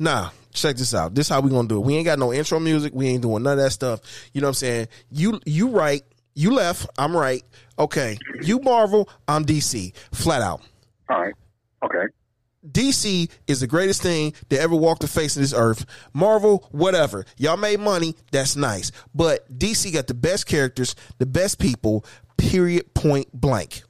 Nah, 0.00 0.30
check 0.54 0.76
this 0.76 0.94
out. 0.94 1.14
This 1.14 1.28
how 1.28 1.40
we 1.40 1.50
gonna 1.50 1.68
do 1.68 1.76
it. 1.76 1.84
We 1.84 1.94
ain't 1.94 2.06
got 2.06 2.18
no 2.18 2.32
intro 2.32 2.58
music. 2.58 2.94
We 2.94 3.06
ain't 3.08 3.20
doing 3.20 3.42
none 3.42 3.58
of 3.58 3.64
that 3.64 3.70
stuff. 3.70 4.00
You 4.32 4.40
know 4.40 4.46
what 4.46 4.50
I'm 4.50 4.54
saying? 4.54 4.88
You 5.10 5.38
you 5.44 5.68
right. 5.68 6.02
You 6.34 6.54
left. 6.54 6.88
I'm 6.96 7.14
right. 7.14 7.44
Okay. 7.78 8.16
You 8.40 8.60
Marvel. 8.60 9.10
I'm 9.28 9.44
DC. 9.44 9.92
Flat 10.12 10.40
out. 10.40 10.62
All 11.10 11.20
right. 11.20 11.34
Okay. 11.84 12.06
DC 12.66 13.30
is 13.46 13.60
the 13.60 13.66
greatest 13.66 14.02
thing 14.02 14.32
that 14.48 14.60
ever 14.60 14.74
walked 14.74 15.02
the 15.02 15.08
face 15.08 15.36
of 15.36 15.42
this 15.42 15.52
earth. 15.52 15.84
Marvel, 16.14 16.66
whatever. 16.70 17.26
Y'all 17.36 17.56
made 17.58 17.80
money. 17.80 18.14
That's 18.32 18.56
nice. 18.56 18.92
But 19.14 19.50
DC 19.58 19.92
got 19.92 20.06
the 20.06 20.14
best 20.14 20.46
characters, 20.46 20.94
the 21.18 21.26
best 21.26 21.58
people, 21.58 22.06
period, 22.38 22.94
point 22.94 23.28
blank. 23.32 23.82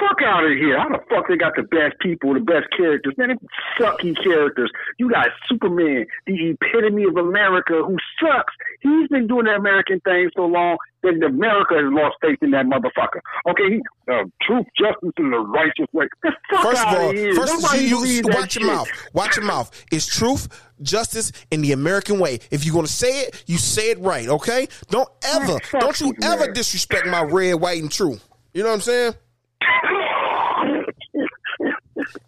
Fuck 0.00 0.18
out 0.24 0.44
of 0.44 0.50
here. 0.58 0.78
How 0.78 0.88
the 0.88 0.98
fuck 1.08 1.28
they 1.28 1.36
got 1.36 1.54
the 1.56 1.62
best 1.62 1.98
people, 2.00 2.34
the 2.34 2.40
best 2.40 2.66
characters? 2.76 3.14
Man, 3.16 3.28
they 3.28 3.38
sucky 3.84 4.14
characters. 4.22 4.70
You 4.98 5.10
got 5.10 5.28
Superman, 5.48 6.06
the 6.26 6.50
epitome 6.50 7.04
of 7.04 7.16
America, 7.16 7.82
who 7.86 7.96
sucks. 8.20 8.52
He's 8.80 9.08
been 9.08 9.26
doing 9.26 9.44
the 9.46 9.52
American 9.52 10.00
thing 10.00 10.30
so 10.36 10.42
long 10.46 10.76
that 11.02 11.14
America 11.24 11.74
has 11.74 11.84
lost 11.92 12.16
faith 12.20 12.38
in 12.42 12.50
that 12.50 12.66
motherfucker. 12.66 13.20
Okay, 13.48 13.76
he, 13.76 13.80
uh, 14.12 14.24
truth, 14.42 14.66
justice, 14.78 15.12
and 15.16 15.32
the 15.32 15.38
righteous 15.38 15.86
way. 15.92 16.06
The 16.22 16.32
fuck 16.50 16.62
First 16.62 16.86
of 16.86 16.94
all, 16.94 17.10
of 17.10 17.16
here. 17.16 17.34
first 17.34 17.52
Nobody 17.62 17.84
you, 17.84 18.04
you 18.04 18.22
watch 18.24 18.56
your 18.56 18.64
shit. 18.64 18.66
mouth. 18.66 18.88
Watch 19.14 19.36
your 19.36 19.44
mouth. 19.46 19.84
It's 19.92 20.06
truth, 20.06 20.48
justice, 20.82 21.32
and 21.50 21.64
the 21.64 21.72
American 21.72 22.18
way. 22.18 22.40
If 22.50 22.64
you're 22.64 22.74
gonna 22.74 22.86
say 22.88 23.20
it, 23.22 23.44
you 23.46 23.56
say 23.56 23.90
it 23.90 23.98
right. 24.00 24.28
Okay? 24.28 24.68
Don't 24.90 25.08
ever, 25.24 25.46
Man, 25.46 25.58
don't 25.80 26.00
you 26.00 26.12
ever 26.22 26.46
man. 26.46 26.52
disrespect 26.54 27.06
my 27.06 27.22
red, 27.22 27.54
white, 27.54 27.80
and 27.80 27.90
true. 27.90 28.18
You 28.52 28.62
know 28.62 28.68
what 28.70 28.74
I'm 28.76 28.80
saying? 28.80 29.14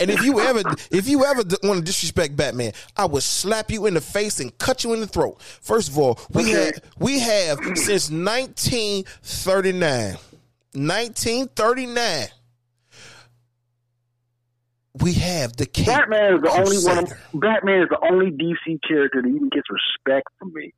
And 0.00 0.10
if 0.10 0.22
you 0.22 0.40
ever, 0.40 0.62
if 0.90 1.08
you 1.08 1.24
ever 1.24 1.42
want 1.62 1.78
to 1.80 1.84
disrespect 1.84 2.36
Batman, 2.36 2.72
I 2.96 3.06
would 3.06 3.22
slap 3.22 3.70
you 3.70 3.86
in 3.86 3.94
the 3.94 4.00
face 4.00 4.40
and 4.40 4.56
cut 4.58 4.82
you 4.84 4.92
in 4.94 5.00
the 5.00 5.06
throat. 5.06 5.40
First 5.42 5.88
of 5.90 5.98
all, 5.98 6.18
we 6.30 6.42
Okay. 6.42 6.52
have 6.66 6.80
we 6.98 7.18
have 7.20 7.58
since 7.74 8.10
1939, 8.10 10.16
1939, 10.72 12.28
we 15.02 15.12
have 15.14 15.56
the 15.56 15.66
Cape 15.66 15.86
Batman 15.86 16.34
is 16.36 16.42
the 16.42 16.50
only 16.50 16.78
one. 16.78 17.06
Batman 17.34 17.82
is 17.82 17.88
the 17.90 17.98
only 18.10 18.30
DC 18.30 18.80
character 18.86 19.20
that 19.22 19.28
even 19.28 19.48
gets 19.50 19.68
respect 19.70 20.28
from 20.38 20.52
me. 20.54 20.72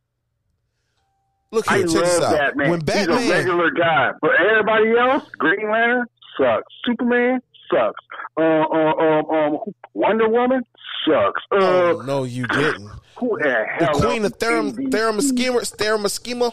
Look 1.53 1.71
I 1.71 1.79
here, 1.79 1.87
check 1.87 2.05
this 2.05 2.21
out. 2.21 2.33
Batman. 2.33 2.71
When 2.71 2.81
He's 2.87 3.07
a 3.07 3.31
regular 3.31 3.71
guy, 3.71 4.11
but 4.21 4.33
everybody 4.41 4.91
else, 4.99 5.25
Green 5.39 5.71
Lantern 5.71 6.07
sucks. 6.41 6.73
Superman 6.85 7.41
sucks. 7.71 8.05
Uh, 8.37 8.43
uh, 8.43 8.95
um, 8.95 9.31
um, 9.31 9.59
Wonder 9.95 10.29
Woman 10.29 10.63
sucks. 11.07 11.43
Uh, 11.53 11.57
oh 11.59 12.03
no, 12.07 12.25
you 12.25 12.47
didn't. 12.47 12.91
who 13.17 13.39
the 13.39 13.65
hell? 13.79 13.99
The? 13.99 14.07
Queen 14.07 14.25
of 14.25 14.35
Therum, 14.37 14.91
Therum 14.91 15.21
Schema, 15.21 15.61
Therum 15.61 16.09
Schema. 16.09 16.51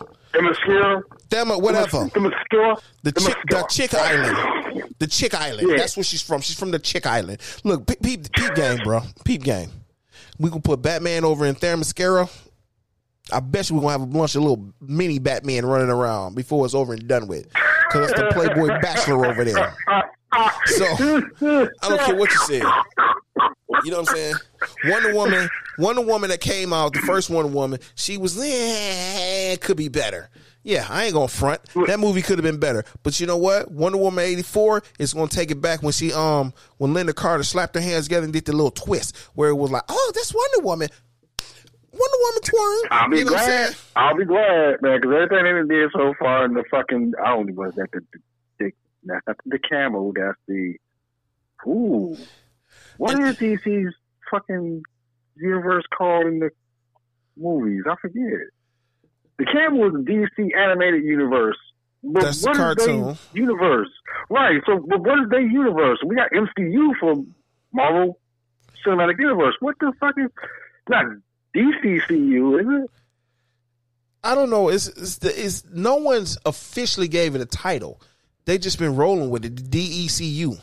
Thema, 1.29 1.57
whatever. 1.57 2.09
The 2.13 2.19
mascara. 2.19 2.77
The 3.03 3.11
chick, 3.11 3.35
the 3.49 3.65
chick 3.69 3.93
island, 3.93 4.93
the 4.99 5.07
chick 5.07 5.33
island. 5.33 5.67
Yeah. 5.69 5.77
That's 5.77 5.97
where 5.97 6.03
she's 6.03 6.21
from. 6.21 6.41
She's 6.41 6.57
from 6.57 6.71
the 6.71 6.79
chick 6.79 7.05
island. 7.05 7.39
Look, 7.63 7.87
peep, 7.87 8.01
peep, 8.01 8.31
peep 8.31 8.55
game, 8.55 8.79
bro. 8.83 9.01
Peep 9.23 9.43
game. 9.43 9.71
We 10.39 10.49
gonna 10.49 10.61
put 10.61 10.81
Batman 10.81 11.23
over 11.23 11.45
in 11.45 11.55
Themyscira. 11.55 12.29
I 13.31 13.39
bet 13.39 13.69
you 13.69 13.75
we're 13.75 13.81
gonna 13.81 13.93
have 13.93 14.01
a 14.03 14.05
bunch 14.05 14.35
of 14.35 14.41
little 14.41 14.71
mini 14.79 15.19
Batman 15.19 15.65
running 15.65 15.89
around 15.89 16.35
before 16.35 16.65
it's 16.65 16.75
over 16.75 16.93
and 16.93 17.07
done 17.07 17.27
with. 17.27 17.47
Cause 17.91 18.11
that's 18.11 18.19
the 18.19 18.29
Playboy 18.33 18.67
Bachelor 18.81 19.25
over 19.25 19.43
there. 19.43 19.75
So 20.65 20.85
I 20.85 21.67
don't 21.81 22.01
care 22.01 22.15
what 22.15 22.31
you 22.31 22.37
said. 22.37 22.63
You 23.83 23.91
know 23.91 23.99
what 24.01 24.09
I'm 24.09 24.15
saying? 24.15 24.35
Wonder 24.85 25.13
Woman, 25.13 25.49
Wonder 25.77 26.01
Woman 26.01 26.29
that 26.29 26.41
came 26.41 26.73
out, 26.73 26.93
the 26.93 26.99
first 26.99 27.29
Wonder 27.29 27.51
Woman, 27.51 27.79
she 27.95 28.17
was 28.17 28.37
eh, 28.41 29.55
could 29.57 29.77
be 29.77 29.87
better. 29.87 30.29
Yeah, 30.63 30.85
I 30.89 31.05
ain't 31.05 31.13
gonna 31.13 31.29
front. 31.29 31.61
That 31.87 31.99
movie 31.99 32.21
could 32.21 32.37
have 32.37 32.43
been 32.43 32.59
better. 32.59 32.83
But 33.01 33.21
you 33.21 33.25
know 33.27 33.37
what? 33.37 33.71
Wonder 33.71 33.99
Woman 33.99 34.25
eighty 34.25 34.41
four 34.41 34.83
is 34.99 35.13
gonna 35.13 35.29
take 35.29 35.49
it 35.49 35.61
back 35.61 35.81
when 35.81 35.93
she 35.93 36.11
um 36.11 36.53
when 36.77 36.93
Lynda 36.93 37.15
Carter 37.15 37.43
slapped 37.43 37.75
her 37.75 37.81
hands 37.81 38.05
together 38.05 38.25
and 38.25 38.33
did 38.33 38.43
the 38.45 38.51
little 38.51 38.71
twist 38.71 39.15
where 39.33 39.49
it 39.49 39.55
was 39.55 39.71
like, 39.71 39.83
oh, 39.87 40.11
that's 40.13 40.33
Wonder 40.33 40.65
Woman. 40.65 40.89
Wonder 41.99 42.17
Woman 42.21 42.41
twirl. 42.43 42.81
I'll 42.91 43.09
be 43.09 43.17
you 43.19 43.25
know 43.25 43.31
glad. 43.31 43.75
I'll 43.95 44.15
be 44.17 44.25
glad, 44.25 44.81
man, 44.81 44.99
because 45.01 45.15
everything 45.15 45.67
they 45.67 45.75
did 45.75 45.91
so 45.93 46.13
far 46.19 46.45
in 46.45 46.53
the 46.53 46.63
fucking 46.69 47.13
I 47.23 47.29
don't 47.29 47.47
know 47.47 47.53
what's 47.55 47.75
that 47.75 47.91
the 47.91 48.01
the, 48.59 48.71
the 49.05 49.35
the 49.45 49.59
camel. 49.59 50.13
That's 50.15 50.37
the 50.47 50.75
ooh. 51.67 52.17
What 52.97 53.19
is 53.19 53.37
DC's 53.37 53.93
fucking 54.31 54.83
universe 55.35 55.83
called 55.95 56.25
in 56.27 56.39
the 56.39 56.49
movies? 57.35 57.83
I 57.89 57.95
forget. 58.01 58.47
The 59.37 59.45
camel 59.45 59.87
is 59.87 59.93
the 59.93 60.11
DC 60.11 60.55
animated 60.57 61.03
universe. 61.03 61.57
But 62.03 62.23
That's 62.23 62.41
the 62.41 62.47
what 62.49 62.57
is 62.57 62.57
cartoon. 62.85 63.17
they 63.33 63.39
universe? 63.39 63.89
Right. 64.29 64.61
So, 64.65 64.79
but 64.79 64.99
what 65.01 65.19
is 65.19 65.29
their 65.29 65.41
universe? 65.41 65.99
We 66.05 66.15
got 66.15 66.31
MCU 66.31 66.91
for 66.99 67.15
Marvel 67.73 68.19
Cinematic 68.85 69.19
Universe. 69.19 69.55
What 69.59 69.75
the 69.79 69.91
fuck 69.99 70.15
is 70.17 70.29
not 70.89 71.05
DCCU? 71.55 72.61
Is 72.61 72.83
it? 72.83 72.91
I 74.23 74.35
don't 74.35 74.49
know. 74.49 74.69
It's, 74.69 74.87
it's, 74.87 75.17
the, 75.19 75.29
it's 75.29 75.63
no 75.71 75.95
one's 75.97 76.37
officially 76.45 77.07
gave 77.07 77.35
it 77.35 77.41
a 77.41 77.45
title. 77.45 78.01
They 78.45 78.57
just 78.57 78.79
been 78.79 78.95
rolling 78.95 79.29
with 79.29 79.45
it. 79.45 79.55
The 79.55 79.63
DCEU. 80.07 80.59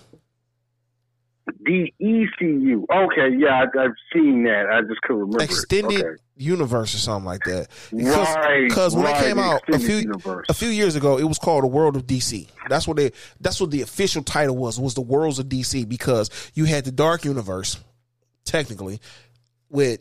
DCEU. 1.67 2.84
Okay, 2.91 3.37
yeah, 3.39 3.62
I, 3.65 3.84
I've 3.84 3.91
seen 4.12 4.45
that. 4.45 4.67
I 4.71 4.81
just 4.83 5.00
couldn't 5.03 5.21
remember. 5.22 5.43
it. 5.43 5.45
extended 5.45 6.00
Okay. 6.00 6.22
universe 6.37 6.95
or 6.95 6.99
something 6.99 7.27
like 7.27 7.43
that. 7.45 7.69
Right, 7.93 8.65
Because 8.69 8.95
when 8.95 9.05
right, 9.05 9.21
they 9.21 9.28
came 9.28 9.39
out 9.39 9.61
a 9.69 9.78
few 9.78 9.97
universe. 9.97 10.47
a 10.49 10.55
few 10.55 10.69
years 10.69 10.97
ago, 10.97 11.19
it 11.19 11.25
was 11.25 11.39
called 11.39 11.65
the 11.65 11.69
World 11.69 11.97
of 11.97 12.06
DC. 12.06 12.49
That's 12.69 12.89
what 12.89 12.97
they 12.97 13.12
that's 13.41 13.61
what 13.61 13.71
the 13.71 13.83
official 13.83 14.22
title 14.22 14.56
was. 14.56 14.81
Was 14.81 14.95
the 14.95 15.03
Worlds 15.03 15.39
of 15.39 15.47
DC 15.47 15.87
because 15.89 16.31
you 16.55 16.65
had 16.65 16.84
the 16.87 16.93
Dark 16.93 17.25
Universe, 17.25 17.78
technically, 18.45 19.01
with 19.69 20.01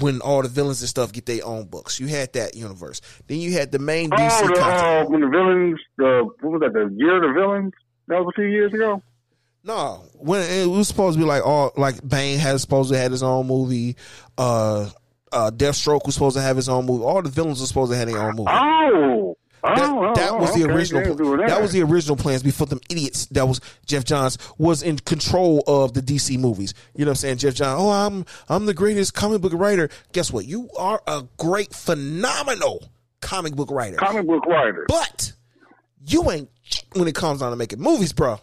when 0.00 0.20
all 0.20 0.42
the 0.42 0.48
villains 0.48 0.80
and 0.80 0.88
stuff 0.88 1.12
get 1.12 1.26
their 1.26 1.44
own 1.44 1.66
books. 1.66 2.00
You 2.00 2.06
had 2.08 2.32
that 2.34 2.56
universe. 2.56 3.00
Then 3.26 3.38
you 3.38 3.52
had 3.52 3.72
the 3.72 3.78
main 3.78 4.10
DC 4.10 4.40
Oh, 4.42 4.48
the, 4.48 4.60
uh, 4.60 5.04
when 5.06 5.20
the 5.20 5.28
villains, 5.28 5.80
the 5.98 6.28
what 6.40 6.52
was 6.52 6.60
that? 6.60 6.72
The 6.72 6.92
year 6.96 7.16
of 7.16 7.22
the 7.22 7.40
villains. 7.40 7.72
That 8.08 8.18
was 8.24 8.32
a 8.34 8.40
few 8.40 8.46
years 8.50 8.72
ago. 8.74 9.02
No, 9.64 10.02
when 10.14 10.42
it 10.42 10.66
was 10.66 10.88
supposed 10.88 11.16
to 11.16 11.22
be 11.24 11.28
like 11.28 11.46
all 11.46 11.72
like 11.76 12.06
Bane 12.06 12.38
has 12.38 12.62
supposed 12.62 12.90
to 12.90 12.98
have 12.98 13.12
his 13.12 13.22
own 13.22 13.46
movie. 13.46 13.96
Uh, 14.36 14.90
uh, 15.30 15.50
Deathstroke 15.50 16.04
was 16.04 16.14
supposed 16.14 16.36
to 16.36 16.42
have 16.42 16.56
his 16.56 16.68
own 16.68 16.84
movie. 16.84 17.04
All 17.04 17.22
the 17.22 17.30
villains 17.30 17.60
were 17.60 17.66
supposed 17.66 17.92
to 17.92 17.96
have 17.96 18.08
their 18.08 18.20
own 18.20 18.36
movie. 18.36 18.50
Oh, 18.50 19.36
that, 19.62 19.78
oh, 19.78 20.06
oh 20.10 20.14
that 20.14 20.30
oh, 20.32 20.36
was 20.38 20.54
the 20.54 20.64
okay, 20.64 20.72
original. 20.72 21.14
they 21.36 21.46
That. 21.46 21.62
was 21.62 21.72
the 21.72 21.82
original 21.82 22.16
plans 22.16 22.42
before 22.42 22.66
them 22.66 22.80
idiots. 22.90 23.26
That 23.26 23.46
was 23.46 23.60
Geoff 23.86 24.04
Johns 24.04 24.36
was 24.58 24.82
in 24.82 24.98
control 24.98 25.62
of 25.66 25.94
the 25.94 26.02
DC 26.02 26.38
movies. 26.38 26.74
You 26.94 27.04
know 27.04 27.10
what 27.10 27.12
I'm 27.12 27.16
saying? 27.16 27.36
Geoff 27.38 27.54
Johns. 27.54 27.80
Oh, 27.80 27.90
I'm 27.90 28.24
I'm 28.48 28.66
the 28.66 28.74
greatest 28.74 29.14
comic 29.14 29.40
book 29.40 29.52
writer. 29.54 29.88
Guess 30.12 30.32
what? 30.32 30.46
You 30.46 30.68
are 30.78 31.00
a 31.06 31.24
great, 31.38 31.72
phenomenal 31.74 32.88
comic 33.20 33.54
book 33.54 33.70
writer. 33.70 33.96
comic 33.98 34.26
book 34.26 34.44
writer. 34.46 34.84
But 34.88 35.32
you 36.04 36.28
ain't 36.30 36.50
when 36.94 37.06
it 37.06 37.14
comes 37.14 37.38
down 37.40 37.50
to 37.50 37.56
making 37.56 37.80
movies, 37.80 38.12
bro. 38.12 38.40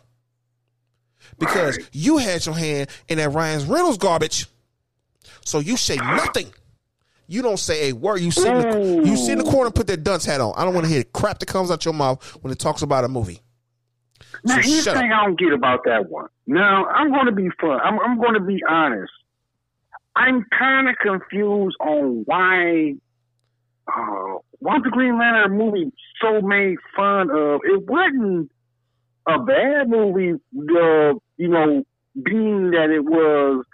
Because 1.37 1.77
Right. 1.77 1.89
you 1.91 2.17
had 2.17 2.45
your 2.45 2.55
hand 2.55 2.89
in 3.07 3.17
that 3.17 3.29
Ryan 3.29 3.67
Reynolds 3.67 3.97
garbage. 3.97 4.47
So 5.45 5.59
you 5.59 5.77
say 5.77 5.95
nothing. 5.95 6.53
You 7.29 7.43
don't 7.43 7.59
say 7.59 7.89
a 7.89 7.93
word. 7.93 8.21
You 8.21 8.31
sit, 8.31 8.47
in 8.47 8.61
the, 8.61 9.07
you 9.07 9.15
sit 9.15 9.33
in 9.33 9.37
the 9.37 9.43
corner 9.43 9.67
and 9.67 9.75
put 9.75 9.85
that 9.85 10.03
dunce 10.03 10.25
hat 10.25 10.41
on. 10.41 10.51
I 10.57 10.65
don't 10.65 10.73
want 10.73 10.87
to 10.87 10.91
hear 10.91 11.01
the 11.01 11.09
crap 11.09 11.37
that 11.37 11.45
comes 11.45 11.69
out 11.69 11.85
your 11.85 11.93
mouth 11.93 12.23
when 12.41 12.51
it 12.51 12.57
talks 12.57 12.81
about 12.81 13.03
a 13.03 13.07
movie. 13.07 13.39
Now, 14.43 14.55
So 14.55 14.61
here's 14.67 14.85
the 14.85 14.93
thing 14.93 15.11
I 15.11 15.25
don't 15.25 15.37
get 15.37 15.53
about 15.53 15.81
that 15.85 16.09
one. 16.09 16.27
Now, 16.47 16.85
I'm 16.85 17.11
going 17.11 17.27
to 17.27 17.31
be 17.31 17.49
fun. 17.61 17.79
I'm, 17.83 17.99
I'm 17.99 18.19
going 18.19 18.33
to 18.33 18.39
be 18.39 18.63
honest. 18.67 19.11
I'm 20.15 20.43
kind 20.57 20.89
of 20.89 20.95
confused 20.97 21.77
on 21.79 22.23
why 22.25 22.95
uh, 23.87 24.39
why 24.57 24.79
the 24.83 24.89
Green 24.89 25.19
Lantern 25.19 25.55
movie 25.55 25.91
so 26.19 26.41
made 26.41 26.77
fun 26.95 27.29
of. 27.29 27.61
It 27.63 27.85
wasn't 27.87 28.51
a 29.27 29.37
bad 29.37 29.87
movie, 29.87 30.33
uh, 30.33 31.13
you 31.37 31.47
know, 31.47 31.83
being 32.23 32.71
that 32.71 32.89
it 32.89 33.03
was 33.05 33.65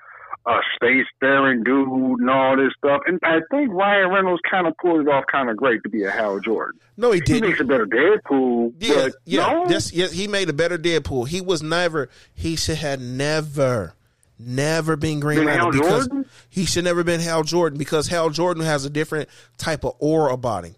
a 0.47 0.59
space 0.75 1.05
faring 1.19 1.63
dude 1.63 1.87
and 2.19 2.29
all 2.29 2.55
this 2.55 2.71
stuff. 2.77 3.01
And 3.07 3.19
I 3.23 3.39
think 3.49 3.71
Ryan 3.71 4.09
Reynolds 4.11 4.41
kind 4.49 4.67
of 4.67 4.73
pulled 4.77 5.01
it 5.01 5.09
off 5.09 5.25
kind 5.31 5.49
of 5.49 5.57
great 5.57 5.81
to 5.83 5.89
be 5.89 6.03
a 6.03 6.11
Hal 6.11 6.39
Jordan. 6.39 6.79
No, 6.97 7.11
he 7.11 7.19
didn't. 7.19 7.43
He 7.43 7.49
makes 7.49 7.59
a 7.61 7.63
better 7.63 7.87
Deadpool. 7.87 8.73
Yeah, 8.79 8.95
but 8.95 9.13
yeah. 9.25 9.51
no? 9.51 9.65
Yes, 9.69 9.91
yes. 9.91 10.11
He 10.11 10.27
made 10.27 10.49
a 10.49 10.53
better 10.53 10.77
Deadpool. 10.77 11.27
He 11.27 11.41
was 11.41 11.63
never. 11.63 12.09
He 12.33 12.55
should 12.55 12.77
have 12.77 13.01
never, 13.01 13.95
never 14.37 14.95
been 14.95 15.19
Green 15.19 15.45
Lantern 15.45 15.57
Hal 15.57 15.71
because 15.71 16.07
Jordan? 16.07 16.29
he 16.49 16.65
should 16.65 16.83
never 16.83 17.03
been 17.03 17.21
Hal 17.21 17.43
Jordan 17.43 17.79
because 17.79 18.07
Hal 18.07 18.29
Jordan 18.29 18.63
has 18.63 18.85
a 18.85 18.89
different 18.89 19.29
type 19.57 19.83
of 19.83 19.95
aura 19.99 20.33
about 20.33 20.65
him. 20.65 20.75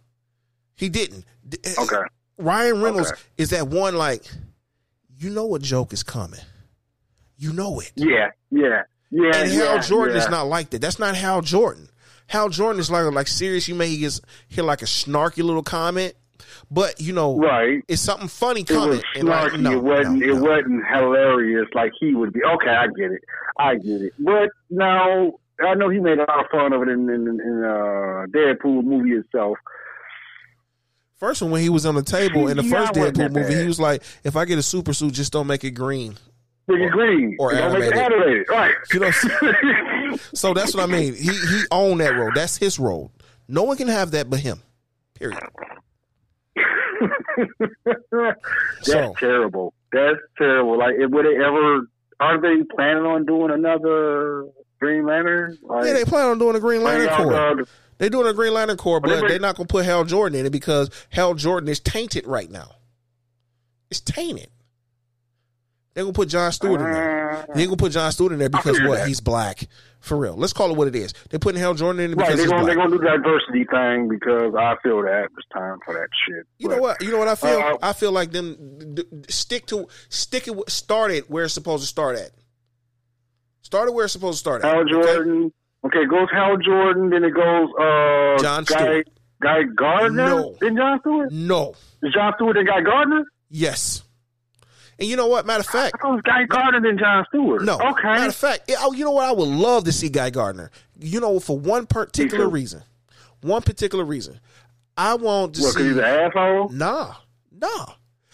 He 0.75 0.89
didn't. 0.89 1.25
Eh, 1.51 1.57
eh, 1.65 1.73
okay. 1.77 2.01
Ryan 2.37 2.81
Reynolds 2.81 3.11
Okay. 3.11 3.21
is 3.37 3.49
that 3.49 3.67
one 3.67 3.95
like, 3.95 4.23
you 5.17 5.29
know, 5.31 5.55
a 5.55 5.59
joke 5.59 5.91
is 5.91 6.03
coming. 6.03 6.39
You 7.37 7.51
know 7.51 7.79
it. 7.79 7.91
Yeah, 7.95 8.29
yeah. 8.51 8.83
Yeah, 9.09 9.31
and 9.35 9.49
Hal 9.51 9.75
yeah, 9.75 9.81
Jordan 9.81 10.15
yeah. 10.15 10.23
is 10.23 10.29
not 10.29 10.47
like 10.47 10.69
that. 10.71 10.81
That's 10.81 10.99
not 10.99 11.15
Hal 11.15 11.41
Jordan. 11.41 11.89
Hal 12.27 12.49
Jordan 12.49 12.79
is 12.79 12.91
like 12.91 13.11
like 13.13 13.27
serious. 13.27 13.67
You 13.67 13.75
may 13.75 13.95
get 13.95 14.19
hear 14.49 14.63
like 14.63 14.81
a 14.81 14.85
snarky 14.85 15.43
little 15.43 15.63
comment, 15.63 16.13
but 16.69 16.99
you 16.99 17.13
know, 17.13 17.37
Right. 17.37 17.83
it's 17.87 18.01
something 18.01 18.27
funny 18.27 18.61
It 18.61 18.69
was 18.69 18.77
comment. 18.79 19.03
and 19.15 19.27
like, 19.29 19.51
snarky. 19.53 19.59
no, 19.61 19.71
it 19.71 19.83
wasn't. 19.83 20.19
no, 20.19 20.27
It 20.27 20.41
wasn't 20.41 20.83
hilarious 20.91 21.67
like 21.73 21.93
he 21.99 22.13
would 22.15 22.33
be. 22.33 22.41
Okay, 22.43 22.69
I 22.69 22.87
get 22.87 23.11
it. 23.11 23.21
I 23.57 23.75
get 23.75 24.01
it. 24.01 24.13
But 24.19 24.49
no, 24.69 25.39
I 25.65 25.73
know 25.75 25.87
he 25.89 25.99
made 25.99 26.17
a 26.19 26.25
lot 26.25 26.41
of 26.43 26.51
fun 26.51 26.73
of 26.73 26.81
it 26.81 26.89
in 26.89 27.09
in, 27.09 27.27
in 27.27 27.63
uh, 27.63 28.25
Deadpool 28.35 28.83
movie 28.83 29.11
itself. 29.13 29.57
First 31.15 31.41
one 31.41 31.49
when 31.51 31.61
he 31.61 31.69
was 31.69 31.85
on 31.85 31.95
the 31.95 32.03
table 32.03 32.47
in 32.47 32.57
the 32.57 32.63
Yeah, 32.63 32.85
first 32.87 32.93
Deadpool 32.93 33.31
movie, 33.33 33.53
bad. 33.53 33.61
he 33.61 33.67
was 33.67 33.79
like, 33.79 34.03
"If 34.23 34.35
I 34.35 34.45
get 34.45 34.59
a 34.59 34.61
super 34.63 34.93
suit, 34.93 35.13
just 35.13 35.33
don't 35.33 35.47
make 35.47 35.63
it 35.63 35.71
green." 35.71 36.15
Big 36.67 36.91
Green. 36.91 37.35
or 37.39 37.53
Don't 37.53 37.79
make 37.79 37.91
it 37.91 37.95
animated. 37.97 38.45
Right. 38.49 38.75
You 38.93 38.99
know, 38.99 39.11
so 40.33 40.53
that's 40.53 40.73
what 40.75 40.83
I 40.83 40.85
mean. 40.87 41.13
He 41.15 41.29
he 41.29 41.63
owned 41.71 42.01
that 42.01 42.15
role. 42.15 42.31
That's 42.35 42.57
his 42.57 42.77
role. 42.79 43.11
No 43.47 43.63
one 43.63 43.77
can 43.77 43.87
have 43.87 44.11
that 44.11 44.29
but 44.29 44.39
him. 44.41 44.61
Period. 45.15 45.39
That's 47.85 48.39
So- 48.81 49.13
terrible. 49.19 49.73
That's 49.91 50.17
terrible. 50.37 50.77
Like, 50.77 50.95
would 50.99 51.25
they 51.25 51.35
ever? 51.43 51.87
Are 52.19 52.41
they 52.41 52.63
planning 52.75 53.03
on 53.05 53.25
doing 53.25 53.51
another 53.51 54.45
Green 54.81 55.05
Lantern? 55.05 55.57
Like, 55.61 55.85
Yeah, 55.85 55.93
they 55.93 56.03
plan 56.03 56.25
on 56.27 56.39
doing 56.39 56.55
a 56.55 56.59
Green 56.59 56.83
Lantern 56.83 57.09
Corps. 57.15 57.61
uh, 57.61 57.65
They 57.99 58.09
doing 58.09 58.27
a 58.27 58.33
Green 58.33 58.53
Lantern 58.53 58.75
Corps, 58.77 58.99
But 58.99 59.09
they 59.09 59.13
but 59.15 59.19
bring- 59.21 59.29
they're 59.29 59.39
not 59.39 59.55
gonna 59.55 59.67
put 59.67 59.85
Hal 59.85 60.03
Jordan 60.03 60.39
in 60.39 60.45
it 60.45 60.49
because 60.51 60.89
Hal 61.09 61.35
Jordan 61.35 61.69
is 61.69 61.79
tainted 61.79 62.25
right 62.27 62.49
now. 62.49 62.71
It's 63.89 64.01
tainted. 64.01 64.49
They're 65.97 66.03
gonna 66.05 66.13
put 66.13 66.29
John 66.29 66.51
Stewart 66.51 66.79
in 66.79 66.91
there. 66.91 67.43
They're 67.55 67.65
gonna 67.65 67.75
put 67.75 67.91
John 67.91 68.11
Stewart 68.11 68.31
in 68.31 68.37
there 68.37 68.49
because 68.49 68.79
what? 68.81 68.99
that. 68.99 69.07
He's 69.07 69.19
black. 69.19 69.63
For 69.99 70.15
real. 70.15 70.35
Let's 70.35 70.53
call 70.53 70.69
it 70.69 70.77
what 70.77 70.87
it 70.87 70.95
is. 70.95 71.11
They're 71.31 71.39
putting 71.39 71.59
Hal 71.59 71.73
Jordan 71.73 71.99
in 72.03 72.11
it 72.11 72.15
Right, 72.17 72.27
because 72.27 72.39
they're 72.39 72.49
gonna 72.51 72.65
they're 72.67 72.75
gonna 72.75 72.91
do 72.91 72.99
the 72.99 73.17
diversity 73.17 73.63
thing 73.63 74.07
because 74.07 74.53
I 74.53 74.75
feel 74.83 75.01
that 75.01 75.29
it's 75.35 75.47
time 75.51 75.79
for 75.83 75.95
that 75.95 76.07
shit. 76.27 76.45
You 76.59 76.69
But- 76.69 76.75
know 76.75 76.81
what? 76.83 77.01
You 77.01 77.09
know 77.09 77.17
what 77.17 77.27
I 77.27 77.33
feel? 77.33 77.57
Uh, 77.59 77.77
I 77.81 77.93
feel 77.93 78.11
like 78.11 78.31
them 78.31 78.77
d- 78.93 79.05
d- 79.09 79.21
stick 79.27 79.65
to 79.67 79.87
stick 80.09 80.47
it. 80.47 80.69
Start 80.69 81.09
it 81.09 81.31
where 81.31 81.45
it's 81.45 81.55
supposed 81.55 81.81
to 81.81 81.87
start 81.87 82.15
at. 82.15 82.29
Start 83.63 83.87
it 83.89 83.95
where 83.95 84.03
it's 84.05 84.13
supposed 84.13 84.35
to 84.35 84.39
start 84.39 84.63
at. 84.63 84.71
Hal 84.71 84.81
okay? 84.81 84.91
Jordan. 84.91 85.51
Okay, 85.83 85.99
it 86.03 86.09
goes 86.11 86.27
Hal 86.31 86.57
Jordan, 86.57 87.09
then 87.09 87.23
it 87.23 87.31
goes 87.33 87.69
uh 87.81 88.37
John 88.43 88.65
Guy, 88.65 88.75
Stewart. 88.83 89.07
Guy 89.41 89.63
Gardner. 89.75 90.25
No. 90.29 90.55
Then 90.61 90.77
John 90.77 90.99
Stewart. 90.99 91.31
No. 91.31 91.73
Is 92.03 92.13
John 92.13 92.33
Stewart 92.35 92.55
and 92.55 92.67
Guy 92.67 92.81
Gardner? 92.81 93.23
Yes. 93.49 94.03
And 94.99 95.07
you 95.07 95.15
know 95.15 95.27
what? 95.27 95.45
Matter 95.45 95.59
of 95.61 95.67
fact, 95.67 95.95
I 95.95 96.01
thought 96.01 96.09
it 96.09 96.15
was 96.15 96.21
Guy 96.23 96.43
Gardner 96.45 96.81
than 96.81 96.97
John 96.97 97.25
Stewart. 97.29 97.63
no. 97.63 97.75
Okay. 97.75 98.03
Matter 98.03 98.29
of 98.29 98.35
fact, 98.35 98.71
oh, 98.79 98.93
you 98.93 99.03
know 99.05 99.11
what? 99.11 99.25
I 99.27 99.31
would 99.31 99.47
love 99.47 99.83
to 99.83 99.91
see 99.91 100.09
Guy 100.09 100.29
Gardner. 100.31 100.71
You 100.99 101.19
know, 101.19 101.39
for 101.39 101.57
one 101.57 101.85
particular 101.85 102.49
reason. 102.49 102.81
One 103.41 103.61
particular 103.61 104.03
reason. 104.03 104.39
I 104.97 105.13
want 105.13 105.53
to 105.55 105.61
What, 105.61 105.73
see. 105.75 105.83
he's 105.89 105.97
an 105.97 106.03
asshole? 106.03 106.69
Nah, 106.69 107.13
nah. 107.51 107.85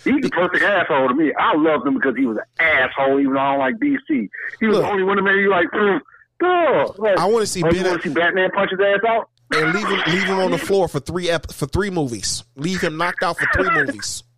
He's 0.05 0.21
the 0.21 0.29
perfect 0.29 0.63
asshole 0.63 1.09
to 1.09 1.13
me. 1.13 1.33
I 1.37 1.55
loved 1.57 1.85
him 1.85 1.95
because 1.95 2.15
he 2.17 2.25
was 2.25 2.37
an 2.37 2.43
asshole, 2.65 3.19
even 3.19 3.33
though 3.33 3.39
I 3.39 3.51
don't 3.51 3.59
like 3.59 3.75
DC. 3.75 4.29
He 4.59 4.65
was 4.67 4.77
Look. 4.77 4.83
the 4.85 4.89
only 4.89 5.03
one 5.03 5.17
that 5.17 5.23
made 5.23 5.39
you 5.41 5.49
like, 5.49 5.67
mm, 5.71 5.99
duh. 6.39 6.93
Like, 6.97 7.17
I 7.17 7.25
want 7.25 7.41
to 7.43 7.47
see 7.47 7.61
oh, 7.63 7.67
you 7.67 7.81
Ben 7.81 7.85
want 7.91 8.01
to 8.03 8.07
see 8.09 8.13
Batman 8.13 8.49
punch 8.51 8.71
his 8.71 8.79
ass 8.79 8.99
out? 9.07 9.29
and 9.53 9.73
leave 9.73 9.87
him 9.87 9.99
leave 10.13 10.23
him 10.23 10.39
on 10.39 10.51
the 10.51 10.57
floor 10.69 10.87
for 10.87 10.99
three 11.01 11.29
ep- 11.29 11.51
for 11.51 11.65
three 11.67 11.89
movies. 11.89 12.43
Leave 12.55 12.79
him 12.81 12.95
knocked 12.97 13.23
out 13.23 13.37
for 13.37 13.47
three 13.53 13.69
movies. 13.69 14.23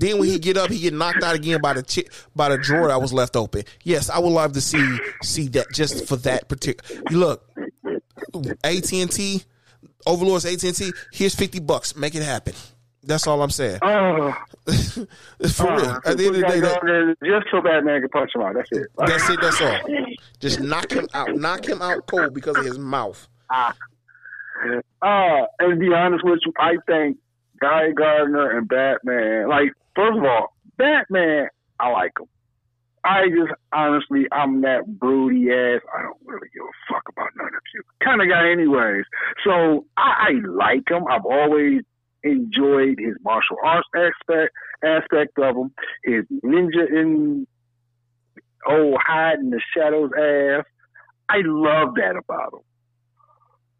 Then 0.00 0.18
when 0.18 0.28
he 0.28 0.38
get 0.38 0.56
up, 0.56 0.70
he 0.70 0.78
get 0.80 0.94
knocked 0.94 1.22
out 1.22 1.34
again 1.36 1.60
by 1.60 1.74
the 1.74 1.82
chi- 1.82 2.10
by 2.34 2.48
the 2.48 2.58
drawer 2.58 2.88
that 2.88 3.00
was 3.00 3.12
left 3.12 3.36
open. 3.36 3.62
Yes, 3.84 4.08
I 4.10 4.18
would 4.18 4.30
love 4.30 4.52
to 4.54 4.60
see 4.60 4.98
see 5.22 5.48
that 5.48 5.66
just 5.72 6.06
for 6.08 6.16
that 6.16 6.48
particular. 6.48 7.02
Look, 7.10 7.48
AT 8.64 8.92
and 8.92 9.10
T, 9.12 9.42
Overlord's 10.06 10.46
AT 10.46 10.62
and 10.64 10.74
T. 10.74 10.90
Here's 11.12 11.34
fifty 11.34 11.60
bucks. 11.60 11.94
Make 11.94 12.14
it 12.14 12.22
happen. 12.22 12.54
That's 13.02 13.26
all 13.26 13.42
I'm 13.42 13.50
saying. 13.50 13.78
Oh, 13.82 14.32
For 14.66 15.06
real. 15.06 15.86
uh, 15.86 16.00
At 16.04 16.18
the 16.18 16.26
end 16.26 16.36
of 16.36 16.42
the 16.42 16.46
day, 16.48 16.60
that, 16.60 17.16
just 17.24 17.46
so 17.50 17.62
Batman 17.62 18.00
can 18.02 18.10
punch 18.10 18.30
him 18.34 18.42
out. 18.42 18.54
That's 18.54 18.70
it. 18.72 18.88
that's 18.98 19.30
it. 19.30 19.40
That's 19.40 19.60
all. 19.62 19.78
Just 20.38 20.60
knock 20.60 20.92
him 20.92 21.08
out. 21.14 21.34
Knock 21.34 21.66
him 21.66 21.80
out 21.80 22.06
cold 22.06 22.34
because 22.34 22.58
of 22.58 22.64
his 22.66 22.78
mouth. 22.78 23.26
Uh, 23.50 23.72
and 25.02 25.70
to 25.70 25.76
be 25.76 25.92
honest 25.94 26.24
with 26.24 26.40
you, 26.44 26.52
I 26.58 26.76
think 26.86 27.16
Guy 27.60 27.90
Gardner 27.92 28.58
and 28.58 28.68
Batman, 28.68 29.48
like, 29.48 29.72
first 29.94 30.18
of 30.18 30.24
all, 30.24 30.54
Batman, 30.76 31.48
I 31.78 31.90
like 31.90 32.12
him. 32.18 32.26
I 33.02 33.28
just, 33.28 33.52
honestly, 33.72 34.26
I'm 34.30 34.60
that 34.62 34.86
broody 34.86 35.50
ass, 35.50 35.80
I 35.96 36.02
don't 36.02 36.20
really 36.24 36.48
give 36.52 36.64
a 36.64 36.92
fuck 36.92 37.02
about 37.08 37.30
none 37.36 37.46
of 37.46 37.62
you 37.74 37.82
kind 38.04 38.20
of 38.20 38.28
guy, 38.28 38.50
anyways. 38.50 39.04
So 39.44 39.86
I, 39.96 40.28
I 40.28 40.30
like 40.46 40.90
him. 40.90 41.04
I've 41.10 41.24
always 41.24 41.82
enjoyed 42.22 42.98
his 42.98 43.16
martial 43.24 43.56
arts 43.64 43.88
aspect 43.96 44.52
aspect 44.84 45.38
of 45.38 45.56
him, 45.56 45.72
his 46.04 46.24
ninja 46.44 46.86
in 46.90 47.46
oh 48.66 48.96
hide 49.00 49.38
in 49.38 49.50
the 49.50 49.60
shadows 49.74 50.10
ass. 50.16 50.64
I 51.28 51.38
love 51.44 51.94
that 51.94 52.16
about 52.16 52.52
him. 52.52 52.60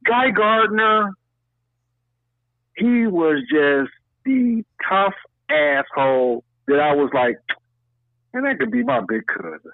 Guy 0.07 0.31
Gardner, 0.31 1.11
he 2.77 3.07
was 3.07 3.43
just 3.51 3.91
the 4.25 4.65
tough 4.89 5.15
asshole 5.51 6.45
that 6.69 6.81
I 6.81 6.95
was 6.95 7.11
like, 7.15 7.37
and 8.33 8.45
that 8.45 8.59
could 8.59 8.71
be 8.71 8.85
my 8.85 9.01
big 9.01 9.27
cousin. 9.27 9.73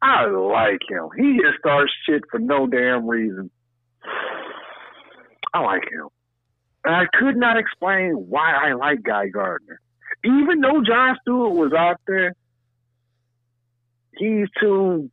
I 0.00 0.26
like 0.26 0.80
him. 0.88 1.08
He 1.16 1.38
just 1.42 1.58
starts 1.58 1.92
shit 2.06 2.22
for 2.30 2.38
no 2.38 2.66
damn 2.66 3.06
reason. 3.06 3.50
I 5.52 5.60
like 5.60 5.82
him. 5.90 6.08
And 6.84 6.94
I 6.94 7.06
could 7.12 7.36
not 7.36 7.58
explain 7.58 8.12
why 8.12 8.52
I 8.52 8.74
like 8.74 9.02
Guy 9.02 9.28
Gardner. 9.28 9.80
Even 10.24 10.60
though 10.60 10.82
John 10.86 11.16
Stewart 11.22 11.52
was 11.52 11.72
out 11.76 12.00
there, 12.06 12.34
he's 14.16 14.46
too. 14.60 15.10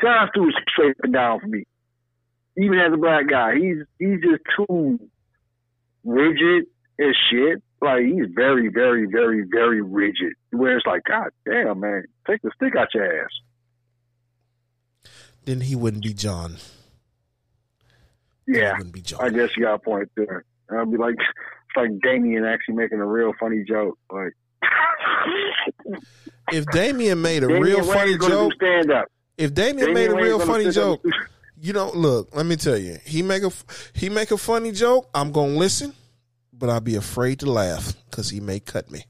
John 0.00 0.28
Stewart's 0.30 0.56
straight 0.68 0.96
down 1.12 1.40
for 1.40 1.46
me. 1.46 1.64
Even 2.56 2.78
as 2.78 2.92
a 2.92 2.96
black 2.96 3.28
guy, 3.28 3.54
he's 3.56 3.78
he's 3.98 4.20
just 4.20 4.42
too 4.56 4.98
rigid 6.04 6.66
as 7.00 7.14
shit. 7.30 7.62
Like 7.84 8.04
he's 8.04 8.26
very, 8.34 8.68
very, 8.68 9.06
very, 9.06 9.44
very 9.50 9.82
rigid. 9.82 10.32
Where 10.50 10.78
it's 10.78 10.86
like, 10.86 11.02
God 11.04 11.28
damn, 11.44 11.80
man, 11.80 12.04
take 12.26 12.40
the 12.40 12.50
stick 12.56 12.74
out 12.76 12.88
your 12.94 13.24
ass. 13.24 13.30
Then 15.44 15.60
he 15.60 15.76
wouldn't 15.76 16.02
be 16.02 16.14
John. 16.14 16.56
Yeah, 18.46 18.72
wouldn't 18.78 18.94
be 18.94 19.02
John. 19.02 19.20
I 19.22 19.28
guess 19.28 19.54
you 19.56 19.64
got 19.64 19.74
a 19.74 19.78
point 19.78 20.10
there. 20.16 20.44
I'd 20.70 20.90
be 20.90 20.96
like, 20.96 21.16
it's 21.18 21.76
like 21.76 21.90
Damien 22.02 22.46
actually 22.46 22.76
making 22.76 23.00
a 23.00 23.06
real 23.06 23.34
funny 23.38 23.62
joke. 23.68 23.98
Like, 24.10 24.32
if 26.52 26.64
Damien 26.66 27.20
made 27.20 27.42
a 27.42 27.48
real 27.48 27.84
funny 27.84 28.16
joke, 28.16 28.54
stand 28.54 28.90
up. 28.90 29.08
if 29.36 29.52
Damien 29.52 29.92
made 29.92 30.08
a 30.08 30.14
real 30.14 30.40
funny 30.40 30.70
joke, 30.70 31.04
you 31.60 31.74
know, 31.74 31.90
look, 31.94 32.34
let 32.34 32.46
me 32.46 32.56
tell 32.56 32.78
you, 32.78 32.96
he 33.04 33.20
make 33.20 33.42
a 33.42 33.50
he 33.92 34.08
make 34.08 34.30
a 34.30 34.38
funny 34.38 34.72
joke. 34.72 35.10
I'm 35.14 35.32
gonna 35.32 35.52
listen, 35.58 35.92
but 36.58 36.70
I'd 36.70 36.84
be 36.84 36.96
afraid 36.96 37.40
to 37.40 37.50
laugh 37.50 37.92
because 38.10 38.30
he 38.30 38.40
may 38.40 38.60
cut 38.60 38.90
me. 38.90 39.04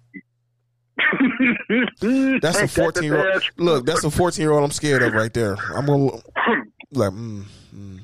That's 2.40 2.60
a 2.60 2.68
14 2.68 3.02
year 3.02 3.32
old. 3.32 3.42
Look, 3.56 3.86
that's 3.86 4.04
a 4.04 4.10
14 4.10 4.42
year 4.42 4.52
old 4.52 4.64
I'm 4.64 4.70
scared 4.70 5.02
of 5.02 5.12
right 5.12 5.32
there. 5.32 5.56
I'm 5.74 5.86
gonna 5.86 6.04
like, 6.92 7.10
mm, 7.12 7.44
mm, 7.74 7.98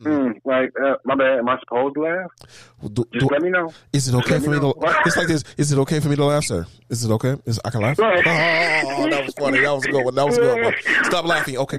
Mm, 0.00 0.34
like, 0.44 0.70
uh, 0.84 0.96
my 1.04 1.14
bad. 1.14 1.38
Am 1.38 1.48
I 1.48 1.58
supposed 1.60 1.94
to 1.94 2.02
laugh? 2.02 2.30
Well, 2.80 2.90
do- 2.90 3.06
Just 3.14 3.26
do- 3.26 3.32
let 3.32 3.40
me 3.40 3.48
know. 3.48 3.72
is 3.92 4.06
it 4.08 4.14
okay 4.16 4.32
let 4.34 4.42
for 4.42 4.50
me 4.50 4.56
me 4.60 4.72
to? 4.72 4.74
It's 5.06 5.16
like 5.16 5.28
this. 5.28 5.44
Is 5.56 5.72
it 5.72 5.78
okay 5.78 5.98
for 6.00 6.08
me 6.08 6.16
to 6.16 6.24
laugh, 6.26 6.44
sir? 6.44 6.66
Is 6.90 7.04
it 7.04 7.10
okay? 7.12 7.36
Is 7.46 7.58
I 7.64 7.70
can 7.70 7.80
laugh? 7.80 7.98
Oh, 7.98 8.10
that 9.08 9.24
was 9.24 9.34
funny. 9.38 9.60
That 9.60 9.72
was 9.72 9.84
a 9.86 9.90
good 9.90 10.04
one. 10.04 10.14
That 10.14 10.26
was 10.26 10.36
a 10.36 10.40
good 10.40 10.62
one. 10.64 10.74
Stop 11.04 11.24
laughing. 11.24 11.56
Okay. 11.56 11.78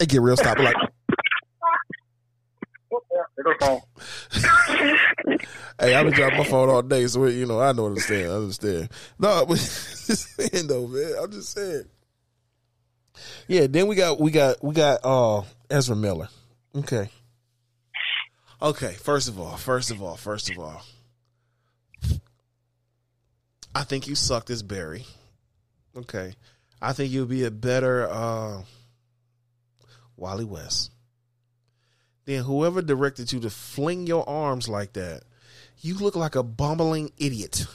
Hey, 0.00 0.06
get 0.06 0.20
real. 0.20 0.36
Stop. 0.36 0.58
Like, 0.58 0.74
Phone. 3.60 3.80
hey, 5.80 5.94
I've 5.94 6.04
been 6.04 6.14
dropping 6.14 6.38
my 6.38 6.44
phone 6.44 6.68
all 6.68 6.82
day, 6.82 7.06
so 7.06 7.26
you 7.26 7.46
know 7.46 7.60
I 7.60 7.72
don't 7.72 7.86
understand. 7.86 8.30
I 8.30 8.34
understand. 8.34 8.88
No, 9.18 9.46
but 9.46 9.54
just 9.58 10.36
saying 10.36 10.66
though, 10.66 10.86
man. 10.86 11.14
I'm 11.22 11.30
just 11.32 11.52
saying. 11.52 11.84
Yeah. 13.48 13.66
Then 13.66 13.86
we 13.86 13.96
got 13.96 14.20
we 14.20 14.30
got 14.30 14.62
we 14.62 14.74
got 14.74 15.00
uh 15.04 15.42
Ezra 15.70 15.96
Miller. 15.96 16.28
Okay. 16.76 17.08
Okay. 18.60 18.92
First 18.94 19.28
of 19.28 19.40
all, 19.40 19.56
first 19.56 19.90
of 19.90 20.02
all, 20.02 20.16
first 20.16 20.50
of 20.50 20.58
all, 20.58 20.82
I 23.74 23.84
think 23.84 24.06
you 24.06 24.14
sucked 24.14 24.50
as 24.50 24.62
Barry. 24.62 25.06
Okay. 25.96 26.34
I 26.82 26.92
think 26.92 27.12
you'll 27.12 27.26
be 27.26 27.44
a 27.44 27.50
better 27.50 28.08
uh 28.10 28.62
Wally 30.16 30.44
West. 30.44 30.90
Then 32.30 32.44
whoever 32.44 32.80
directed 32.80 33.32
you 33.32 33.40
to 33.40 33.50
fling 33.50 34.06
your 34.06 34.22
arms 34.28 34.68
like 34.68 34.92
that, 34.92 35.24
you 35.80 35.98
look 35.98 36.14
like 36.14 36.36
a 36.36 36.44
bumbling 36.44 37.10
idiot. 37.18 37.66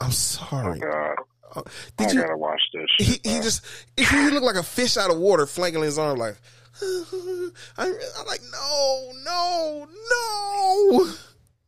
I'm 0.00 0.10
sorry. 0.10 0.80
Oh, 0.82 0.90
God. 0.90 1.16
Uh, 1.54 1.62
did 1.98 2.08
I 2.08 2.12
you? 2.12 2.20
gotta 2.22 2.36
watch 2.38 2.62
this. 2.72 2.86
He 2.96 3.04
Shit, 3.04 3.26
he 3.26 3.40
just 3.40 3.62
he, 3.98 4.30
looked 4.30 4.46
like 4.46 4.56
a 4.56 4.62
fish 4.62 4.96
out 4.96 5.10
of 5.10 5.18
water, 5.18 5.44
flanking 5.44 5.82
his 5.82 5.98
arm 5.98 6.16
like. 6.16 6.38
I, 6.82 7.92
I'm 8.18 8.26
like, 8.26 8.40
no, 8.50 9.12
no, 9.22 9.88
no, 10.10 11.12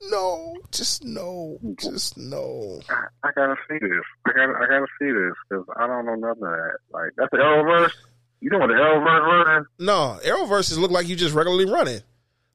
no, 0.08 0.56
just 0.72 1.04
no, 1.04 1.58
just 1.78 2.16
no. 2.16 2.80
I 3.22 3.30
gotta 3.36 3.56
see 3.68 3.78
this. 3.78 3.90
I 4.24 4.32
gotta, 4.32 4.54
I 4.54 4.66
gotta 4.66 4.86
see 4.98 5.10
this 5.10 5.34
because 5.50 5.66
I 5.76 5.86
don't 5.86 6.06
know 6.06 6.14
nothing 6.14 6.44
of 6.44 6.48
that. 6.48 6.78
Like 6.90 7.10
that's 7.18 7.30
the 7.30 7.36
Arrowverse. 7.36 7.92
You 8.40 8.50
know 8.50 8.58
what 8.58 8.68
the 8.68 8.74
Arrowverse 8.74 9.44
running? 9.46 9.64
No, 9.80 10.18
Arrowverse 10.24 10.76
look 10.78 10.90
like 10.92 11.08
you 11.08 11.16
just 11.16 11.34
regularly 11.34 11.64
running, 11.70 12.00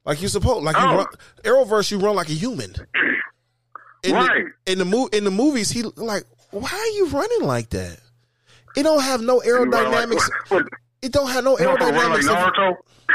like 0.05 0.21
you 0.21 0.27
supposed. 0.29 0.63
Like 0.63 0.77
you 0.77 0.81
Oh. 0.83 0.95
run 0.97 1.07
Arrowverse, 1.43 1.91
you 1.91 1.99
run 1.99 2.15
like 2.15 2.29
a 2.29 2.33
human. 2.33 2.73
In 4.03 4.13
Right. 4.15 4.45
The, 4.65 4.71
in 4.73 4.77
the 4.79 4.85
mo- 4.85 5.07
in 5.13 5.23
the 5.23 5.31
movies, 5.31 5.69
he 5.71 5.83
like, 5.83 6.25
why 6.51 6.69
are 6.69 6.87
you 6.97 7.07
running 7.07 7.43
like 7.47 7.69
that? 7.71 7.97
It 8.75 8.83
don't 8.83 9.01
have 9.01 9.21
no 9.21 9.39
aerodynamics. 9.39 10.29
Like, 10.29 10.51
what, 10.51 10.65
It 11.01 11.11
don't 11.13 11.29
have 11.29 11.43
no 11.45 11.57
you 11.57 11.65
run 11.67 11.79
like 11.79 11.93
aerodynamics. 11.93 12.51
Naruto. 12.51 12.75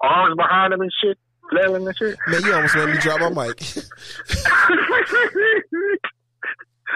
Arms 0.00 0.34
behind 0.36 0.72
him 0.74 0.80
and 0.80 0.92
shit, 1.00 1.16
flailing 1.50 1.86
and 1.86 1.96
shit. 1.96 2.18
Man, 2.26 2.42
you 2.42 2.52
almost 2.54 2.74
made 2.76 2.88
me 2.90 2.96
drop 2.98 3.20
my 3.20 3.30
mic. 3.46 3.60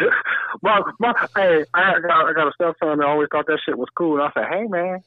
my, 0.62 0.80
my, 0.98 1.12
hey, 1.36 1.64
I 1.74 2.00
got, 2.00 2.26
I 2.26 2.32
got 2.32 2.48
a 2.48 2.52
stepson 2.54 2.98
that 2.98 3.06
always 3.06 3.28
thought 3.30 3.46
that 3.46 3.60
shit 3.64 3.78
was 3.78 3.88
cool. 3.96 4.20
And 4.20 4.22
I 4.22 4.30
said, 4.34 4.48
hey, 4.50 4.66
man, 4.66 5.02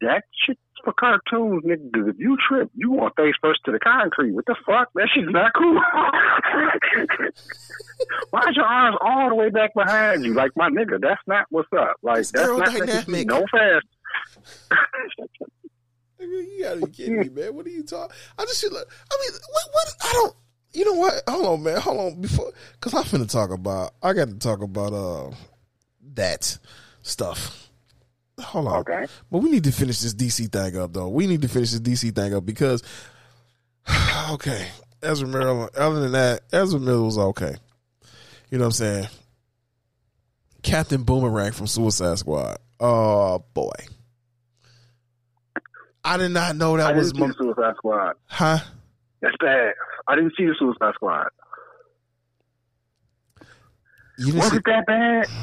that 0.00 0.24
shit's 0.44 0.60
for 0.84 0.92
cartoons, 0.92 1.64
nigga. 1.64 2.10
if 2.10 2.16
you 2.18 2.36
trip, 2.48 2.70
you 2.74 2.92
want 2.92 3.16
face 3.16 3.34
first 3.42 3.60
to 3.64 3.72
the 3.72 3.78
concrete. 3.78 4.30
What 4.32 4.46
the 4.46 4.54
fuck? 4.64 4.88
That 4.94 5.08
shit's 5.12 5.26
not 5.30 5.52
cool. 5.54 5.74
Why's 8.30 8.54
your 8.54 8.66
arms 8.66 8.96
all 9.00 9.28
the 9.30 9.34
way 9.34 9.50
back 9.50 9.74
behind 9.74 10.24
you? 10.24 10.32
Like, 10.34 10.52
my 10.54 10.68
nigga, 10.70 11.00
that's 11.00 11.20
not 11.26 11.46
what's 11.50 11.68
up. 11.76 11.96
Like, 12.02 12.20
It's 12.20 12.30
that's 12.30 12.48
not 12.48 13.08
you 13.08 13.24
no 13.24 13.44
fast. 13.50 13.86
you 16.20 16.62
gotta 16.62 16.86
be 16.86 16.92
kidding 16.92 17.18
me, 17.18 17.28
man. 17.30 17.54
What 17.54 17.66
are 17.66 17.70
you 17.70 17.82
talking? 17.82 18.14
I 18.38 18.44
just 18.44 18.60
feel 18.60 18.72
like, 18.72 18.86
I 18.86 19.16
mean, 19.20 19.32
what, 19.50 19.64
what? 19.72 19.94
I 20.02 20.12
don't. 20.12 20.36
You 20.72 20.84
know 20.84 20.94
what? 20.94 21.22
Hold 21.28 21.46
on, 21.46 21.62
man. 21.62 21.80
Hold 21.80 22.00
on 22.00 22.20
before, 22.20 22.52
because 22.72 22.94
I'm 22.94 23.04
finna 23.04 23.30
talk 23.30 23.50
about. 23.50 23.92
I 24.02 24.12
got 24.12 24.28
to 24.28 24.38
talk 24.38 24.62
about 24.62 24.92
uh 24.92 25.30
that 26.14 26.58
stuff. 27.02 27.70
Hold 28.40 28.66
on. 28.68 28.78
Okay. 28.80 29.06
But 29.30 29.38
we 29.38 29.50
need 29.50 29.64
to 29.64 29.72
finish 29.72 30.00
this 30.00 30.14
DC 30.14 30.52
thing 30.52 30.78
up, 30.78 30.92
though. 30.92 31.08
We 31.08 31.26
need 31.26 31.42
to 31.42 31.48
finish 31.48 31.70
this 31.70 31.80
DC 31.80 32.14
thing 32.14 32.34
up 32.34 32.44
because, 32.44 32.82
okay, 34.30 34.66
Ezra 35.02 35.26
Miller. 35.26 35.70
Other 35.76 36.00
than 36.00 36.12
that, 36.12 36.42
Ezra 36.52 36.78
Miller 36.78 37.04
was 37.04 37.16
okay. 37.18 37.54
You 38.50 38.58
know 38.58 38.64
what 38.64 38.66
I'm 38.66 38.72
saying? 38.72 39.08
Captain 40.62 41.02
Boomerang 41.04 41.52
from 41.52 41.66
Suicide 41.66 42.18
Squad. 42.18 42.58
Oh 42.78 43.44
boy, 43.54 43.72
I 46.04 46.16
did 46.18 46.30
not 46.30 46.56
know 46.56 46.74
I 46.74 46.78
that 46.78 46.96
was 46.96 47.12
didn't 47.12 47.32
see 47.34 47.42
my, 47.42 47.52
Suicide 47.54 47.74
Squad. 47.76 48.12
huh. 48.26 48.58
That's 49.26 49.36
bad. 49.40 49.74
I 50.06 50.14
didn't 50.14 50.34
see 50.36 50.44
the 50.46 50.54
Suicide 50.56 50.94
Squad. 50.94 51.26
You 54.18 54.34
Was 54.36 54.52
it 54.54 54.62
that 54.66 54.86
bad? 54.86 55.26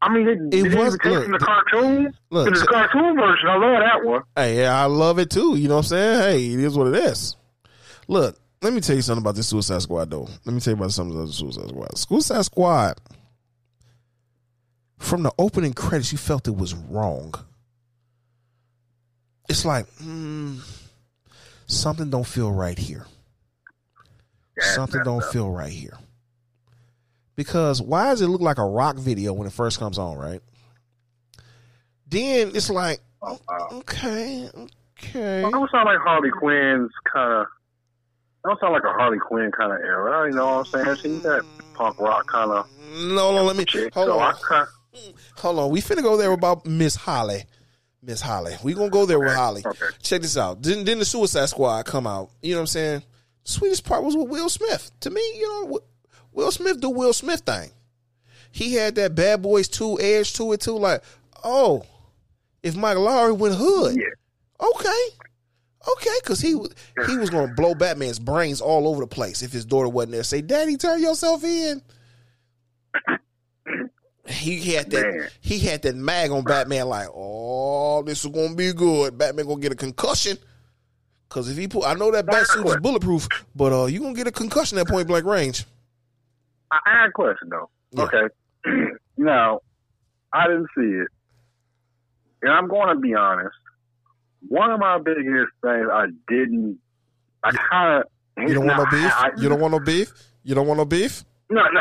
I 0.00 0.12
mean, 0.12 0.28
it, 0.28 0.38
It 0.54 0.66
it, 0.72 0.78
was- 0.78 0.92
look, 1.04 1.26
the 1.30 1.38
cartoon. 1.40 2.12
look, 2.30 2.48
It's 2.48 2.60
so- 2.60 2.66
the 2.66 2.70
cartoon 2.72 3.16
version. 3.16 3.48
I 3.48 3.56
love 3.56 3.80
that 3.80 4.04
one. 4.04 4.22
Hey, 4.36 4.58
yeah, 4.58 4.80
I 4.80 4.84
love 4.84 5.18
it 5.18 5.30
too. 5.30 5.56
You 5.56 5.66
know 5.68 5.76
what 5.76 5.86
I'm 5.86 5.88
saying? 5.88 6.20
Hey, 6.20 6.52
it 6.54 6.60
is 6.60 6.76
what 6.76 6.88
it 6.88 6.94
is. 7.04 7.36
Look, 8.06 8.38
let 8.62 8.72
me 8.74 8.80
tell 8.80 8.96
you 8.96 9.02
something 9.02 9.22
about 9.22 9.34
this 9.34 9.48
Suicide 9.48 9.82
Squad, 9.82 10.10
though. 10.10 10.28
Let 10.44 10.52
me 10.54 10.60
tell 10.60 10.72
you 10.72 10.76
about 10.78 10.92
something 10.92 11.16
about 11.16 11.26
the 11.28 11.32
Suicide 11.32 11.68
Squad. 11.68 11.98
Suicide 11.98 12.44
Squad, 12.44 13.00
from 14.98 15.22
the 15.22 15.32
opening 15.38 15.72
credits, 15.72 16.12
you 16.12 16.18
felt 16.18 16.46
it 16.48 16.56
was 16.56 16.74
wrong. 16.74 17.34
It's 19.48 19.64
like, 19.64 19.86
hmm, 19.98 20.56
something 21.74 22.10
don't 22.10 22.26
feel 22.26 22.50
right 22.52 22.78
here. 22.78 23.06
Yeah, 24.56 24.74
something 24.74 25.02
don't 25.04 25.22
up. 25.22 25.32
feel 25.32 25.50
right 25.50 25.72
here. 25.72 25.98
Because 27.36 27.82
why 27.82 28.10
does 28.10 28.20
it 28.20 28.28
look 28.28 28.40
like 28.40 28.58
a 28.58 28.64
rock 28.64 28.96
video 28.96 29.32
when 29.32 29.46
it 29.46 29.52
first 29.52 29.78
comes 29.78 29.98
on, 29.98 30.16
right? 30.16 30.40
Then 32.08 32.52
it's 32.54 32.70
like, 32.70 33.00
Oh, 33.26 33.38
wow. 33.48 33.68
Mm, 33.70 33.78
okay, 33.78 34.50
okay. 34.54 35.38
It 35.38 35.50
don't 35.50 35.70
sound 35.70 35.86
like 35.86 35.98
Harley 36.00 36.30
Quinn's 36.30 36.90
kind 37.10 37.32
of. 37.32 37.46
It 37.46 38.48
don't 38.48 38.60
sound 38.60 38.74
like 38.74 38.84
a 38.84 38.92
Harley 38.92 39.18
Quinn 39.18 39.50
kind 39.56 39.72
of 39.72 39.78
era. 39.78 40.28
You 40.28 40.36
know 40.36 40.58
what 40.58 40.74
I'm 40.74 40.84
saying? 40.84 40.96
She's 40.96 41.22
that 41.22 41.42
mm-hmm. 41.42 41.74
punk 41.74 41.98
rock 42.00 42.26
kind 42.26 42.50
of 42.50 42.68
No, 42.92 43.34
no, 43.34 43.44
let 43.44 43.56
me 43.56 43.64
chick. 43.64 43.94
hold 43.94 44.08
so 44.08 44.18
on. 44.20 44.34
kind 44.34 44.68
Hold 45.38 45.58
on. 45.58 45.70
We 45.70 45.80
finna 45.80 46.02
go 46.02 46.16
there 46.16 46.32
about 46.32 46.66
Miss 46.66 46.94
Holly. 46.94 47.44
Miss 48.04 48.20
Holly. 48.20 48.54
We 48.62 48.74
gonna 48.74 48.90
go 48.90 49.06
there 49.06 49.18
with 49.18 49.34
Holly. 49.34 49.62
okay. 49.64 49.86
Check 50.02 50.22
this 50.22 50.36
out. 50.36 50.62
Then 50.62 50.84
then 50.84 50.98
the 50.98 51.04
Suicide 51.04 51.46
Squad 51.48 51.84
come 51.86 52.06
out. 52.06 52.30
You 52.42 52.52
know 52.52 52.58
what 52.58 52.62
I'm 52.62 52.66
saying? 52.68 53.02
The 53.44 53.50
sweetest 53.50 53.84
part 53.84 54.04
was 54.04 54.16
with 54.16 54.28
Will 54.28 54.48
Smith. 54.48 54.90
To 55.00 55.10
me, 55.10 55.20
you 55.36 55.48
know, 55.48 55.80
Will 56.32 56.50
Smith 56.50 56.80
do 56.80 56.90
Will 56.90 57.12
Smith 57.12 57.40
thing. 57.40 57.70
He 58.52 58.74
had 58.74 58.94
that 58.96 59.14
Bad 59.14 59.42
Boys 59.42 59.68
2 59.68 60.00
edge 60.00 60.32
to 60.34 60.52
it 60.52 60.60
too. 60.60 60.76
Like, 60.78 61.02
oh, 61.42 61.84
if 62.62 62.76
Mike 62.76 62.96
Lowrey 62.96 63.36
went 63.36 63.54
hood, 63.56 63.96
Yeah. 63.96 64.68
okay, 64.68 65.06
okay, 65.92 66.16
because 66.22 66.40
he 66.40 66.50
he 67.06 67.16
was 67.18 67.30
gonna 67.30 67.52
blow 67.54 67.74
Batman's 67.74 68.18
brains 68.18 68.60
all 68.60 68.86
over 68.86 69.00
the 69.00 69.06
place 69.06 69.42
if 69.42 69.52
his 69.52 69.64
daughter 69.64 69.88
wasn't 69.88 70.12
there. 70.12 70.22
Say, 70.24 70.40
Daddy, 70.42 70.76
turn 70.76 71.02
yourself 71.02 71.42
in. 71.44 71.82
He 74.28 74.72
had 74.72 74.90
that. 74.90 75.02
Man. 75.02 75.28
He 75.40 75.58
had 75.58 75.82
that 75.82 75.94
mag 75.96 76.30
on 76.30 76.44
Batman. 76.44 76.88
Like, 76.88 77.08
oh, 77.14 78.02
this 78.02 78.24
is 78.24 78.30
gonna 78.30 78.54
be 78.54 78.72
good. 78.72 79.18
Batman 79.18 79.46
gonna 79.46 79.60
get 79.60 79.72
a 79.72 79.76
concussion. 79.76 80.38
Cause 81.28 81.48
if 81.48 81.56
he 81.56 81.66
put, 81.66 81.84
I 81.84 81.94
know 81.94 82.12
that 82.12 82.26
bat 82.26 82.46
suit 82.46 82.64
is 82.64 82.76
bulletproof, 82.76 83.26
but 83.56 83.72
uh, 83.72 83.86
you 83.86 83.98
gonna 84.00 84.14
get 84.14 84.28
a 84.28 84.32
concussion 84.32 84.78
at 84.78 84.86
point 84.86 85.08
blank 85.08 85.24
range. 85.24 85.64
I, 86.70 86.78
had 86.84 87.08
a 87.08 87.12
question 87.12 87.48
though. 87.50 87.70
Yeah. 87.92 88.02
Okay. 88.04 88.34
now, 89.16 89.60
I 90.32 90.46
didn't 90.46 90.68
see 90.76 90.82
it, 90.82 91.08
and 92.42 92.52
I'm 92.52 92.68
going 92.68 92.88
to 92.88 93.00
be 93.00 93.14
honest. 93.14 93.54
One 94.48 94.70
of 94.70 94.80
my 94.80 94.98
biggest 94.98 95.52
things 95.62 95.86
I 95.92 96.06
didn't. 96.28 96.78
I 97.42 97.52
kind 97.52 98.02
of. 98.02 98.48
You 98.48 98.54
don't 98.54 98.66
want 98.66 98.78
no 98.78 98.98
beef. 98.98 99.12
I, 99.14 99.30
You 99.38 99.48
don't 99.48 99.60
want 99.60 99.72
no 99.72 99.80
beef. 99.80 100.12
You 100.42 100.54
don't 100.54 100.66
want 100.66 100.78
no 100.78 100.84
beef. 100.84 101.24
No, 101.50 101.62
no. 101.72 101.80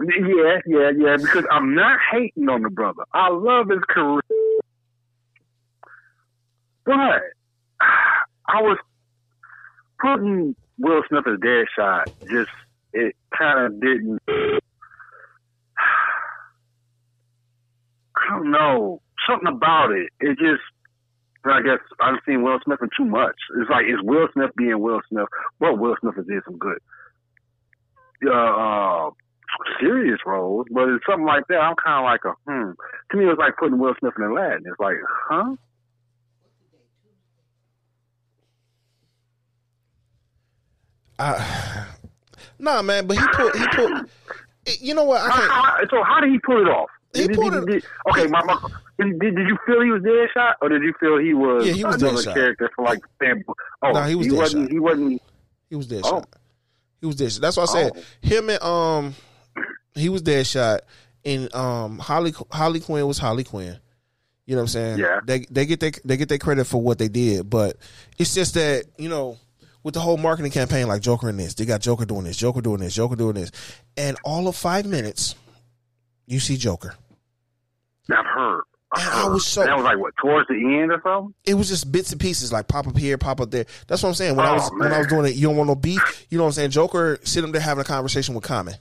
Yeah, 0.00 0.58
yeah, 0.66 0.90
yeah. 0.96 1.16
Because 1.16 1.44
I'm 1.50 1.74
not 1.74 1.98
hating 2.10 2.48
on 2.48 2.62
the 2.62 2.70
brother. 2.70 3.04
I 3.12 3.28
love 3.30 3.68
his 3.68 3.82
career, 3.88 4.22
but 6.84 7.20
I 8.48 8.62
was 8.62 8.78
putting 10.00 10.56
Will 10.78 11.02
Smith 11.08 11.26
as 11.26 11.38
dead 11.40 11.66
shot. 11.76 12.10
Just 12.30 12.50
it 12.92 13.14
kind 13.36 13.66
of 13.66 13.80
didn't. 13.80 14.20
I 18.16 18.30
don't 18.30 18.50
know 18.50 19.02
something 19.28 19.48
about 19.48 19.90
it. 19.92 20.08
It 20.20 20.38
just. 20.38 20.62
I 21.44 21.60
guess 21.60 21.80
I've 22.00 22.20
seen 22.24 22.44
Will 22.44 22.60
Smith 22.64 22.78
in 22.82 22.88
too 22.96 23.04
much. 23.04 23.34
It's 23.60 23.68
like 23.68 23.84
it's 23.88 24.00
Will 24.04 24.28
Smith 24.32 24.52
being 24.56 24.78
Will 24.78 25.00
Smith. 25.08 25.26
Well, 25.58 25.76
Will 25.76 25.96
Smith 26.00 26.14
has 26.14 26.24
did 26.26 26.40
some 26.44 26.56
good 26.56 26.78
uh, 28.26 28.30
uh, 28.30 29.10
serious 29.80 30.18
roles, 30.26 30.66
but 30.70 30.88
it's 30.88 31.04
something 31.08 31.26
like 31.26 31.46
that. 31.48 31.58
I'm 31.58 31.74
kind 31.82 31.98
of 31.98 32.04
like 32.04 32.24
a 32.24 32.32
hmm. 32.50 32.70
To 33.10 33.16
me, 33.16 33.24
it 33.24 33.28
was 33.28 33.38
like 33.38 33.56
putting 33.56 33.78
Will 33.78 33.94
Smith 34.00 34.14
in 34.16 34.24
Aladdin. 34.24 34.62
It's 34.66 34.78
like, 34.80 34.96
huh? 35.28 35.56
I, 41.18 41.86
nah, 42.58 42.82
man. 42.82 43.06
But 43.06 43.18
he 43.18 43.24
put. 43.34 43.56
He 43.56 43.66
put. 43.68 44.08
You 44.80 44.94
know 44.94 45.04
what? 45.04 45.20
I 45.20 45.28
How, 45.30 45.36
can't. 45.40 45.50
how, 45.52 45.78
so 45.90 46.04
how 46.04 46.20
did 46.20 46.30
he 46.30 46.38
pull 46.38 46.60
it 46.60 46.68
off? 46.70 46.88
He 47.14 47.26
Did- 47.26 47.36
pulled 47.36 47.52
did- 47.52 47.62
it- 47.64 47.66
did- 47.66 47.84
okay, 48.10 48.26
my, 48.28 48.42
my, 48.44 48.56
did, 48.98 49.18
did 49.20 49.46
you 49.46 49.58
feel 49.66 49.82
he 49.82 49.90
was 49.90 50.02
Deadshot, 50.02 50.54
or 50.62 50.68
did 50.70 50.82
you 50.82 50.94
feel 50.98 51.18
he 51.18 51.34
was, 51.34 51.66
Yeah, 51.66 51.72
he 51.74 51.84
was 51.84 51.96
another 52.00 52.16
Deadshot. 52.16 52.34
character 52.34 52.70
for 52.74 52.84
like? 52.86 53.00
Oh, 53.82 53.90
Nah, 53.90 54.06
he 54.06 54.14
was 54.14 54.28
wasn't. 54.32 54.68
Deadshot. 54.68 54.72
He 54.72 54.78
wasn't. 54.78 55.22
He 55.68 55.76
was 55.76 55.86
dead 55.88 56.02
Oh. 56.04 56.08
shot. 56.10 56.28
He 57.00 57.06
was 57.06 57.16
Deadshot. 57.16 57.40
That's 57.40 57.56
what 57.58 57.68
I 57.68 57.72
said. 57.72 57.92
Oh. 57.96 58.00
Him 58.22 58.48
and 58.50 58.62
um, 58.62 59.14
he 59.94 60.08
was 60.08 60.22
Deadshot, 60.22 60.80
and 61.24 61.54
um, 61.54 61.98
Holly 61.98 62.32
Holly 62.50 62.80
Quinn 62.80 63.06
was 63.06 63.18
Holly 63.18 63.44
Quinn. 63.44 63.78
You 64.46 64.56
know 64.56 64.62
what 64.62 64.64
I'm 64.64 64.68
saying? 64.68 64.98
Yeah. 64.98 65.20
They 65.24 65.40
they 65.50 65.66
get 65.66 65.80
their 65.80 65.92
they 66.04 66.16
get 66.16 66.28
their 66.28 66.38
credit 66.38 66.64
for 66.66 66.80
what 66.82 66.98
they 66.98 67.08
did, 67.08 67.48
but 67.48 67.76
it's 68.18 68.34
just 68.34 68.54
that 68.54 68.84
you 68.98 69.08
know 69.08 69.38
with 69.84 69.94
the 69.94 70.00
whole 70.00 70.16
marketing 70.16 70.52
campaign, 70.52 70.86
like 70.88 71.00
Joker 71.02 71.28
in 71.28 71.36
this, 71.36 71.54
they 71.54 71.64
got 71.64 71.80
Joker 71.80 72.04
doing 72.04 72.24
this, 72.24 72.36
Joker 72.36 72.60
doing 72.60 72.80
this, 72.80 72.94
Joker 72.94 73.16
doing 73.16 73.34
this, 73.34 73.50
and 73.96 74.16
all 74.24 74.48
of 74.48 74.56
five 74.56 74.84
minutes, 74.86 75.34
you 76.26 76.38
see 76.40 76.56
Joker. 76.56 76.94
I've 78.10 78.26
heard. 78.26 78.62
And 78.94 79.08
I 79.08 79.26
was 79.28 79.46
so 79.46 79.64
that 79.64 79.74
was 79.74 79.84
like 79.84 79.98
what 79.98 80.12
towards 80.20 80.48
the 80.48 80.54
end 80.54 80.90
or 80.92 81.00
something. 81.02 81.32
it 81.46 81.54
was 81.54 81.68
just 81.68 81.90
bits 81.90 82.12
and 82.12 82.20
pieces, 82.20 82.52
like 82.52 82.68
pop 82.68 82.86
up 82.86 82.98
here, 82.98 83.16
pop 83.16 83.40
up 83.40 83.50
there. 83.50 83.64
That's 83.86 84.02
what 84.02 84.10
I'm 84.10 84.14
saying. 84.14 84.36
When 84.36 84.44
I 84.44 84.50
Oh, 84.50 84.54
was 84.54 84.70
when 84.76 84.92
I 84.92 84.98
was 84.98 85.06
doing 85.06 85.24
it, 85.26 85.34
you 85.34 85.46
don't 85.46 85.56
want 85.56 85.68
no 85.68 85.74
beef. 85.76 86.26
You 86.28 86.36
know 86.36 86.44
what 86.44 86.48
I'm 86.48 86.52
saying? 86.52 86.70
Joker 86.72 87.18
sitting 87.22 87.52
there 87.52 87.60
having 87.62 87.80
a 87.80 87.84
conversation 87.84 88.34
with 88.34 88.44
Common. 88.44 88.74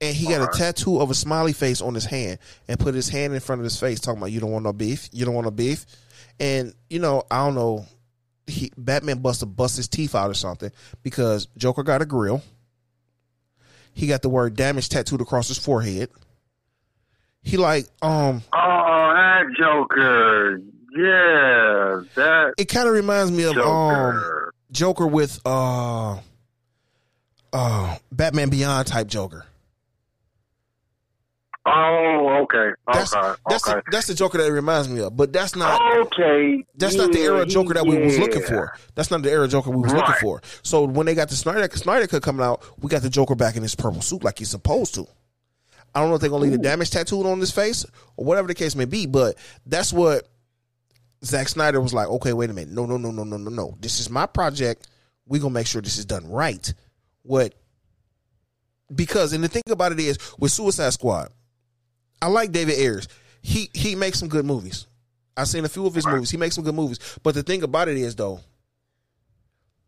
And 0.00 0.14
he 0.14 0.26
got 0.28 0.42
a 0.42 0.58
tattoo 0.58 1.00
of 1.00 1.10
a 1.10 1.14
smiley 1.14 1.54
face 1.54 1.80
on 1.80 1.94
his 1.94 2.04
hand 2.04 2.38
and 2.68 2.78
put 2.78 2.94
his 2.94 3.08
hand 3.08 3.32
in 3.32 3.40
front 3.40 3.60
of 3.60 3.64
his 3.64 3.80
face, 3.80 3.98
talking 3.98 4.18
about 4.18 4.30
you 4.30 4.40
don't 4.40 4.50
want 4.52 4.64
no 4.64 4.72
beef, 4.74 5.08
you 5.12 5.24
don't 5.24 5.34
want 5.34 5.46
no 5.46 5.50
beef. 5.50 5.86
And 6.38 6.74
you 6.90 6.98
know, 6.98 7.22
I 7.30 7.44
don't 7.44 7.54
know, 7.54 7.86
he 8.46 8.70
Batman 8.76 9.20
bust 9.20 9.42
a 9.42 9.46
bust 9.46 9.76
his 9.78 9.88
teeth 9.88 10.14
out 10.14 10.30
or 10.30 10.34
something 10.34 10.70
because 11.02 11.46
Joker 11.56 11.82
got 11.82 12.02
a 12.02 12.04
grill. 12.04 12.42
He 13.94 14.06
got 14.06 14.20
the 14.20 14.28
word 14.28 14.54
damage 14.54 14.90
tattooed 14.90 15.22
across 15.22 15.48
his 15.48 15.56
forehead. 15.58 16.10
He 17.42 17.56
like 17.56 17.86
um 18.02 18.42
Oh, 18.52 19.12
that 19.14 19.44
Joker. 19.58 20.60
Yeah, 20.94 22.02
that 22.16 22.54
it 22.58 22.66
kind 22.66 22.86
of 22.86 22.92
reminds 22.94 23.32
me 23.32 23.44
of 23.44 23.56
um 23.56 24.14
Joker. 24.14 24.54
Joker 24.72 25.06
with 25.06 25.40
uh 25.46 26.18
uh 27.52 27.96
Batman 28.12 28.50
Beyond 28.50 28.86
type 28.88 29.06
Joker. 29.06 29.46
Oh, 31.66 32.44
okay. 32.44 32.70
That's 32.92 33.14
okay. 33.14 33.34
that's 33.48 33.68
okay. 33.68 33.80
the, 33.84 33.90
that's 33.90 34.06
the 34.06 34.14
Joker 34.14 34.38
that 34.38 34.46
it 34.46 34.52
reminds 34.52 34.88
me 34.88 35.00
of. 35.00 35.16
But 35.16 35.32
that's 35.32 35.56
not 35.56 35.80
okay. 36.06 36.64
that's 36.76 36.94
not 36.94 37.12
the 37.12 37.20
era 37.20 37.44
Joker 37.46 37.74
that 37.74 37.86
we 37.86 37.98
was 37.98 38.18
looking 38.18 38.42
for. 38.42 38.76
That's 38.94 39.10
not 39.10 39.22
the 39.22 39.30
era 39.30 39.48
Joker 39.48 39.70
we 39.70 39.82
was 39.82 39.92
looking 39.92 40.14
for. 40.20 40.42
So 40.62 40.84
when 40.84 41.06
they 41.06 41.14
got 41.14 41.28
the 41.28 41.36
Snyder 41.36 41.68
Snyder 41.76 42.06
cut 42.06 42.22
coming 42.22 42.44
out, 42.44 42.64
we 42.78 42.88
got 42.88 43.02
the 43.02 43.10
Joker 43.10 43.34
back 43.34 43.56
in 43.56 43.62
his 43.62 43.74
purple 43.74 44.00
suit 44.00 44.24
like 44.24 44.38
he's 44.38 44.50
supposed 44.50 44.94
to. 44.94 45.06
I 45.94 46.00
don't 46.00 46.10
know 46.10 46.16
if 46.16 46.20
they're 46.20 46.30
gonna 46.30 46.42
leave 46.42 46.52
the 46.52 46.58
damage 46.58 46.90
tattooed 46.90 47.26
on 47.26 47.40
his 47.40 47.50
face 47.50 47.86
or 48.16 48.24
whatever 48.24 48.48
the 48.48 48.54
case 48.54 48.76
may 48.76 48.84
be, 48.84 49.06
but 49.06 49.36
that's 49.64 49.92
what 49.92 50.28
Zack 51.24 51.48
Snyder 51.48 51.80
was 51.80 51.94
like, 51.94 52.08
okay, 52.08 52.32
wait 52.32 52.50
a 52.50 52.52
minute. 52.52 52.74
No, 52.74 52.86
no, 52.86 52.98
no, 52.98 53.10
no, 53.10 53.24
no, 53.24 53.36
no, 53.36 53.50
no. 53.50 53.74
This 53.80 53.98
is 53.98 54.10
my 54.10 54.26
project. 54.26 54.88
We're 55.26 55.40
gonna 55.40 55.54
make 55.54 55.66
sure 55.66 55.80
this 55.80 55.98
is 55.98 56.04
done 56.04 56.28
right. 56.30 56.72
What 57.22 57.54
because 58.94 59.32
and 59.32 59.42
the 59.42 59.48
thing 59.48 59.62
about 59.70 59.92
it 59.92 60.00
is 60.00 60.18
with 60.38 60.52
Suicide 60.52 60.92
Squad, 60.92 61.30
I 62.26 62.28
like 62.28 62.50
David 62.50 62.76
Ayers. 62.76 63.06
He 63.40 63.70
he 63.72 63.94
makes 63.94 64.18
some 64.18 64.28
good 64.28 64.44
movies. 64.44 64.88
I've 65.36 65.46
seen 65.46 65.64
a 65.64 65.68
few 65.68 65.86
of 65.86 65.94
his 65.94 66.04
movies. 66.04 66.28
He 66.28 66.36
makes 66.36 66.56
some 66.56 66.64
good 66.64 66.74
movies. 66.74 66.98
But 67.22 67.36
the 67.36 67.44
thing 67.44 67.62
about 67.62 67.86
it 67.86 67.96
is 67.96 68.16
though, 68.16 68.40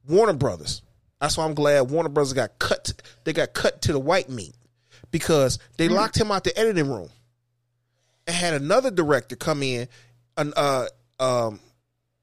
Warner 0.08 0.34
Brothers. 0.34 0.82
That's 1.20 1.36
why 1.36 1.46
I'm 1.46 1.54
glad 1.54 1.90
Warner 1.90 2.10
Brothers 2.10 2.34
got 2.34 2.56
cut. 2.60 2.92
They 3.24 3.32
got 3.32 3.54
cut 3.54 3.82
to 3.82 3.92
the 3.92 3.98
white 3.98 4.28
meat 4.28 4.54
because 5.10 5.58
they 5.78 5.88
locked 5.88 6.16
him 6.16 6.30
out 6.30 6.44
the 6.44 6.56
editing 6.56 6.88
room 6.88 7.08
and 8.28 8.36
had 8.36 8.54
another 8.54 8.92
director 8.92 9.34
come 9.34 9.64
in. 9.64 9.88
An 10.36 10.52
uh 10.54 10.86
um, 11.18 11.58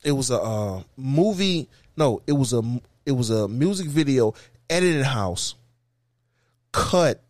it 0.01 0.13
was 0.13 0.31
a 0.31 0.39
uh, 0.39 0.83
movie. 0.95 1.67
No, 1.97 2.21
it 2.25 2.31
was 2.31 2.53
a 2.53 2.61
it 3.05 3.11
was 3.11 3.31
a 3.31 3.49
music 3.49 3.87
video 3.87 4.33
editing 4.69 5.03
house. 5.03 5.55
Cut 6.71 7.21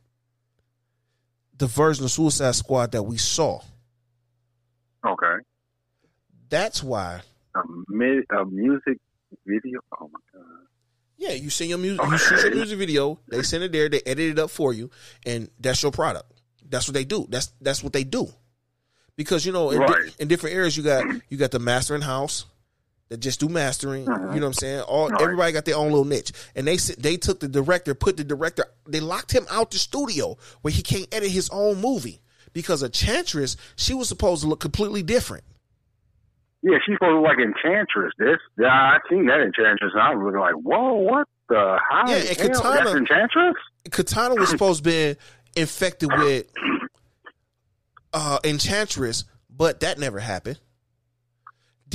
the 1.57 1.67
version 1.67 2.05
of 2.05 2.11
Suicide 2.11 2.55
Squad 2.55 2.91
that 2.91 3.03
we 3.03 3.17
saw. 3.17 3.59
Okay. 5.05 5.35
That's 6.49 6.83
why. 6.83 7.21
A, 7.55 7.59
mi- 7.87 8.23
a 8.29 8.45
music 8.45 8.99
video. 9.45 9.79
Oh 9.99 10.09
my 10.11 10.19
god. 10.33 10.43
Yeah, 11.17 11.31
you 11.31 11.49
send 11.49 11.69
your 11.69 11.79
music, 11.79 12.05
you 12.05 12.17
shoot 12.17 12.41
your 12.41 12.55
music 12.55 12.77
video. 12.77 13.19
They 13.29 13.41
send 13.43 13.63
it 13.63 13.71
there. 13.71 13.87
They 13.87 14.01
edit 14.05 14.31
it 14.31 14.39
up 14.39 14.49
for 14.49 14.73
you, 14.73 14.89
and 15.25 15.49
that's 15.59 15.81
your 15.81 15.91
product. 15.91 16.29
That's 16.67 16.87
what 16.87 16.93
they 16.93 17.05
do. 17.05 17.25
That's 17.29 17.53
that's 17.61 17.81
what 17.83 17.93
they 17.93 18.03
do. 18.03 18.27
Because 19.15 19.45
you 19.45 19.53
know, 19.53 19.69
in, 19.71 19.79
di- 19.79 20.09
in 20.19 20.27
different 20.27 20.55
areas, 20.57 20.75
you 20.75 20.83
got 20.83 21.05
you 21.29 21.37
got 21.37 21.51
the 21.51 21.59
mastering 21.59 22.01
house 22.01 22.45
that 23.09 23.17
just 23.17 23.39
do 23.39 23.47
mastering. 23.49 24.03
You 24.05 24.09
know 24.09 24.27
what 24.27 24.43
I'm 24.43 24.53
saying? 24.53 24.81
All 24.81 25.11
everybody 25.21 25.51
got 25.51 25.65
their 25.65 25.75
own 25.77 25.89
little 25.89 26.05
niche, 26.05 26.31
and 26.55 26.67
they 26.67 26.77
they 26.77 27.17
took 27.17 27.39
the 27.39 27.47
director, 27.47 27.93
put 27.93 28.17
the 28.17 28.23
director, 28.23 28.65
they 28.87 28.99
locked 28.99 29.31
him 29.31 29.45
out 29.51 29.71
the 29.71 29.77
studio 29.77 30.37
where 30.61 30.73
he 30.73 30.81
can't 30.81 31.07
edit 31.13 31.29
his 31.29 31.49
own 31.51 31.79
movie 31.81 32.21
because 32.53 32.81
Enchantress, 32.83 33.57
she 33.75 33.93
was 33.93 34.07
supposed 34.07 34.41
to 34.43 34.47
look 34.47 34.59
completely 34.59 35.03
different. 35.03 35.43
Yeah, 36.63 36.77
she's 36.85 36.95
supposed 36.95 37.11
to 37.11 37.19
look 37.19 37.27
like 37.27 37.37
Enchantress. 37.37 38.11
This, 38.17 38.37
yeah, 38.59 38.67
I 38.69 38.97
seen 39.09 39.27
that 39.27 39.39
Enchantress, 39.39 39.91
and 39.93 40.01
I 40.01 40.15
was 40.15 40.23
looking 40.25 40.39
like, 40.39 40.55
whoa, 40.55 40.93
what 40.93 41.27
the 41.47 41.77
how? 41.89 42.09
Yeah, 42.09 42.15
and 42.15 42.27
hell? 42.37 42.49
Katana- 42.49 42.75
That's 42.85 42.95
Enchantress. 42.95 43.55
Katana 43.91 44.35
was 44.35 44.49
supposed 44.49 44.83
to 44.83 44.89
be 44.89 45.15
infected 45.55 46.09
with 46.11 46.47
uh 48.13 48.39
Enchantress, 48.43 49.25
but 49.49 49.81
that 49.81 49.99
never 49.99 50.19
happened. 50.19 50.59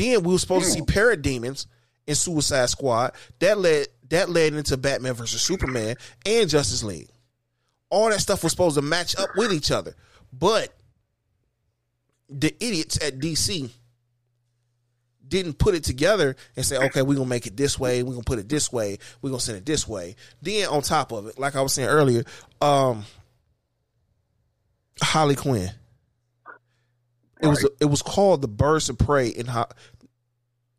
Then 0.01 0.23
we 0.23 0.33
were 0.33 0.39
supposed 0.39 0.65
to 0.65 0.71
see 0.71 0.81
parademons 0.81 1.67
in 2.07 2.15
Suicide 2.15 2.71
Squad. 2.71 3.13
That 3.41 3.59
led 3.59 3.89
that 4.09 4.31
led 4.31 4.55
into 4.55 4.79
Batman 4.79 5.13
versus 5.13 5.43
Superman 5.43 5.97
and 6.25 6.49
Justice 6.49 6.83
League. 6.83 7.11
All 7.91 8.09
that 8.09 8.21
stuff 8.21 8.43
was 8.43 8.53
supposed 8.53 8.77
to 8.77 8.83
match 8.83 9.15
up 9.19 9.29
with 9.37 9.53
each 9.53 9.71
other. 9.71 9.95
But 10.33 10.75
the 12.31 12.55
idiots 12.65 13.05
at 13.05 13.19
DC 13.19 13.69
didn't 15.29 15.59
put 15.59 15.75
it 15.75 15.85
together 15.85 16.35
and 16.57 16.65
say, 16.65 16.79
okay, 16.79 17.03
we're 17.03 17.17
gonna 17.17 17.27
make 17.29 17.47
it 17.47 17.57
this 17.57 17.79
way, 17.79 18.03
we're 18.03 18.13
gonna 18.13 18.25
put 18.25 18.39
it 18.39 18.49
this 18.49 18.73
way, 18.73 18.97
we're 19.21 19.31
gonna 19.31 19.41
send 19.41 19.59
it 19.59 19.67
this 19.67 19.87
way. 19.87 20.17
Then 20.41 20.67
on 20.69 20.81
top 20.81 21.13
of 21.13 21.27
it, 21.27 21.39
like 21.39 21.57
I 21.57 21.61
was 21.61 21.75
saying 21.75 21.89
earlier, 21.89 22.25
um 22.63 23.05
Holly 25.03 25.37
Quinn. 25.37 25.71
It 27.43 27.47
was 27.47 27.69
it 27.81 27.87
was 27.87 28.03
called 28.03 28.43
the 28.43 28.49
Birds 28.49 28.89
of 28.89 28.99
Prey 28.99 29.29
in 29.29 29.47
Ho- 29.47 29.69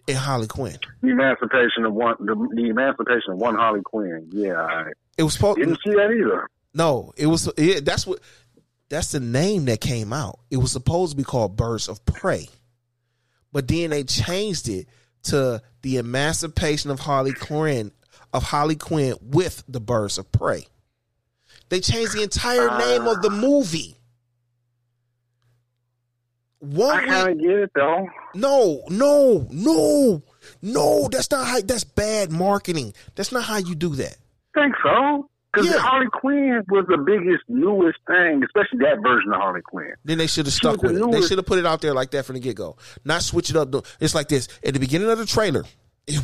in 0.08 0.16
Harley 0.16 0.48
Quinn. 0.48 0.78
The 1.02 1.10
Emancipation 1.10 1.86
of 1.86 1.94
one, 1.94 2.16
the, 2.20 2.36
the 2.56 2.70
Emancipation 2.70 3.34
of 3.34 3.38
one 3.38 3.56
Harley 3.56 3.82
Quinn. 3.82 4.30
Yeah, 4.32 4.56
I 4.56 4.92
It 5.18 5.24
was 5.24 5.34
supposed 5.34 5.60
didn't 5.60 5.80
see 5.84 5.92
that 5.92 6.12
either. 6.12 6.48
no, 6.74 7.14
it 7.18 7.28
was 7.28 7.52
it, 7.58 7.86
that's 7.86 8.06
what 8.06 8.20
that's 8.90 9.12
the 9.12 9.20
name 9.20 9.66
that 9.66 9.82
came 9.82 10.14
out. 10.14 10.40
It 10.50 10.58
was 10.58 10.72
supposed 10.72 11.12
to 11.12 11.18
be 11.18 11.24
called 11.24 11.56
Birds 11.56 11.88
of 11.88 12.06
Prey, 12.06 12.48
but 13.52 13.68
then 13.68 13.90
they 13.92 14.04
changed 14.04 14.70
it 14.70 14.88
to 15.24 15.62
the 15.82 15.98
Emancipation 15.98 16.92
of 16.92 17.00
Harley 17.00 17.34
Quinn 17.34 17.92
of 18.34 18.44
Harley 18.44 18.76
Quinn 18.76 19.16
with 19.22 19.64
the 19.68 19.80
Birds 19.82 20.18
of 20.18 20.32
Prey. 20.32 20.68
They 21.70 21.80
changed 21.80 22.14
the 22.14 22.24
entire 22.24 22.78
name 22.78 23.08
of 23.08 23.22
the 23.22 23.30
ah. 23.32 23.36
movie. 23.36 23.98
One 26.62 26.96
I 26.96 27.06
kind 27.06 27.30
of 27.32 27.40
get 27.40 27.50
it 27.52 27.72
though. 27.76 28.08
No, 28.36 28.84
no, 28.90 29.48
no, 29.52 30.22
no. 30.62 31.08
That's 31.12 31.30
not 31.32 31.46
how. 31.48 31.60
That's 31.62 31.84
bad 31.84 32.32
marketing. 32.32 32.94
That's 33.16 33.32
not 33.32 33.44
how 33.44 33.58
you 33.58 33.76
do 33.76 33.90
that. 33.96 34.16
think 34.54 34.76
so. 34.84 35.28
Because 35.54 35.68
Yeah. 35.70 35.80
Harley 35.80 36.08
Quinn 36.14 36.64
was 36.70 36.86
the 36.88 36.98
biggest, 36.98 37.44
newest 37.50 37.98
thing, 38.08 38.42
especially 38.44 38.80
that 38.86 39.02
version 39.04 39.34
of 39.34 39.42
Harley 39.42 39.62
Quinn. 39.62 39.94
Then 40.06 40.20
they 40.20 40.28
should 40.28 40.46
have 40.46 40.54
stuck 40.54 40.82
with 40.82 40.96
the 40.96 41.06
it. 41.06 41.12
They 41.12 41.22
should 41.22 41.38
have 41.40 41.46
put 41.46 41.60
it 41.60 41.66
out 41.66 41.82
there 41.82 41.94
like 41.94 42.12
that 42.12 42.24
from 42.26 42.36
the 42.36 42.40
get 42.40 42.56
go. 42.56 42.78
Not 43.04 43.22
switch 43.22 43.50
it 43.50 43.58
up. 43.58 43.74
It's 44.00 44.16
like 44.16 44.30
this 44.30 44.48
at 44.64 44.74
the 44.74 44.80
beginning 44.80 45.10
of 45.10 45.18
the 45.18 45.26
trailer. 45.26 45.64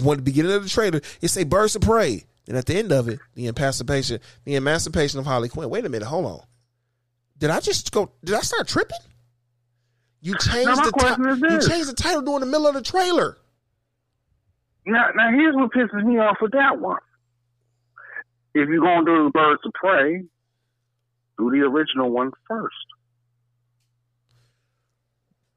When 0.01 0.17
the 0.17 0.23
beginning 0.23 0.51
of 0.53 0.63
the 0.63 0.69
trailer, 0.69 1.01
it 1.21 1.27
say 1.27 1.43
"Birds 1.43 1.75
of 1.75 1.81
Prey," 1.81 2.25
and 2.47 2.55
at 2.57 2.65
the 2.67 2.75
end 2.77 2.91
of 2.91 3.09
it, 3.09 3.19
the 3.35 3.47
emancipation, 3.47 4.19
the 4.45 4.55
emancipation 4.55 5.19
of 5.19 5.25
Harley 5.25 5.49
Quinn. 5.49 5.69
Wait 5.69 5.85
a 5.85 5.89
minute, 5.89 6.07
hold 6.07 6.25
on. 6.25 6.39
Did 7.37 7.49
I 7.49 7.59
just 7.59 7.91
go? 7.91 8.11
Did 8.23 8.35
I 8.35 8.41
start 8.41 8.67
tripping? 8.67 8.97
You 10.27 10.35
changed 10.39 10.83
the 10.83 10.91
question 10.91 11.29
is 11.29 11.39
ti- 11.39 11.53
you 11.53 11.61
changed 11.61 11.87
the 11.89 11.93
title 11.93 12.21
during 12.21 12.41
the 12.41 12.47
middle 12.47 12.67
of 12.67 12.73
the 12.73 12.81
trailer. 12.81 13.37
Now, 14.85 15.05
now 15.15 15.31
here's 15.31 15.55
what 15.55 15.71
pisses 15.71 16.03
me 16.03 16.17
off 16.17 16.35
with 16.41 16.51
that 16.51 16.81
one. 16.81 16.99
If 18.53 18.67
you're 18.67 18.81
going 18.81 19.05
to 19.05 19.15
do 19.15 19.23
the 19.23 19.29
Birds 19.29 19.61
of 19.63 19.71
Prey, 19.71 20.23
do 21.37 21.49
the 21.49 21.59
original 21.59 22.09
one 22.09 22.31
first. 22.45 22.75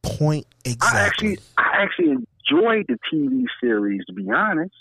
Point 0.05 0.47
exactly. 0.65 1.01
I 1.01 1.05
actually, 1.05 1.39
I 1.59 1.83
actually 1.83 2.11
enjoyed 2.11 2.87
the 2.87 2.99
TV 3.13 3.47
series. 3.61 4.05
To 4.07 4.13
be 4.13 4.31
honest, 4.31 4.75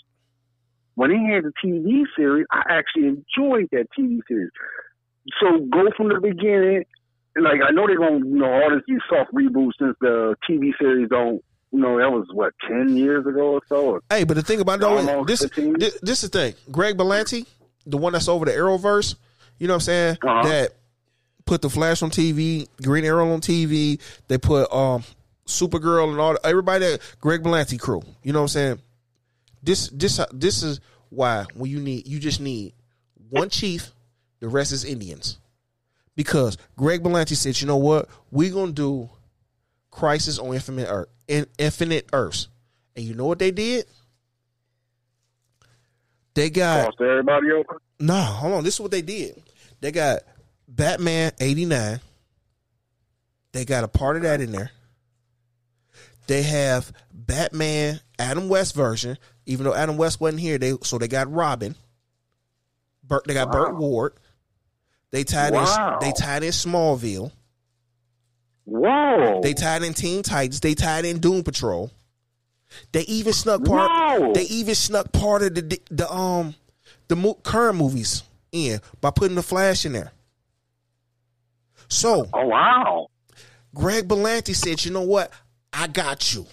when 0.94 1.10
he 1.10 1.32
had 1.32 1.42
the 1.42 1.52
TV 1.64 2.04
series, 2.16 2.46
I 2.52 2.62
actually 2.68 3.08
enjoyed 3.08 3.66
that 3.72 3.86
TV 3.98 4.20
series. 4.28 4.50
So 5.40 5.66
go 5.66 5.88
from 5.96 6.10
the 6.10 6.20
beginning. 6.20 6.84
Like 7.36 7.60
I 7.66 7.70
know 7.70 7.86
they're 7.86 7.98
gonna, 7.98 8.18
you 8.18 8.38
know, 8.38 8.52
all 8.52 8.70
this 8.70 8.82
these 8.86 9.00
soft 9.08 9.32
reboots 9.32 9.72
since 9.78 9.96
the 10.00 10.36
TV 10.48 10.70
series 10.78 11.08
don't. 11.08 11.42
You 11.72 11.78
know, 11.78 11.98
that 11.98 12.10
was 12.10 12.26
what 12.32 12.52
ten 12.66 12.96
years 12.96 13.24
ago 13.26 13.52
or 13.52 13.60
so. 13.68 13.90
Or 13.90 14.02
Hey, 14.10 14.24
but 14.24 14.34
the 14.34 14.42
thing 14.42 14.60
about 14.60 14.74
it, 14.74 14.80
though, 14.80 15.24
is 15.24 15.40
this, 15.40 15.50
this 15.78 16.00
this 16.02 16.24
is 16.24 16.30
the 16.30 16.38
thing. 16.38 16.54
Greg 16.72 16.96
Berlanti, 16.96 17.46
the 17.86 17.96
one 17.96 18.12
that's 18.12 18.26
over 18.26 18.44
the 18.44 18.50
Arrowverse, 18.50 19.14
you 19.58 19.68
know 19.68 19.74
what 19.74 19.76
I'm 19.76 19.80
saying? 19.80 20.18
Uh-huh. 20.22 20.48
That 20.48 20.72
put 21.44 21.62
the 21.62 21.70
Flash 21.70 22.02
on 22.02 22.10
TV, 22.10 22.66
Green 22.82 23.04
Arrow 23.04 23.32
on 23.32 23.40
TV. 23.40 24.00
They 24.26 24.38
put 24.38 24.72
um 24.72 25.04
Supergirl 25.46 26.10
and 26.10 26.20
all 26.20 26.36
everybody 26.42 26.86
that 26.86 27.00
Greg 27.20 27.42
Berlanti 27.42 27.78
crew. 27.78 28.02
You 28.22 28.32
know 28.32 28.40
what 28.40 28.44
I'm 28.44 28.48
saying? 28.48 28.78
This 29.62 29.88
this 29.90 30.20
this 30.32 30.62
is 30.62 30.80
why 31.10 31.44
when 31.54 31.70
you 31.70 31.78
need 31.80 32.08
you 32.08 32.18
just 32.18 32.40
need 32.40 32.72
one 33.28 33.48
chief, 33.48 33.92
the 34.40 34.48
rest 34.48 34.72
is 34.72 34.84
Indians. 34.84 35.38
Because 36.16 36.56
Greg 36.76 37.02
Berlanti 37.02 37.36
said, 37.36 37.60
you 37.60 37.66
know 37.66 37.76
what, 37.76 38.08
we're 38.30 38.52
gonna 38.52 38.72
do 38.72 39.10
Crisis 39.90 40.38
on 40.38 40.54
Infinite 40.54 40.88
Earth, 40.88 41.08
in 41.28 41.46
Infinite 41.58 42.08
Earths, 42.12 42.48
and 42.96 43.04
you 43.04 43.14
know 43.14 43.26
what 43.26 43.38
they 43.38 43.50
did? 43.50 43.86
They 46.34 46.50
got 46.50 46.84
Crossed 46.84 47.00
everybody 47.00 47.50
over. 47.52 47.80
no, 47.98 48.14
hold 48.20 48.54
on. 48.54 48.64
This 48.64 48.74
is 48.74 48.80
what 48.80 48.90
they 48.90 49.02
did. 49.02 49.42
They 49.80 49.92
got 49.92 50.20
Batman 50.68 51.32
eighty 51.40 51.64
nine. 51.64 52.00
They 53.52 53.64
got 53.64 53.84
a 53.84 53.88
part 53.88 54.16
of 54.16 54.22
that 54.22 54.40
in 54.40 54.52
there. 54.52 54.70
They 56.28 56.42
have 56.42 56.92
Batman 57.12 57.98
Adam 58.18 58.48
West 58.48 58.76
version, 58.76 59.18
even 59.46 59.64
though 59.64 59.74
Adam 59.74 59.96
West 59.96 60.20
wasn't 60.20 60.40
here. 60.40 60.58
They 60.58 60.74
so 60.82 60.98
they 60.98 61.08
got 61.08 61.32
Robin. 61.32 61.74
Burt, 63.02 63.24
they 63.26 63.34
got 63.34 63.50
Burt 63.50 63.76
Ward. 63.76 64.12
They 65.12 65.24
tied 65.24 65.52
Wow. 65.52 65.98
in. 66.00 66.06
They 66.06 66.12
tied 66.12 66.42
in 66.44 66.50
Smallville. 66.52 67.32
Whoa. 68.64 69.40
They 69.42 69.54
tied 69.54 69.82
in 69.82 69.94
Teen 69.94 70.22
Titans. 70.22 70.60
They 70.60 70.74
tied 70.74 71.04
in 71.04 71.18
Doom 71.18 71.42
Patrol. 71.42 71.90
They 72.92 73.00
even 73.02 73.32
snuck 73.32 73.64
part. 73.64 73.90
Wow. 73.90 74.32
They 74.32 74.42
even 74.44 74.74
snuck 74.76 75.10
part 75.12 75.42
of 75.42 75.54
the 75.56 75.80
the 75.90 76.10
um 76.12 76.54
the 77.08 77.16
mo- 77.16 77.34
current 77.42 77.76
movies 77.78 78.22
in 78.52 78.80
by 79.00 79.10
putting 79.10 79.34
the 79.34 79.42
Flash 79.42 79.84
in 79.84 79.92
there. 79.92 80.12
So 81.88 82.28
oh 82.32 82.46
wow. 82.46 83.08
Greg 83.74 84.06
Berlanti 84.08 84.54
said, 84.54 84.84
"You 84.84 84.92
know 84.92 85.02
what? 85.02 85.32
I 85.72 85.86
got 85.88 86.32
you. 86.32 86.46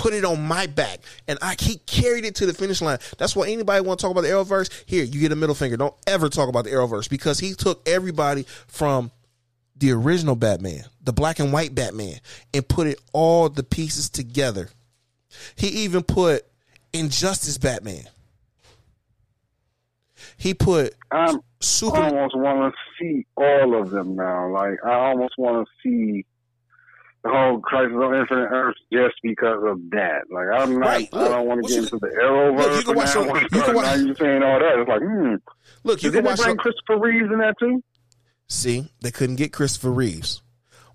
Put 0.00 0.14
it 0.14 0.24
on 0.24 0.40
my 0.40 0.66
back." 0.66 1.00
And 1.28 1.38
I 1.42 1.56
he 1.58 1.76
carried 1.86 2.24
it 2.24 2.34
to 2.36 2.46
the 2.46 2.54
finish 2.54 2.80
line. 2.80 2.98
That's 3.18 3.36
why 3.36 3.48
anybody 3.48 3.84
want 3.84 4.00
to 4.00 4.04
talk 4.04 4.10
about 4.12 4.22
the 4.22 4.28
Arrowverse, 4.28 4.70
here 4.86 5.04
you 5.04 5.20
get 5.20 5.30
a 5.30 5.36
middle 5.36 5.54
finger. 5.54 5.76
Don't 5.76 5.94
ever 6.06 6.30
talk 6.30 6.48
about 6.48 6.64
the 6.64 6.70
Arrowverse 6.70 7.10
because 7.10 7.38
he 7.38 7.52
took 7.52 7.86
everybody 7.86 8.44
from 8.66 9.10
the 9.76 9.92
original 9.92 10.36
Batman, 10.36 10.84
the 11.02 11.12
black 11.12 11.38
and 11.38 11.52
white 11.52 11.74
Batman, 11.74 12.20
and 12.54 12.66
put 12.66 12.86
it 12.86 12.98
all 13.12 13.50
the 13.50 13.62
pieces 13.62 14.08
together. 14.08 14.70
He 15.56 15.68
even 15.68 16.02
put 16.02 16.46
Injustice 16.92 17.58
Batman. 17.58 18.04
He 20.36 20.54
put 20.54 20.94
um, 21.10 21.42
I'm 21.62 21.94
I 21.94 22.08
almost 22.08 22.36
want 22.36 22.74
to 22.74 22.78
see 22.98 23.26
all 23.36 23.80
of 23.80 23.90
them 23.90 24.16
now. 24.16 24.48
Like 24.48 24.78
I 24.84 24.94
almost 24.94 25.34
want 25.36 25.66
to 25.66 25.72
see 25.82 26.24
the 27.22 27.28
whole 27.30 27.60
Crisis 27.60 27.94
on 27.96 28.14
Infinite 28.14 28.48
Earth 28.50 28.76
just 28.92 29.14
because 29.22 29.62
of 29.66 29.78
that. 29.90 30.22
Like 30.30 30.46
I'm 30.52 30.78
not. 30.78 30.86
Right, 30.86 31.08
I 31.12 31.28
don't 31.28 31.46
want 31.46 31.62
to 31.66 31.68
get 31.68 31.78
into 31.84 31.98
the 31.98 32.08
Arrowverse. 32.08 32.56
Look, 32.56 32.76
you 32.76 32.82
can 32.84 32.94
watch 32.96 33.06
now. 33.06 33.12
some- 33.12 33.36
you 33.52 33.62
can 33.62 33.74
watch- 33.74 33.84
now 33.84 33.94
you 33.94 34.14
saying 34.14 34.42
all 34.42 34.58
that. 34.58 34.78
It's 34.78 34.88
like, 34.88 35.02
hmm. 35.02 35.34
Look, 35.84 36.02
you 36.02 36.10
Did 36.10 36.16
can 36.18 36.24
watch 36.24 36.36
bring 36.38 36.48
some- 36.50 36.56
Christopher 36.58 36.98
Reeves 36.98 37.30
in 37.32 37.38
that 37.40 37.54
too? 37.58 37.82
See, 38.48 38.90
they 39.00 39.10
couldn't 39.10 39.36
get 39.36 39.52
Christopher 39.52 39.90
Reeves. 39.92 40.42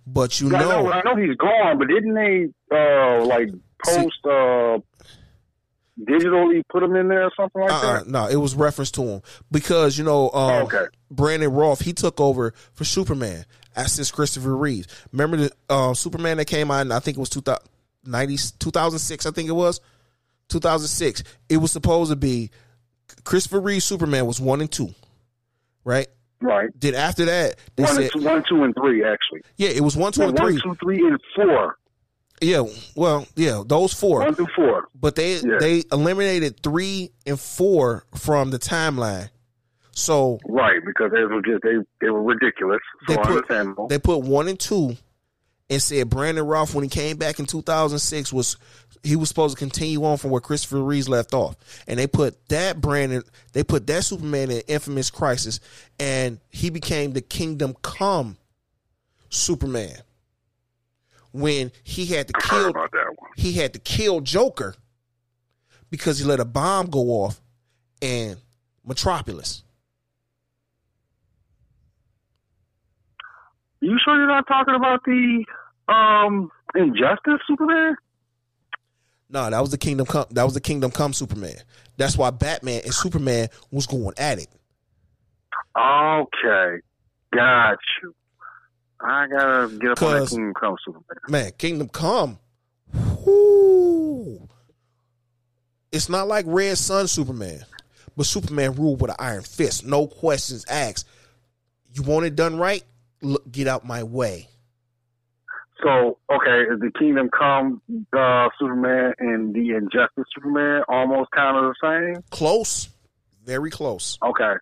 But 0.07 0.39
you 0.41 0.47
I 0.55 0.59
know, 0.59 0.83
know, 0.83 0.91
I 0.91 1.01
know 1.03 1.15
he's 1.15 1.35
gone, 1.38 1.77
but 1.79 1.88
didn't 1.88 2.13
they 2.13 2.47
uh 2.71 3.25
like 3.25 3.49
See- 3.85 3.95
post 4.03 4.25
uh 4.25 4.77
digitally 5.99 6.61
put 6.69 6.83
him 6.83 6.95
in 6.95 7.07
there 7.07 7.23
or 7.23 7.31
something 7.38 7.61
like 7.61 7.71
uh-uh, 7.71 7.93
that? 7.99 8.07
no, 8.07 8.27
it 8.27 8.35
was 8.35 8.53
reference 8.55 8.91
to 8.91 9.01
him 9.03 9.21
because 9.51 9.97
you 9.97 10.03
know, 10.03 10.29
um, 10.31 10.63
Okay. 10.65 10.85
Brandon 11.09 11.51
Routh 11.51 11.81
he 11.81 11.93
took 11.93 12.19
over 12.19 12.53
for 12.73 12.83
Superman 12.83 13.45
as 13.75 13.95
this 13.97 14.11
Christopher 14.11 14.55
Reeves. 14.55 14.88
Remember 15.11 15.38
the 15.38 15.51
uh, 15.69 15.93
Superman 15.93 16.38
that 16.38 16.45
came 16.45 16.71
out? 16.71 16.91
I 16.91 16.99
think 16.99 17.17
it 17.17 17.19
was 17.19 17.29
2000, 17.29 17.61
90, 18.05 18.38
2006, 18.59 19.25
I 19.25 19.31
think 19.31 19.49
it 19.49 19.53
was 19.53 19.81
2006. 20.49 21.23
It 21.49 21.57
was 21.57 21.71
supposed 21.71 22.11
to 22.11 22.15
be 22.15 22.51
Christopher 23.23 23.59
Reeves 23.59 23.85
Superman 23.85 24.25
was 24.25 24.39
one 24.39 24.61
and 24.61 24.71
two, 24.71 24.93
right? 25.83 26.07
Right. 26.41 26.69
Then 26.79 26.95
after 26.95 27.25
that, 27.25 27.55
they 27.75 27.83
One, 27.83 27.93
said, 27.95 28.03
and 28.03 28.11
two, 28.11 28.21
one, 28.23 28.43
two, 28.47 28.63
and 28.63 28.75
three 28.75 29.03
actually. 29.03 29.41
yeah, 29.57 29.69
it 29.69 29.81
was 29.81 29.95
one, 29.95 30.11
two, 30.11 30.21
No, 30.21 30.29
and 30.29 30.39
one, 30.39 30.51
three. 30.51 30.61
two, 30.61 30.75
three, 30.81 31.07
and 31.07 31.19
four. 31.35 31.77
Yeah, 32.41 32.63
well, 32.95 33.25
yeah, 33.35 33.63
those 33.65 33.93
four. 33.93 34.19
One 34.19 34.35
through 34.35 34.47
four. 34.55 34.89
but 34.93 35.15
they 35.15 35.35
Yeah. 35.38 35.57
they 35.59 35.83
eliminated 35.91 36.61
three 36.61 37.11
and 37.25 37.39
four 37.39 38.03
from 38.13 38.51
the 38.51 38.59
timeline. 38.59 39.29
So 39.95 40.39
Right, 40.47 40.79
because 40.86 41.12
they 41.12 41.23
were 41.23 41.41
just 41.41 41.63
they 41.63 41.77
they 42.01 42.10
were 42.10 42.21
ridiculous. 42.21 42.81
So 43.08 43.15
they 43.15 43.21
put 43.23 43.89
they 43.89 43.97
put 43.97 44.17
one 44.19 44.49
and 44.49 44.60
two, 44.60 44.97
and 45.69 45.81
said 45.81 46.10
Brandon 46.10 46.45
Routh 46.45 46.75
when 46.75 46.84
he 46.84 46.89
came 46.89 47.15
back 47.17 47.39
in 47.39 47.45
two 47.45 47.62
thousand 47.62 47.99
six 47.99 48.31
was 48.31 48.58
he 49.03 49.15
was 49.15 49.29
supposed 49.29 49.55
to 49.55 49.60
continue 49.60 50.03
on 50.03 50.17
from 50.17 50.31
where 50.31 50.41
Christopher 50.41 50.84
Reeves 50.84 51.08
left 51.08 51.34
off, 51.34 51.55
and 51.88 51.97
they 51.97 52.08
put 52.08 52.49
that 52.49 52.81
Brandon 52.81 53.23
they 53.53 53.63
put 53.63 53.88
that 53.88 54.03
Superman 54.03 54.51
in 54.51 54.62
Infamous 54.67 55.10
Crisis, 55.10 55.62
and 55.97 56.39
he 56.49 56.69
became 56.69 57.13
the 57.13 57.21
Kingdom 57.21 57.73
Come 57.81 58.36
Superman 59.29 59.95
when 61.31 61.71
he 61.84 62.05
had 62.05 62.27
to 62.27 62.34
I 62.36 62.41
kill 62.41 62.69
about 62.69 62.91
that 62.91 63.13
one. 63.15 63.29
he 63.38 63.53
had 63.53 63.73
to 63.73 63.79
kill 63.79 64.19
Joker 64.19 64.75
because 65.89 66.19
he 66.19 66.25
let 66.25 66.41
a 66.41 66.45
bomb 66.45 66.88
go 66.88 66.99
off 67.12 67.41
in 68.01 68.36
Metropolis. 68.86 69.63
You 73.85 73.99
sure 74.03 74.17
you're 74.17 74.27
not 74.27 74.47
talking 74.47 74.73
about 74.73 75.03
the 75.05 75.45
um 75.87 76.49
Injustice 76.73 77.39
Superman? 77.47 77.95
No, 79.29 79.47
that 79.47 79.59
was 79.59 79.69
the 79.69 79.77
Kingdom 79.77 80.07
Come. 80.07 80.25
That 80.31 80.43
was 80.43 80.55
the 80.55 80.61
Kingdom 80.61 80.89
Come 80.89 81.13
Superman. 81.13 81.57
That's 81.95 82.17
why 82.17 82.31
Batman 82.31 82.81
and 82.83 82.93
Superman 82.93 83.47
was 83.69 83.85
going 83.85 84.15
at 84.17 84.39
it. 84.39 84.47
Okay, 85.77 86.81
got 87.31 87.77
you. 88.01 88.15
I 89.01 89.27
gotta 89.27 89.77
get 89.77 89.91
up 89.91 90.01
on 90.01 90.19
that 90.19 90.29
Kingdom 90.29 90.53
Come 90.59 90.77
Superman. 90.83 91.17
Man, 91.29 91.51
Kingdom 91.55 91.89
Come. 91.89 92.39
Whoo. 93.23 94.49
It's 95.91 96.09
not 96.09 96.27
like 96.27 96.45
Red 96.47 96.79
Sun 96.79 97.07
Superman, 97.07 97.63
but 98.17 98.25
Superman 98.25 98.73
ruled 98.73 98.99
with 98.99 99.11
an 99.11 99.17
iron 99.19 99.43
fist. 99.43 99.85
No 99.85 100.07
questions 100.07 100.65
asked. 100.67 101.07
You 101.93 102.01
want 102.01 102.25
it 102.25 102.35
done 102.35 102.57
right? 102.57 102.83
Get 103.51 103.67
out 103.67 103.85
my 103.85 104.03
way. 104.03 104.49
So, 105.83 106.17
okay, 106.31 106.63
is 106.71 106.79
the 106.79 106.91
Kingdom 106.97 107.29
Come 107.38 107.81
uh, 108.17 108.47
Superman 108.57 109.13
and 109.19 109.53
the 109.53 109.71
Injustice 109.71 110.25
Superman 110.33 110.83
almost 110.88 111.31
kind 111.31 111.57
of 111.57 111.73
the 111.73 112.13
same? 112.13 112.23
Close, 112.31 112.89
very 113.43 113.69
close. 113.69 114.17
Okay, 114.23 114.53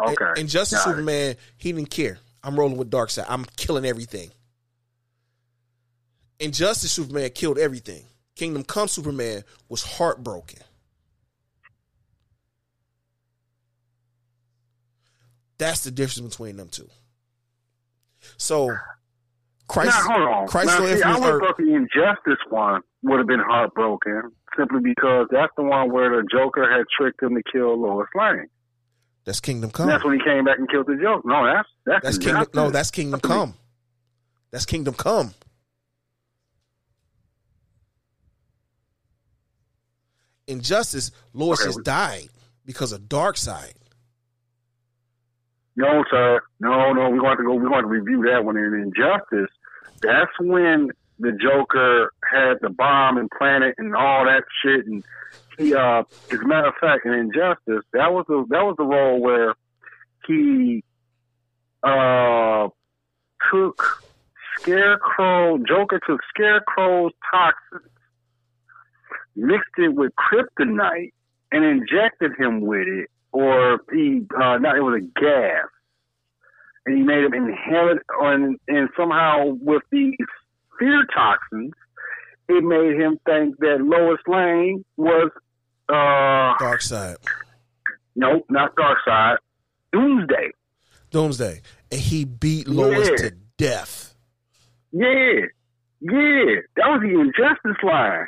okay. 0.00 0.24
And, 0.24 0.38
and 0.38 0.48
Justice 0.48 0.78
Got 0.78 0.90
it. 0.90 0.92
Superman, 0.92 1.36
he 1.58 1.72
didn't 1.72 1.90
care. 1.90 2.18
I'm 2.42 2.58
rolling 2.58 2.76
with 2.76 2.90
Darkseid. 2.90 3.26
I'm 3.28 3.44
killing 3.56 3.84
everything. 3.84 4.30
Injustice 6.38 6.92
Superman 6.92 7.30
killed 7.30 7.58
everything. 7.58 8.04
Kingdom 8.36 8.64
Come 8.64 8.88
Superman 8.88 9.42
was 9.68 9.82
heartbroken. 9.82 10.60
That's 15.58 15.84
the 15.84 15.90
difference 15.90 16.30
between 16.30 16.56
them 16.56 16.68
two. 16.68 16.88
So, 18.36 18.74
Christ, 19.68 19.90
now, 19.90 20.14
hold 20.14 20.28
on. 20.28 20.46
Crisis 20.48 20.78
now, 20.78 20.94
see, 20.96 21.02
I 21.02 21.18
would 21.18 21.40
thought 21.40 21.56
the 21.56 21.74
Injustice 21.74 22.42
one 22.50 22.82
would 23.02 23.18
have 23.18 23.26
been 23.26 23.40
heartbroken 23.46 24.30
simply 24.56 24.80
because 24.82 25.26
that's 25.30 25.52
the 25.56 25.62
one 25.64 25.90
where 25.92 26.10
the 26.10 26.26
Joker 26.30 26.70
had 26.70 26.84
tricked 26.96 27.22
him 27.22 27.34
to 27.34 27.42
kill 27.50 27.80
Lois 27.80 28.08
Lane. 28.14 28.46
That's 29.24 29.40
Kingdom 29.40 29.68
And 29.68 29.74
Come. 29.74 29.86
that's 29.88 30.04
when 30.04 30.18
he 30.18 30.24
came 30.24 30.44
back 30.44 30.58
and 30.58 30.68
killed 30.68 30.86
the 30.86 30.96
Joker. 31.02 31.22
No, 31.28 31.44
that's 31.46 31.68
that's, 31.86 32.04
That's 32.04 32.18
Kingdom. 32.18 32.46
No, 32.54 32.70
that's 32.70 32.90
Kingdom 32.90 33.20
Come. 33.20 33.54
That's 34.50 34.66
Kingdom 34.66 34.94
Come. 34.94 35.32
Injustice, 40.46 41.10
Lois 41.32 41.60
Okay, 41.62 41.72
we- 41.76 41.82
died 41.82 42.28
because 42.66 42.92
of 42.92 43.02
Darkseid. 43.02 43.72
No, 45.76 46.04
sir. 46.10 46.40
No, 46.60 46.92
no. 46.92 47.10
We're 47.10 47.20
going 47.20 47.36
to 47.38 47.44
go. 47.44 47.54
We're 47.54 47.68
going 47.68 47.82
to 47.82 47.88
review 47.88 48.24
that 48.30 48.44
one 48.44 48.56
in 48.56 48.74
Injustice. 48.74 49.50
That's 50.02 50.30
when 50.40 50.90
the 51.18 51.32
Joker 51.32 52.12
had 52.30 52.54
the 52.60 52.70
bomb 52.70 53.18
implanted 53.18 53.74
and 53.78 53.94
all 53.94 54.24
that 54.24 54.44
shit. 54.62 54.86
And 54.86 55.04
he, 55.58 55.74
uh, 55.74 56.02
as 56.30 56.38
a 56.38 56.46
matter 56.46 56.68
of 56.68 56.74
fact, 56.80 57.06
in 57.06 57.12
Injustice, 57.12 57.84
that 57.92 58.12
was 58.12 58.24
the 58.28 58.44
that 58.50 58.64
was 58.64 58.76
the 58.76 58.84
role 58.84 59.20
where 59.20 59.54
he, 60.26 60.84
uh, 61.82 62.68
took 63.50 64.04
Scarecrow. 64.58 65.58
Joker 65.58 66.00
took 66.06 66.20
Scarecrow's 66.30 67.12
toxins, 67.30 67.90
mixed 69.36 69.74
it 69.78 69.94
with 69.94 70.12
kryptonite, 70.16 71.12
and 71.52 71.64
injected 71.64 72.32
him 72.38 72.60
with 72.60 72.86
it 72.86 73.10
or 73.34 73.80
he 73.92 74.22
uh 74.40 74.56
not 74.58 74.76
it 74.76 74.80
was 74.80 75.02
a 75.02 75.20
gas 75.20 75.66
and 76.86 76.96
he 76.96 77.02
made 77.02 77.24
him 77.24 77.34
inhale 77.34 77.88
it 77.90 77.98
on 78.20 78.56
and 78.68 78.88
somehow 78.96 79.54
with 79.60 79.82
these 79.90 80.14
fear 80.78 81.04
toxins 81.14 81.72
it 82.48 82.62
made 82.62 82.94
him 83.00 83.18
think 83.26 83.58
that 83.58 83.78
Lois 83.80 84.20
Lane 84.28 84.84
was 84.96 85.30
uh 85.88 86.78
side. 86.78 87.16
nope 88.16 88.44
not 88.48 88.74
Darkseid. 88.76 89.36
Doomsday 89.92 90.50
Doomsday. 91.10 91.60
and 91.90 92.00
he 92.00 92.24
beat 92.24 92.66
Lois 92.68 93.08
Yeah. 93.10 93.16
to 93.28 93.30
death. 93.58 94.14
Yeah, 94.92 95.46
yeah, 96.00 96.60
that 96.76 96.86
was 96.86 97.00
the 97.02 97.18
injustice 97.20 97.82
line. 97.82 98.26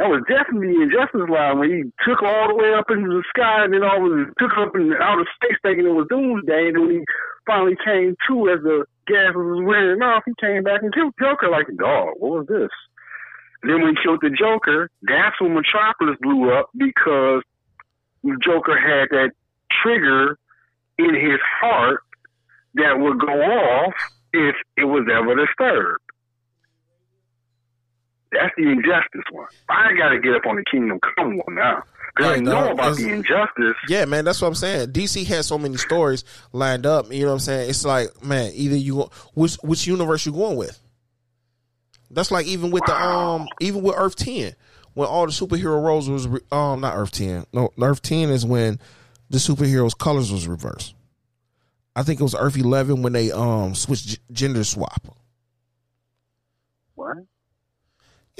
That 0.00 0.08
was 0.08 0.24
definitely 0.24 0.72
the 0.72 0.88
injustice 0.88 1.28
line 1.28 1.60
when 1.60 1.68
he 1.68 1.84
took 2.08 2.24
all 2.24 2.48
the 2.48 2.56
way 2.56 2.72
up 2.72 2.88
into 2.88 3.20
the 3.20 3.24
sky 3.36 3.68
and 3.68 3.76
then 3.76 3.84
all 3.84 4.00
was 4.00 4.32
took 4.40 4.56
up 4.56 4.72
in 4.72 4.96
outer 4.96 5.28
space 5.36 5.60
thinking 5.60 5.84
it 5.84 5.92
was 5.92 6.08
doomsday. 6.08 6.72
And 6.72 6.74
then 6.74 6.82
when 6.88 6.96
he 6.96 7.04
finally 7.44 7.76
came 7.84 8.16
to 8.24 8.48
as 8.48 8.64
the 8.64 8.88
gas 9.04 9.36
was 9.36 9.60
wearing 9.60 10.00
off, 10.00 10.24
he 10.24 10.32
came 10.40 10.64
back 10.64 10.80
and 10.80 10.88
killed 10.94 11.12
Joker 11.20 11.52
like, 11.52 11.68
dog, 11.76 12.16
what 12.16 12.32
was 12.32 12.46
this? 12.48 12.72
And 13.60 13.68
then 13.68 13.84
when 13.84 13.92
he 13.92 14.00
killed 14.00 14.24
the 14.24 14.32
Joker, 14.32 14.88
that's 15.04 15.36
when 15.36 15.52
Metropolis 15.52 16.16
blew 16.24 16.48
up 16.48 16.72
because 16.72 17.44
Joker 18.40 18.80
had 18.80 19.12
that 19.12 19.36
trigger 19.84 20.40
in 20.96 21.12
his 21.12 21.44
heart 21.60 22.00
that 22.80 22.96
would 22.96 23.20
go 23.20 23.36
off 23.36 23.92
if 24.32 24.56
it 24.80 24.88
was 24.88 25.04
ever 25.12 25.36
disturbed. 25.36 26.00
That's 28.40 28.54
the 28.56 28.70
injustice 28.70 29.24
one. 29.32 29.46
I 29.68 29.92
got 29.98 30.10
to 30.10 30.20
get 30.20 30.34
up 30.34 30.46
on 30.46 30.56
the 30.56 30.64
Kingdom 30.70 30.98
Come 31.16 31.36
one 31.36 31.54
now. 31.54 31.82
Because 32.16 32.38
I 32.38 32.40
know 32.40 32.64
no, 32.64 32.72
about 32.72 32.96
the 32.96 33.08
injustice. 33.08 33.76
Yeah, 33.88 34.04
man, 34.06 34.24
that's 34.24 34.40
what 34.40 34.48
I'm 34.48 34.54
saying. 34.54 34.92
DC 34.92 35.26
has 35.26 35.46
so 35.46 35.58
many 35.58 35.76
stories 35.76 36.24
lined 36.52 36.86
up. 36.86 37.12
You 37.12 37.20
know 37.20 37.26
what 37.26 37.32
I'm 37.34 37.38
saying? 37.40 37.70
It's 37.70 37.84
like, 37.84 38.24
man, 38.24 38.50
either 38.54 38.76
you 38.76 39.10
which 39.34 39.56
which 39.62 39.86
universe 39.86 40.26
you 40.26 40.32
going 40.32 40.56
with. 40.56 40.80
That's 42.10 42.30
like 42.30 42.46
even 42.46 42.70
with 42.70 42.84
the 42.86 42.94
um 42.94 43.46
even 43.60 43.82
with 43.82 43.94
Earth 43.96 44.16
Ten 44.16 44.54
when 44.94 45.06
all 45.06 45.26
the 45.26 45.32
superhero 45.32 45.80
roles 45.82 46.08
was 46.08 46.26
re- 46.26 46.40
um 46.50 46.80
not 46.80 46.96
Earth 46.96 47.12
Ten 47.12 47.46
no 47.52 47.70
Earth 47.80 48.02
Ten 48.02 48.30
is 48.30 48.44
when 48.44 48.80
the 49.28 49.38
superheroes 49.38 49.96
colors 49.96 50.32
was 50.32 50.48
reversed. 50.48 50.94
I 51.94 52.02
think 52.02 52.18
it 52.18 52.24
was 52.24 52.34
Earth 52.34 52.56
Eleven 52.56 53.02
when 53.02 53.12
they 53.12 53.30
um 53.30 53.74
switched 53.74 54.08
g- 54.08 54.18
gender 54.32 54.64
swap. 54.64 55.16
What? 56.96 57.18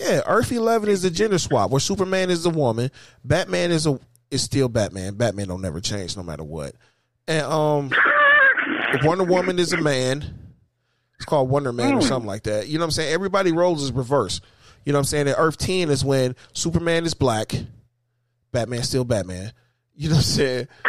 Yeah, 0.00 0.22
Earth 0.26 0.50
Eleven 0.50 0.88
is 0.88 1.02
the 1.02 1.10
gender 1.10 1.38
swap 1.38 1.70
where 1.70 1.78
Superman 1.78 2.30
is 2.30 2.46
a 2.46 2.50
woman, 2.50 2.90
Batman 3.22 3.70
is 3.70 3.86
a 3.86 4.00
is 4.30 4.42
still 4.42 4.68
Batman. 4.68 5.14
Batman 5.14 5.48
don't 5.48 5.60
never 5.60 5.80
change 5.80 6.16
no 6.16 6.22
matter 6.22 6.42
what. 6.42 6.74
And 7.28 7.44
um 7.44 7.90
Wonder 9.04 9.24
Woman 9.24 9.58
is 9.58 9.74
a 9.74 9.76
man. 9.76 10.24
It's 11.16 11.26
called 11.26 11.50
Wonder 11.50 11.72
Man 11.72 11.96
or 11.96 12.00
something 12.00 12.26
like 12.26 12.44
that. 12.44 12.68
You 12.68 12.78
know 12.78 12.84
what 12.84 12.86
I'm 12.86 12.92
saying? 12.92 13.12
Everybody 13.12 13.52
roles 13.52 13.82
is 13.82 13.92
reverse. 13.92 14.40
You 14.86 14.92
know 14.92 14.98
what 14.98 15.00
I'm 15.00 15.04
saying? 15.06 15.28
And 15.28 15.36
Earth 15.38 15.58
10 15.58 15.90
is 15.90 16.02
when 16.02 16.34
Superman 16.54 17.04
is 17.04 17.12
black, 17.12 17.52
Batman 18.52 18.82
still 18.82 19.04
Batman. 19.04 19.52
You 19.94 20.08
know 20.08 20.14
what 20.14 20.20
I'm 20.20 20.22
saying? 20.22 20.68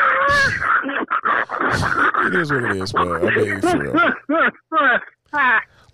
it 2.27 2.35
is 2.35 2.49
what 2.49 2.63
it 2.63 2.77
is, 2.77 2.93
man. 2.93 3.07
I 3.07 3.35
mean, 3.35 3.59
for 3.59 3.77
real. 3.77 4.99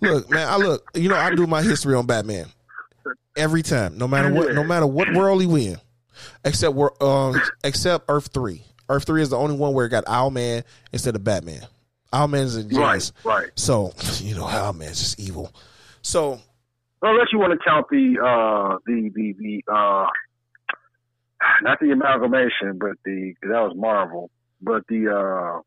Look, 0.00 0.30
man, 0.30 0.48
I 0.48 0.56
look, 0.56 0.88
you 0.94 1.08
know, 1.08 1.16
I 1.16 1.34
do 1.34 1.48
my 1.48 1.60
history 1.60 1.96
on 1.96 2.06
Batman. 2.06 2.46
Every 3.38 3.62
time. 3.62 3.96
No 3.98 4.06
matter 4.08 4.32
what 4.32 4.54
no 4.54 4.64
matter 4.64 4.86
what 4.86 5.12
world 5.14 5.40
he 5.40 5.46
win. 5.46 5.76
Except 6.44 6.74
we're 6.74 6.90
um 7.00 7.40
except 7.64 8.04
Earth 8.08 8.30
three. 8.32 8.62
Earth 8.88 9.04
three 9.04 9.22
is 9.22 9.30
the 9.30 9.36
only 9.36 9.56
one 9.56 9.72
where 9.74 9.86
it 9.86 9.90
got 9.90 10.04
Owlman 10.06 10.64
instead 10.92 11.14
of 11.14 11.22
Batman. 11.24 11.62
Owlman 12.12 12.42
is 12.44 12.56
a 12.56 12.62
genius. 12.64 13.12
Right, 13.24 13.34
right. 13.42 13.50
So, 13.54 13.92
you 14.18 14.34
know, 14.34 14.44
Owlman's 14.44 14.98
just 14.98 15.20
evil. 15.20 15.52
So 16.02 16.40
Unless 17.00 17.28
you 17.32 17.38
want 17.38 17.52
to 17.52 17.64
count 17.64 17.86
the 17.90 18.16
uh 18.20 18.78
the 18.86 19.10
the 19.14 19.32
the 19.38 19.62
uh 19.72 20.06
not 21.62 21.78
the 21.80 21.90
amalgamation, 21.92 22.78
but 22.78 22.92
the 23.04 23.34
'cause 23.40 23.50
that 23.50 23.60
was 23.60 23.74
Marvel, 23.76 24.30
but 24.60 24.82
the 24.88 25.08
uh 25.08 25.60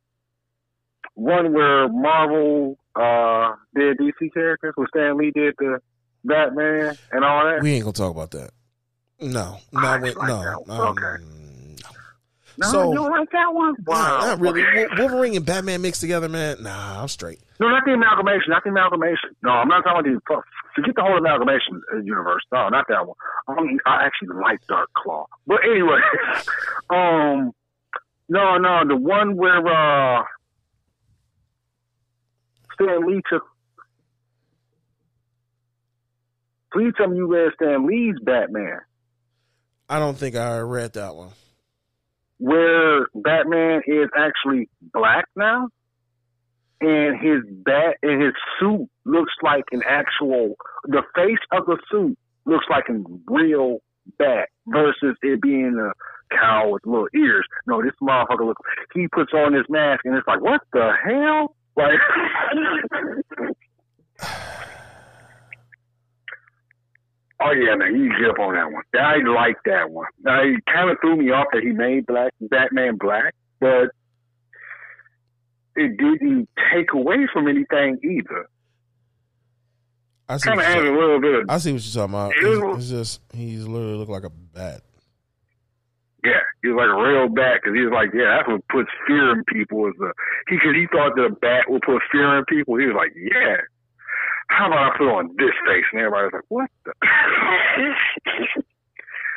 one 1.13 1.53
where 1.53 1.87
Marvel 1.87 2.77
uh 2.95 3.55
did 3.75 3.97
DC 3.97 4.33
characters, 4.33 4.73
where 4.75 4.87
Stan 4.89 5.17
Lee 5.17 5.31
did 5.33 5.55
the 5.57 5.79
Batman 6.23 6.95
and 7.11 7.23
all 7.25 7.43
that. 7.45 7.61
we 7.61 7.73
ain't 7.73 7.83
gonna 7.83 7.93
talk 7.93 8.11
about 8.11 8.31
that. 8.31 8.51
No. 9.19 9.57
I 9.75 9.97
No, 9.97 10.03
wait, 10.03 10.17
like 10.17 10.27
no. 10.27 10.41
that 10.41 10.71
um, 10.73 10.79
Okay. 10.97 11.23
no. 11.23 11.89
no, 12.57 12.67
so- 12.71 12.89
you 12.91 12.95
don't 12.95 13.11
like 13.11 13.29
that 13.31 13.53
one? 13.53 13.75
Wow, 13.85 13.95
Nah, 14.19 14.25
not 14.25 14.39
really. 14.39 14.63
Wolverine 14.97 15.35
and 15.35 15.45
Batman 15.45 15.81
mixed 15.81 16.01
together, 16.01 16.27
man. 16.29 16.61
Nah, 16.63 17.01
I'm 17.01 17.07
straight. 17.07 17.39
No, 17.59 17.69
not 17.69 17.83
the 17.85 17.93
amalgamation. 17.93 18.49
Not 18.49 18.63
the 18.63 18.69
amalgamation. 18.71 19.35
No, 19.43 19.51
I'm 19.51 19.67
not 19.67 19.83
talking 19.83 20.11
about 20.15 20.25
the. 20.27 20.41
Forget 20.73 20.95
the 20.95 21.01
whole 21.03 21.17
amalgamation 21.17 21.81
uh, 21.93 21.97
universe. 21.97 22.41
No, 22.51 22.69
not 22.69 22.85
that 22.87 23.05
one. 23.05 23.17
Um, 23.49 23.77
I 23.85 24.05
actually 24.05 24.29
like 24.41 24.65
Dark 24.67 24.89
Claw. 24.95 25.27
But 25.45 25.59
anyway, 25.69 25.99
um, 26.89 27.51
no, 28.29 28.57
no, 28.57 28.81
the 28.87 28.95
one 28.95 29.35
where 29.35 29.57
uh, 29.67 30.23
Stan 32.73 33.05
Lee 33.07 33.21
took. 33.29 33.43
Please 36.73 36.93
tell 36.97 37.07
me 37.07 37.17
you 37.17 37.27
read 37.27 37.51
Stan 37.55 37.85
Lee's 37.85 38.15
Batman, 38.23 38.79
I 39.89 39.99
don't 39.99 40.17
think 40.17 40.35
I 40.35 40.59
read 40.59 40.93
that 40.93 41.15
one. 41.15 41.31
where 42.37 43.07
Batman 43.13 43.81
is 43.85 44.09
actually 44.17 44.69
black 44.93 45.25
now, 45.35 45.67
and 46.79 47.19
his 47.21 47.41
bat 47.63 47.97
and 48.01 48.21
his 48.21 48.33
suit 48.59 48.89
looks 49.05 49.33
like 49.43 49.65
an 49.71 49.81
actual. 49.87 50.55
The 50.85 51.03
face 51.15 51.37
of 51.51 51.65
the 51.65 51.77
suit 51.91 52.17
looks 52.45 52.65
like 52.69 52.85
a 52.89 53.03
real 53.27 53.79
bat 54.17 54.49
versus 54.65 55.15
it 55.21 55.41
being 55.41 55.77
a 55.79 55.91
cow 56.35 56.69
with 56.69 56.85
little 56.85 57.09
ears. 57.13 57.45
No, 57.67 57.81
this 57.83 57.91
motherfucker 58.01 58.47
looks. 58.47 58.61
He 58.95 59.07
puts 59.09 59.33
on 59.33 59.53
his 59.53 59.65
mask 59.69 60.01
and 60.05 60.15
it's 60.15 60.25
like, 60.27 60.41
what 60.41 60.61
the 60.73 60.91
hell? 61.03 61.55
Like. 61.75 61.99
Oh 67.43 67.51
yeah, 67.51 67.75
man, 67.75 67.95
you 67.95 68.09
get 68.19 68.29
up 68.29 68.39
on 68.39 68.53
that 68.53 68.71
one. 68.71 68.83
I 68.93 69.17
like 69.27 69.57
that 69.65 69.89
one. 69.89 70.05
Now, 70.23 70.41
it 70.43 70.63
kind 70.71 70.89
of 70.91 70.97
threw 71.01 71.15
me 71.17 71.31
off 71.31 71.47
that 71.53 71.63
he 71.63 71.71
made 71.71 72.05
black 72.05 72.33
Batman 72.39 72.97
black, 72.97 73.33
but 73.59 73.89
it 75.75 75.97
didn't 75.97 76.49
take 76.73 76.93
away 76.93 77.27
from 77.33 77.47
anything 77.47 77.97
either. 78.03 78.47
I 80.29 80.37
see, 80.37 80.47
Kind 80.49 80.57
what 80.57 80.65
of 80.67 80.73
you're 80.75 80.81
added 80.85 80.93
a 80.95 80.99
little 80.99 81.19
bit 81.21 81.35
of 81.35 81.49
I 81.49 81.57
see 81.57 81.73
what 81.73 81.83
you're 81.83 82.07
talking 82.07 82.13
about. 82.13 82.35
It 82.35 82.65
was- 82.65 82.77
It's, 82.77 82.89
just 82.91 83.21
he's 83.33 83.65
literally 83.67 83.95
look 83.97 84.09
like 84.09 84.23
a 84.23 84.29
bat. 84.29 84.81
yeah. 86.23 86.39
He 86.61 86.69
was 86.69 86.77
like 86.77 86.93
a 86.93 87.01
real 87.01 87.27
bat 87.27 87.59
because 87.61 87.73
he 87.75 87.81
was 87.81 87.91
like, 87.91 88.13
yeah, 88.13 88.37
that's 88.37 88.47
what 88.47 88.61
puts 88.69 88.89
fear 89.07 89.31
in 89.33 89.43
people. 89.45 89.87
Is 89.87 89.95
the 89.97 90.13
he 90.47 90.55
because 90.57 90.75
he 90.75 90.85
thought 90.91 91.15
that 91.15 91.25
a 91.25 91.31
bat 91.41 91.65
would 91.67 91.81
put 91.81 92.01
fear 92.11 92.37
in 92.37 92.45
people. 92.45 92.77
He 92.77 92.85
was 92.85 92.95
like, 92.95 93.11
yeah. 93.17 93.57
How 94.51 94.67
about 94.67 94.93
I 94.93 94.97
put 94.97 95.07
on 95.07 95.27
this 95.37 95.55
face? 95.65 95.85
And 95.91 96.01
everybody's 96.01 96.33
like, 96.33 96.43
what 96.49 96.69
the? 96.85 96.93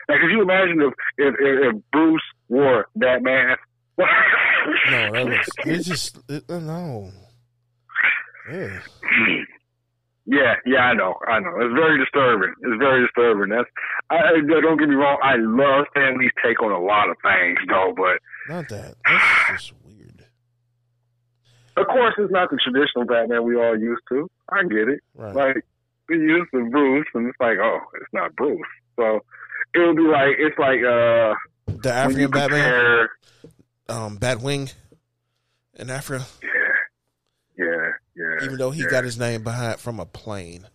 now, 0.08 0.16
could 0.20 0.30
you 0.30 0.42
imagine 0.42 0.80
if 0.82 0.94
if, 1.18 1.34
if, 1.38 1.82
Bruce 1.92 2.22
wore 2.48 2.86
that 2.96 3.22
mask? 3.22 3.60
No, 3.96 5.12
that 5.12 5.26
looks. 5.30 5.48
It's 5.64 5.86
just 5.88 6.18
it, 6.28 6.44
uh, 6.48 6.58
no. 6.58 7.10
Yeah. 8.50 8.80
Yeah, 10.26 10.54
yeah, 10.64 10.80
I 10.80 10.94
know, 10.94 11.14
I 11.28 11.38
know. 11.38 11.52
It's 11.60 11.74
very 11.74 11.98
disturbing. 11.98 12.54
It's 12.62 12.78
very 12.78 13.04
disturbing. 13.06 13.50
That's 13.50 13.68
I, 14.08 14.40
don't 14.48 14.78
get 14.78 14.88
me 14.88 14.94
wrong. 14.94 15.18
I 15.22 15.36
love 15.36 15.84
Stan 15.90 16.18
Lee's 16.18 16.32
take 16.42 16.62
on 16.62 16.72
a 16.72 16.80
lot 16.80 17.10
of 17.10 17.16
things, 17.22 17.58
though. 17.68 17.92
But 17.94 18.20
Not 18.48 18.68
that. 18.70 18.94
That's 19.04 19.68
just. 19.68 19.74
Of 21.76 21.86
course, 21.86 22.14
it's 22.18 22.32
not 22.32 22.50
the 22.50 22.58
traditional 22.58 23.04
Batman 23.04 23.44
we 23.44 23.56
all 23.56 23.78
used 23.78 24.02
to. 24.10 24.30
I 24.48 24.62
get 24.62 24.88
it. 24.88 25.00
Right. 25.14 25.34
Like 25.34 25.66
we 26.08 26.16
used 26.16 26.50
to 26.52 26.68
Bruce, 26.70 27.06
and 27.14 27.28
it's 27.28 27.40
like, 27.40 27.58
oh, 27.60 27.80
it's 28.00 28.12
not 28.12 28.34
Bruce. 28.36 28.60
So 28.96 29.20
it 29.74 29.78
would 29.78 29.96
be 29.96 30.02
like 30.02 30.36
it's 30.38 30.58
like 30.58 30.80
uh 30.80 31.34
the 31.82 31.92
African 31.92 32.30
Batman, 32.30 33.08
um, 33.88 34.18
Batwing, 34.18 34.72
in 35.74 35.90
Africa. 35.90 36.24
yeah, 36.42 37.64
yeah, 37.64 37.90
yeah. 38.16 38.44
Even 38.44 38.58
though 38.58 38.70
he 38.70 38.82
yeah. 38.82 38.90
got 38.90 39.04
his 39.04 39.18
name 39.18 39.42
behind 39.42 39.80
from 39.80 39.98
a 40.00 40.06
plane. 40.06 40.66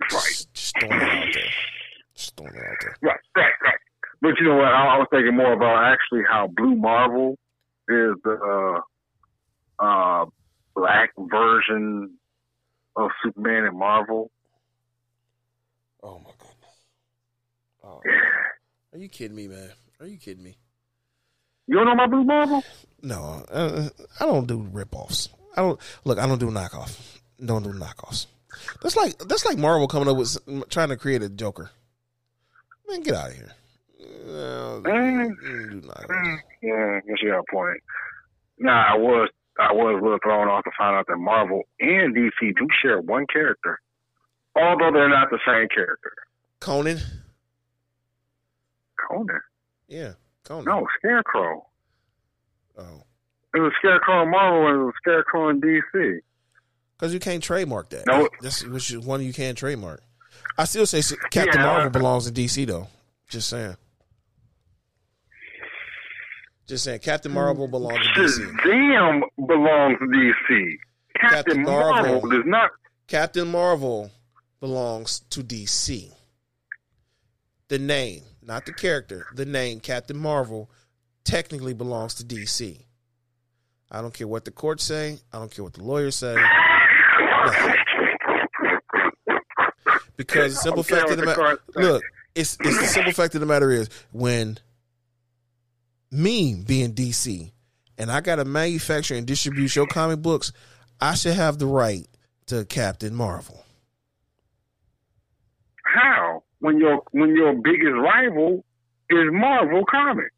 right. 0.00 0.10
Just, 0.10 0.54
just 0.54 0.74
throwing 0.80 1.00
it 1.00 1.02
out 1.02 1.26
there. 1.32 1.42
Just 2.14 2.36
throwing 2.36 2.54
it 2.54 2.58
out 2.58 2.76
there. 2.80 2.96
Right, 3.02 3.20
right, 3.36 3.52
right. 3.62 3.78
But 4.20 4.32
you 4.40 4.48
know 4.48 4.56
what? 4.56 4.66
I, 4.66 4.96
I 4.96 4.98
was 4.98 5.06
thinking 5.10 5.36
more 5.36 5.52
about 5.52 5.92
actually 5.92 6.22
how 6.28 6.48
Blue 6.48 6.74
Marvel 6.74 7.38
is 7.88 8.14
the 8.24 8.32
uh, 8.32 8.80
uh, 9.78 10.26
black 10.74 11.10
version 11.18 12.14
of 12.96 13.10
Superman 13.22 13.64
and 13.64 13.78
Marvel. 13.78 14.30
Oh 16.02 16.18
my 16.18 16.30
goodness. 16.38 16.74
Oh, 17.84 18.00
Yeah. 18.04 18.92
are 18.92 18.98
you 18.98 19.08
kidding 19.08 19.36
me, 19.36 19.48
man? 19.48 19.70
Are 20.00 20.06
you 20.06 20.18
kidding 20.18 20.42
me? 20.44 20.56
You 21.66 21.76
don't 21.76 21.86
know 21.86 21.92
about 21.92 22.10
Blue 22.10 22.24
Marvel? 22.24 22.62
No, 23.02 23.44
uh, 23.50 23.88
I 24.20 24.24
don't 24.26 24.46
do 24.46 24.60
ripoffs. 24.72 25.28
I 25.56 25.62
don't 25.62 25.80
look. 26.04 26.18
I 26.18 26.26
don't 26.26 26.38
do 26.38 26.50
knockoff. 26.50 27.18
Don't 27.44 27.62
do 27.62 27.72
knockoffs. 27.72 28.26
That's 28.82 28.96
like 28.96 29.18
that's 29.18 29.44
like 29.44 29.58
Marvel 29.58 29.86
coming 29.88 30.08
up 30.08 30.16
with 30.16 30.36
trying 30.70 30.88
to 30.88 30.96
create 30.96 31.22
a 31.22 31.28
Joker. 31.28 31.70
Man, 32.88 33.02
get 33.02 33.14
out 33.14 33.30
of 33.30 33.36
here. 33.36 33.52
Uh, 34.00 34.80
Mm. 34.80 35.38
do. 35.70 35.80
Mm, 35.80 36.38
yeah, 36.62 36.96
I 36.96 37.00
guess 37.06 37.22
you 37.22 37.30
got 37.30 37.40
a 37.40 37.52
point. 37.52 37.78
Now 38.58 38.94
I 38.94 38.96
was 38.96 39.28
I 39.58 39.72
was 39.72 39.98
a 40.00 40.02
little 40.02 40.18
thrown 40.22 40.48
off 40.48 40.64
to 40.64 40.70
find 40.78 40.94
out 40.96 41.06
that 41.08 41.16
Marvel 41.16 41.62
and 41.80 42.14
DC 42.14 42.30
do 42.40 42.66
share 42.80 43.00
one 43.00 43.26
character, 43.32 43.80
although 44.54 44.90
they're 44.92 45.08
not 45.08 45.30
the 45.30 45.38
same 45.46 45.68
character. 45.68 46.12
Conan. 46.60 46.98
Conan? 49.08 49.40
Yeah, 49.88 50.12
Conan. 50.44 50.64
No, 50.64 50.86
Scarecrow. 50.98 51.66
Oh, 52.76 53.02
It 53.54 53.60
was 53.60 53.72
Scarecrow 53.78 54.22
in 54.22 54.30
Marvel 54.30 54.66
and 54.68 54.80
it 54.80 54.84
was 54.84 54.94
Scarecrow 55.02 55.48
in 55.48 55.60
DC. 55.60 56.20
because 56.96 57.12
you 57.14 57.20
can't 57.20 57.42
trademark 57.42 57.88
that. 57.90 58.06
No. 58.06 58.28
That's 58.40 58.64
which 58.64 58.90
is 58.92 58.98
one 58.98 59.22
you 59.22 59.32
can't 59.32 59.56
trademark. 59.58 60.02
I 60.56 60.64
still 60.64 60.86
say 60.86 61.02
Captain 61.30 61.60
Yeah. 61.60 61.66
Marvel 61.66 61.90
belongs 61.90 62.26
in 62.26 62.34
DC 62.34 62.66
though. 62.66 62.88
Just 63.28 63.48
saying. 63.48 63.76
Just 66.68 66.84
saying, 66.84 66.98
Captain 67.00 67.32
Marvel 67.32 67.66
mm. 67.66 67.70
belongs 67.70 68.06
to 68.14 68.20
DC. 68.20 68.56
Shazam 68.60 69.22
belongs 69.46 69.98
to 69.98 70.04
DC. 70.04 70.66
Captain, 71.18 71.30
Captain 71.30 71.62
Marvel. 71.62 72.12
Marvel. 72.12 72.30
does 72.30 72.44
not. 72.44 72.70
Captain 73.06 73.48
Marvel 73.48 74.10
belongs 74.60 75.20
to 75.30 75.40
DC. 75.42 76.12
The 77.68 77.78
name, 77.78 78.22
not 78.42 78.66
the 78.66 78.72
character, 78.74 79.26
the 79.34 79.46
name 79.46 79.80
Captain 79.80 80.16
Marvel 80.16 80.70
technically 81.24 81.72
belongs 81.72 82.14
to 82.16 82.24
DC. 82.24 82.82
I 83.90 84.02
don't 84.02 84.12
care 84.12 84.28
what 84.28 84.44
the 84.44 84.50
courts 84.50 84.84
say. 84.84 85.18
I 85.32 85.38
don't 85.38 85.50
care 85.50 85.64
what 85.64 85.72
the 85.72 85.82
lawyers 85.82 86.16
say. 86.16 86.34
Nothing. 87.44 87.74
Because 90.16 90.54
the 90.54 90.60
simple 90.60 90.80
I 90.80 90.82
don't 90.82 90.88
care 90.88 90.98
fact 90.98 91.10
of 91.10 91.16
the 91.16 91.22
the 91.22 91.26
matter, 91.26 91.58
look, 91.76 92.02
it's 92.34 92.58
it's 92.60 92.80
the 92.80 92.86
simple 92.86 93.12
fact 93.12 93.34
of 93.34 93.40
the 93.40 93.46
matter 93.46 93.70
is 93.70 93.88
when 94.12 94.58
me 96.10 96.62
being 96.66 96.94
DC 96.94 97.50
and 97.98 98.10
I 98.10 98.20
got 98.20 98.36
to 98.36 98.44
manufacture 98.44 99.14
and 99.14 99.26
distribute 99.26 99.74
your 99.76 99.86
comic 99.86 100.20
books, 100.22 100.52
I 101.00 101.14
should 101.14 101.34
have 101.34 101.58
the 101.58 101.66
right 101.66 102.06
to 102.46 102.64
Captain 102.64 103.14
Marvel. 103.14 103.64
How? 105.84 106.42
When 106.60 106.78
your 106.78 107.02
when 107.12 107.34
your 107.36 107.54
biggest 107.54 107.92
rival 107.94 108.64
is 109.10 109.26
Marvel 109.32 109.84
Comics. 109.90 110.30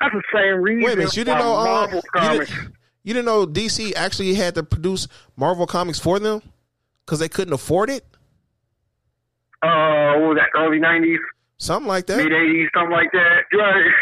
That's 0.00 0.14
the 0.14 0.22
same 0.32 0.62
reason. 0.62 0.84
Wait 0.84 0.92
a 0.94 0.96
minute, 0.96 1.16
you 1.16 1.24
didn't 1.24 1.40
know? 1.40 1.56
Uh, 1.56 1.64
Marvel 1.64 2.00
you, 2.04 2.20
Comics. 2.20 2.50
didn't, 2.50 2.72
you 3.02 3.14
didn't 3.14 3.26
know 3.26 3.46
DC 3.46 3.94
actually 3.96 4.34
had 4.34 4.54
to 4.54 4.62
produce 4.62 5.08
Marvel 5.36 5.66
comics 5.66 5.98
for 5.98 6.18
them 6.18 6.40
because 7.04 7.18
they 7.18 7.28
couldn't 7.28 7.54
afford 7.54 7.90
it, 7.90 8.04
Uh, 9.62 10.14
what 10.20 10.28
was 10.28 10.38
that? 10.38 10.58
Early 10.58 10.78
nineties, 10.78 11.18
something 11.58 11.88
like 11.88 12.06
that. 12.06 12.18
mid 12.18 12.32
eighties, 12.32 12.68
something 12.74 12.92
like 12.92 13.10
that. 13.12 13.42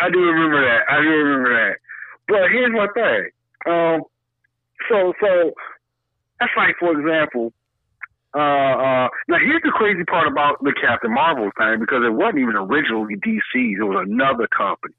I 0.00 0.10
do 0.10 0.18
remember 0.18 0.60
that. 0.62 0.82
I 0.88 1.02
do 1.02 1.08
remember 1.08 1.50
that. 1.54 1.76
But 2.28 2.50
here's 2.52 2.72
my 2.72 2.86
thing. 2.94 3.30
Um, 3.66 4.02
so 4.88 5.12
so 5.20 5.52
that's 6.40 6.52
like 6.56 6.76
for 6.78 6.98
example. 6.98 7.52
Uh, 8.34 8.38
uh, 8.38 9.08
now 9.26 9.38
here's 9.40 9.62
the 9.64 9.72
crazy 9.72 10.04
part 10.04 10.28
about 10.28 10.62
the 10.62 10.74
Captain 10.78 11.12
Marvel 11.12 11.50
thing 11.56 11.80
because 11.80 12.02
it 12.04 12.12
wasn't 12.12 12.38
even 12.38 12.56
originally 12.56 13.16
DC's; 13.16 13.80
it 13.80 13.82
was 13.82 14.04
another 14.06 14.46
company, 14.46 14.94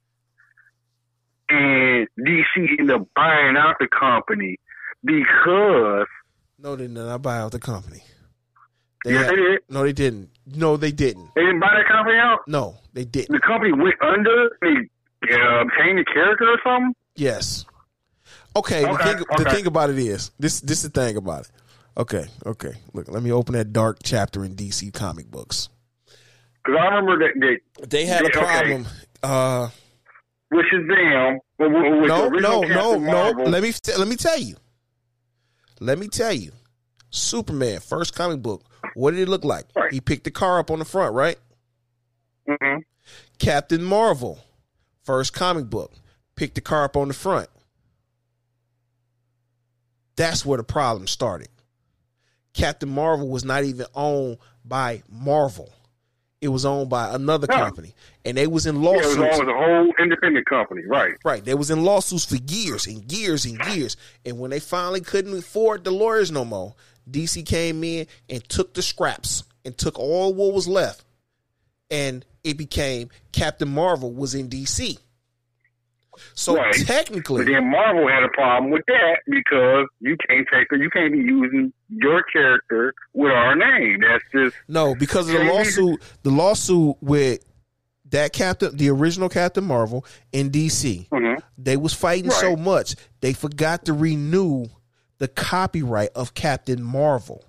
and 1.48 2.08
DC 2.20 2.80
ended 2.80 2.90
up 2.90 3.08
buying 3.16 3.56
out 3.56 3.76
the 3.80 3.88
company 3.88 4.58
because 5.04 6.08
No, 6.58 6.76
they 6.76 6.88
did 6.88 6.96
not 6.96 7.22
buy 7.22 7.38
out 7.38 7.52
the 7.52 7.60
company. 7.60 8.04
They 9.06 9.14
yes, 9.14 9.26
had- 9.26 9.32
they 9.32 9.36
did. 9.42 9.60
no, 9.70 9.84
they 9.84 9.94
didn't. 9.94 10.30
No, 10.46 10.78
they 10.78 10.92
didn't. 10.92 11.30
They 11.36 11.42
didn't 11.42 11.60
buy 11.60 11.70
that 11.76 11.88
company 11.88 12.18
out. 12.18 12.40
No, 12.48 12.78
they 12.94 13.06
didn't. 13.06 13.32
The 13.32 13.40
company 13.46 13.72
went 13.72 13.96
under. 14.02 14.50
They 14.62 15.34
uh, 15.34 15.64
changed 15.78 16.00
the 16.00 16.06
character 16.14 16.46
or 16.46 16.58
something. 16.64 16.94
Yes. 17.16 17.66
Okay. 18.56 18.82
the, 18.84 18.90
Okay, 18.90 19.04
thing, 19.14 19.24
the 19.38 19.50
thing 19.52 19.66
about 19.68 19.90
it 19.90 19.98
is 20.00 20.32
this. 20.40 20.60
This 20.62 20.84
is 20.84 20.92
the 20.92 21.02
thing 21.02 21.18
about 21.18 21.42
it. 21.46 21.52
Okay. 21.98 22.26
Okay. 22.46 22.74
Look, 22.94 23.10
let 23.10 23.22
me 23.24 23.32
open 23.32 23.54
that 23.54 23.72
dark 23.74 24.00
chapter 24.04 24.44
in 24.44 24.56
DC 24.56 24.94
comic 24.94 25.30
books. 25.30 25.70
Because 26.66 26.80
I 26.82 26.86
remember 26.96 27.20
that, 27.20 27.58
that 27.80 27.90
They 27.90 28.06
had 28.06 28.22
a 28.24 28.26
Okay. 28.26 28.40
problem. 28.40 28.88
Uh, 29.22 29.70
with 30.52 30.66
Shazam, 30.74 31.38
with, 31.60 31.72
with 31.72 32.08
no, 32.08 32.30
the 32.30 32.40
no, 32.40 32.62
no, 32.62 32.68
Captain 32.68 33.06
no. 33.06 33.32
Let 33.50 33.62
me 33.64 33.72
let 33.98 34.08
me 34.08 34.16
tell 34.16 34.38
you. 34.40 34.56
Let 35.80 36.00
me 36.00 36.08
tell 36.08 36.34
you. 36.34 36.52
Superman 37.12 37.80
first 37.80 38.16
comic 38.16 38.42
book. 38.42 38.64
What 38.96 39.12
did 39.12 39.20
it 39.22 39.30
look 39.30 39.44
like? 39.44 39.66
He 39.92 40.02
picked 40.02 40.24
the 40.26 40.32
car 40.32 40.60
up 40.60 40.70
on 40.72 40.80
the 40.80 40.86
front, 40.86 41.14
right? 41.14 41.38
Mhm. 42.48 42.84
Captain 43.40 43.84
Marvel 43.84 44.40
first 45.04 45.34
comic 45.34 45.66
book. 45.70 45.94
Picked 46.36 46.56
the 46.56 46.62
car 46.62 46.84
up 46.86 46.96
on 46.96 47.08
the 47.10 47.14
front. 47.14 47.50
That's 50.16 50.46
where 50.46 50.58
the 50.58 50.64
problem 50.64 51.08
started. 51.08 51.48
Captain 52.54 52.90
Marvel 52.90 53.28
was 53.30 53.46
not 53.46 53.64
even 53.64 53.86
owned 53.96 54.38
by 54.66 55.04
Marvel. 55.10 55.72
It 56.42 56.48
was 56.50 56.66
owned 56.66 56.90
by 56.90 57.14
another 57.14 57.48
company, 57.48 57.94
and 58.24 58.38
they 58.38 58.48
was 58.48 58.66
in 58.66 58.82
Yeah, 58.82 58.92
it 58.92 58.96
was 59.06 59.18
lawsuits. 59.18 59.40
always 59.40 59.50
a 59.50 59.58
whole 59.58 59.94
independent 60.00 60.46
company, 60.46 60.84
right? 60.88 61.14
Right. 61.26 61.44
They 61.44 61.54
was 61.54 61.70
in 61.70 61.84
lawsuits 61.84 62.24
for 62.26 62.38
years 62.38 62.88
and 62.88 63.12
years 63.12 63.44
and 63.46 63.60
years. 63.74 63.98
And 64.26 64.40
when 64.40 64.52
they 64.52 64.62
finally 64.62 65.02
couldn't 65.02 65.38
afford 65.38 65.84
the 65.84 65.92
lawyers 65.92 66.32
no 66.32 66.46
more, 66.46 66.76
DC 67.12 67.46
came 67.46 67.84
in 67.84 68.08
and 68.30 68.44
took 68.48 68.74
the 68.74 68.82
scraps 68.82 69.44
and 69.66 69.78
took 69.78 69.98
all 70.00 70.34
what 70.34 70.54
was 70.54 70.68
left. 70.68 71.04
And 71.92 72.26
it 72.44 72.58
became 72.58 73.10
Captain 73.32 73.70
Marvel 73.70 74.14
was 74.14 74.36
in 74.36 74.50
DC. 74.50 74.98
So 76.34 76.56
Right. 76.56 76.74
technically, 76.86 77.46
But 77.46 77.52
then 77.52 77.70
Marvel 77.70 78.08
had 78.08 78.24
a 78.24 78.30
problem 78.30 78.72
with 78.72 78.84
that 78.88 79.20
because 79.26 79.88
you 80.02 80.18
can't 80.28 80.48
take 80.52 80.68
you 80.72 80.90
can't 80.90 81.14
be 81.14 81.20
using 81.20 81.72
your 81.90 82.24
character 82.24 82.94
with 83.14 83.32
our 83.32 83.56
name. 83.56 84.02
That's 84.02 84.24
just 84.34 84.56
no, 84.68 84.96
because 84.96 85.30
of 85.30 85.38
the 85.38 85.46
lawsuit, 85.46 86.02
the 86.24 86.32
lawsuit 86.32 86.98
with 87.02 87.46
that 88.10 88.34
Captain, 88.34 88.76
the 88.76 88.90
original 88.90 89.30
Captain 89.30 89.64
Marvel 89.64 90.06
in 90.32 90.50
DC, 90.50 91.08
mhm. 91.10 91.42
they 91.58 91.78
was 91.78 91.94
fighting 91.94 92.32
so 92.32 92.56
much 92.56 92.96
they 93.22 93.34
forgot 93.34 93.86
to 93.86 93.94
renew 93.94 94.66
the 95.20 95.28
copyright 95.28 96.10
of 96.16 96.34
Captain 96.34 96.82
Marvel. 96.82 97.46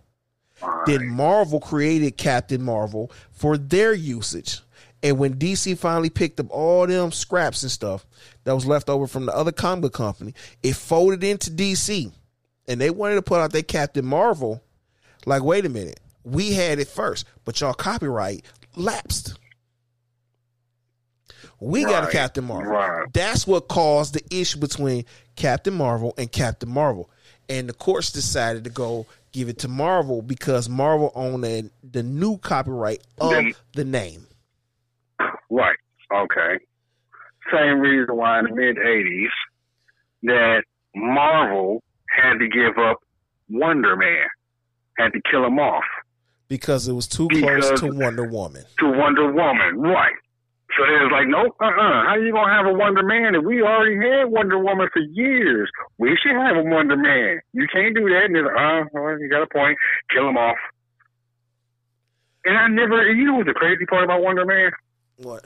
Then 0.87 1.09
Marvel 1.09 1.59
created 1.59 2.18
Captain 2.18 2.62
Marvel 2.62 3.11
for 3.33 3.56
their 3.56 3.94
usage. 3.94 4.61
And 5.02 5.18
when 5.18 5.35
DC 5.35 5.78
finally 5.78 6.11
picked 6.11 6.38
up 6.40 6.50
all 6.50 6.87
them 6.87 7.11
scraps 7.12 7.62
and 7.62 7.72
stuff 7.72 8.04
that 8.44 8.54
was 8.54 8.66
left 8.66 8.90
over 8.90 9.06
from 9.06 9.24
the 9.24 9.35
other 9.35 9.52
comic 9.52 9.83
book 9.83 9.94
company, 9.94 10.35
it 10.62 10.76
folded 10.76 11.24
into 11.24 11.50
DC. 11.50 12.12
And 12.68 12.80
they 12.80 12.90
wanted 12.90 13.14
to 13.14 13.22
put 13.22 13.40
out 13.40 13.52
their 13.52 13.62
Captain 13.62 14.04
Marvel. 14.04 14.62
Like, 15.24 15.42
wait 15.42 15.64
a 15.64 15.70
minute, 15.70 16.00
we 16.24 16.52
had 16.52 16.78
it 16.78 16.88
first, 16.88 17.26
but 17.44 17.61
y'all 17.61 17.72
copyright 17.72 18.44
lapsed. 18.76 19.38
We 21.61 21.85
got 21.85 22.09
a 22.09 22.11
Captain 22.11 22.44
Marvel. 22.44 22.72
right. 22.72 23.06
That's 23.12 23.46
what 23.46 23.68
caused 23.68 24.14
the 24.14 24.22
issue 24.35 24.59
between 24.59 25.04
Captain 25.37 25.74
Marvel 25.74 26.14
and 26.16 26.30
Captain 26.33 26.70
Marvel. 26.70 27.11
And 27.50 27.68
the 27.68 27.72
courts 27.74 28.10
decided 28.12 28.64
to 28.64 28.70
go 28.70 29.06
give 29.32 29.48
it 29.48 29.58
to 29.58 29.68
Marvel 29.68 30.22
because 30.22 30.68
Marvel 30.68 31.10
owned 31.14 31.42
the, 31.44 31.68
the 31.82 32.02
new 32.02 32.38
copyright 32.38 33.02
of 33.20 33.30
Then- 33.32 33.52
the 33.74 33.84
name. 33.84 34.26
Right. 35.50 35.76
Okay. 36.14 36.58
Same 37.52 37.80
reason 37.80 38.16
why 38.16 38.38
in 38.38 38.44
the 38.46 38.54
mid 38.54 38.76
'80s 38.76 39.28
that 40.22 40.62
Marvel 40.94 41.82
had 42.08 42.38
to 42.38 42.48
give 42.48 42.78
up 42.78 42.98
Wonder 43.48 43.96
Man, 43.96 44.26
had 44.96 45.12
to 45.12 45.20
kill 45.28 45.44
him 45.44 45.58
off 45.58 45.82
Because 46.48 46.86
it 46.86 46.92
was 46.92 47.08
too 47.08 47.26
Because- 47.28 47.68
close 47.68 47.80
to 47.80 47.86
Wonder 47.92 48.24
Woman. 48.26 48.64
to 48.78 48.90
Wonder 48.92 49.32
Woman. 49.32 49.80
Right. 49.80 50.14
So 50.80 50.86
they 50.88 50.96
was 50.96 51.12
like, 51.12 51.28
nope, 51.28 51.52
uh, 51.60 51.68
uh 51.68 52.08
How 52.08 52.16
you 52.16 52.32
gonna 52.32 52.56
have 52.56 52.64
a 52.64 52.72
Wonder 52.72 53.02
Man 53.02 53.34
if 53.34 53.44
we 53.44 53.60
already 53.60 54.00
had 54.00 54.32
Wonder 54.32 54.58
Woman 54.58 54.88
for 54.90 55.04
years? 55.12 55.68
We 55.98 56.16
should 56.16 56.32
have 56.32 56.56
a 56.56 56.62
Wonder 56.62 56.96
Man. 56.96 57.40
You 57.52 57.68
can't 57.70 57.94
do 57.94 58.08
that. 58.08 58.24
And 58.24 58.34
they're 58.34 58.48
like, 58.48 58.88
uh, 58.88 58.88
well, 58.94 59.20
you 59.20 59.28
got 59.28 59.42
a 59.42 59.46
point. 59.46 59.76
Kill 60.08 60.26
him 60.26 60.38
off. 60.38 60.56
And 62.46 62.56
I 62.56 62.68
never, 62.68 63.12
you 63.12 63.26
know, 63.26 63.34
what 63.34 63.44
the 63.44 63.52
crazy 63.52 63.84
part 63.84 64.05
about 64.05 64.22
Wonder 64.22 64.46
Man? 64.46 64.70
What? 65.18 65.44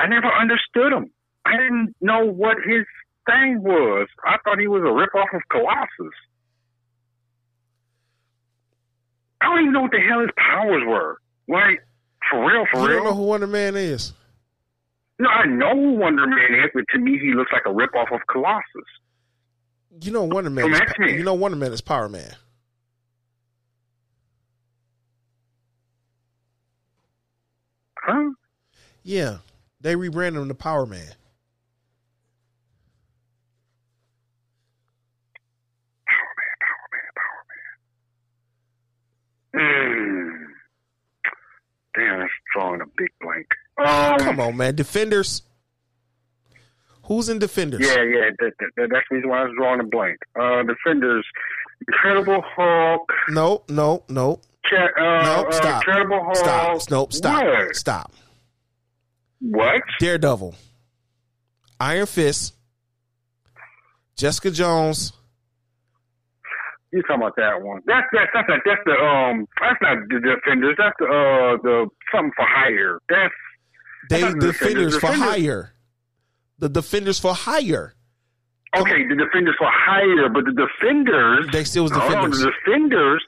I 0.00 0.06
never 0.06 0.32
understood 0.32 0.90
him. 0.90 1.10
I 1.44 1.58
didn't 1.58 1.94
know 2.00 2.24
what 2.24 2.56
his 2.64 2.86
thing 3.26 3.60
was. 3.60 4.08
I 4.24 4.36
thought 4.42 4.58
he 4.58 4.68
was 4.68 4.80
a 4.80 4.96
ripoff 4.96 5.36
of 5.36 5.42
Colossus. 5.50 6.16
I 9.42 9.52
don't 9.52 9.60
even 9.60 9.72
know 9.74 9.82
what 9.82 9.92
the 9.92 10.00
hell 10.00 10.20
his 10.20 10.30
powers 10.38 10.82
were. 10.86 11.18
Like, 11.46 11.84
for 12.30 12.40
real, 12.40 12.64
for 12.70 12.78
you 12.80 12.86
real. 12.86 12.90
You 12.90 12.96
don't 12.96 13.04
know 13.04 13.14
who 13.14 13.22
Wonder 13.22 13.46
Man 13.46 13.76
is? 13.76 14.12
No, 15.18 15.28
I 15.28 15.46
know 15.46 15.74
who 15.74 15.92
Wonder 15.92 16.26
Man 16.26 16.54
is, 16.64 16.70
but 16.74 16.84
to 16.92 16.98
me, 16.98 17.18
he 17.18 17.32
looks 17.34 17.50
like 17.52 17.62
a 17.66 17.70
ripoff 17.70 18.14
of 18.14 18.20
Colossus. 18.30 18.64
You 20.00 20.12
know 20.12 20.24
Wonder 20.24 20.50
Man. 20.50 20.72
Is, 20.72 20.80
you 21.00 21.24
know 21.24 21.34
Wonder 21.34 21.56
Man 21.56 21.72
is 21.72 21.80
Power 21.80 22.08
Man. 22.08 22.36
Huh? 28.00 28.30
Yeah, 29.02 29.38
they 29.80 29.96
rebranded 29.96 30.40
him 30.42 30.48
to 30.48 30.54
Power 30.54 30.86
Man. 30.86 31.00
Power 36.06 36.32
Man, 36.36 36.56
Power 36.60 36.88
Man, 36.92 37.10
Power 37.16 37.44
Man. 39.54 40.34
Mm. 40.34 40.37
Come 44.18 44.40
on, 44.40 44.56
man. 44.56 44.74
Defenders. 44.74 45.42
Who's 47.04 47.28
in 47.28 47.38
Defenders? 47.38 47.80
Yeah, 47.80 48.02
yeah. 48.02 48.30
That, 48.38 48.52
that, 48.58 48.70
that- 48.76 48.88
that's 48.90 49.06
the 49.10 49.16
reason 49.16 49.30
why 49.30 49.40
I 49.40 49.44
was 49.44 49.54
drawing 49.56 49.80
a 49.80 49.84
blank. 49.84 50.18
Uh, 50.38 50.62
Defenders, 50.64 51.24
Incredible 51.86 52.42
Hulk. 52.54 53.10
No, 53.30 53.62
no, 53.68 54.04
no, 54.08 54.40
uh, 54.72 54.76
no. 55.00 55.46
uh, 55.48 55.50
Stop. 55.52 55.82
Incredible 55.86 56.20
Hulk. 56.24 56.36
Stop. 56.36 56.90
Nope. 56.90 57.12
Stop. 57.12 57.44
What? 57.44 57.76
Stop. 57.76 58.12
What? 59.40 59.82
Daredevil. 60.00 60.54
Iron 61.80 62.06
Fist. 62.06 62.54
Jessica 64.16 64.50
Jones. 64.50 65.12
You 66.92 67.02
talking 67.02 67.16
about 67.22 67.36
that 67.36 67.60
one? 67.62 67.82
That's 67.86 68.06
that's 68.12 68.30
that's 68.32 68.48
not, 68.48 68.60
that's 68.64 68.80
the 68.86 68.92
um 68.92 69.46
that's 69.60 69.76
not 69.82 69.98
the 70.08 70.20
Defenders. 70.20 70.74
That's 70.78 70.94
the 70.98 71.04
uh 71.06 71.56
the 71.62 71.86
something 72.12 72.32
for 72.36 72.46
hire. 72.48 72.98
That's 73.08 73.34
They 74.08 74.22
the 74.22 74.38
Defenders, 74.40 74.94
Defenders- 74.94 74.98
for 74.98 75.12
hire. 75.12 75.72
The 76.58 76.68
Defenders 76.70 77.20
for 77.20 77.34
hire. 77.34 77.94
okay. 78.76 79.06
The 79.06 79.16
Defenders 79.16 79.54
for 79.58 79.68
hire, 79.70 80.28
but 80.30 80.44
the 80.46 80.52
Defenders 80.52 81.48
They 81.52 81.64
still 81.64 81.82
was 81.84 81.92
Defenders. 81.92 82.40
the 82.40 82.50
Defenders, 82.64 83.22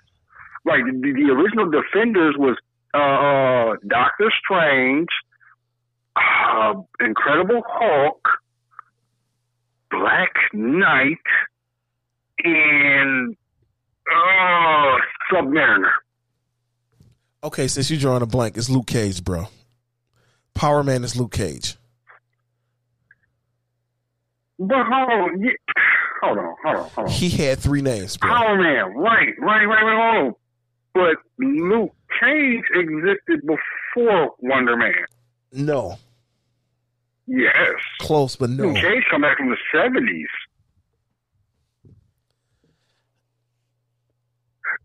right? 0.65 0.83
The, 0.85 1.13
the 1.13 1.31
original 1.33 1.71
Defenders 1.71 2.35
was 2.39 2.57
uh, 2.95 2.99
uh, 2.99 3.77
Doctor 3.87 4.33
Strange, 4.43 5.09
uh, 6.17 6.75
Incredible 6.99 7.63
Hulk, 7.69 8.27
Black 9.91 10.33
Knight, 10.53 11.19
and 12.43 13.37
uh, 14.11 14.99
Submariner. 15.33 15.91
Okay, 17.43 17.69
since 17.69 17.91
you're 17.91 18.01
drawing 18.01 18.23
a 18.23 18.27
blank, 18.27 18.57
it's 18.57 18.69
Luke 18.69 18.87
Cage, 18.87 19.25
bro. 19.25 19.47
Power 20.55 20.83
Man 20.83 21.05
is 21.05 21.17
Luke 21.17 21.33
Cage. 21.33 21.77
But 24.59 24.85
hold 24.87 25.11
on, 25.11 25.43
yeah, 25.43 25.53
hold 26.23 26.37
on, 26.39 26.55
hold 26.63 26.77
on, 26.77 26.91
hold 26.91 27.07
on. 27.07 27.13
He 27.13 27.31
had 27.31 27.59
three 27.59 27.81
names, 27.81 28.19
bro. 28.19 28.29
Power 28.29 28.57
Man, 28.59 28.95
right, 28.95 29.29
right, 29.39 29.65
right, 29.65 29.83
right, 29.83 30.15
hold 30.15 30.27
on. 30.27 30.35
But 30.93 31.17
Luke 31.39 31.95
Cage 32.21 32.65
existed 32.75 33.41
before 33.47 34.35
Wonder 34.41 34.77
Man. 34.77 34.93
No. 35.53 35.97
Yes. 37.27 37.55
Close, 38.01 38.37
but 38.37 38.51
no. 38.51 38.65
Luke 38.65 38.77
Cage 38.77 39.05
come 39.11 39.23
back 39.23 39.39
from 39.39 39.49
the 39.49 39.57
seventies. 39.73 40.29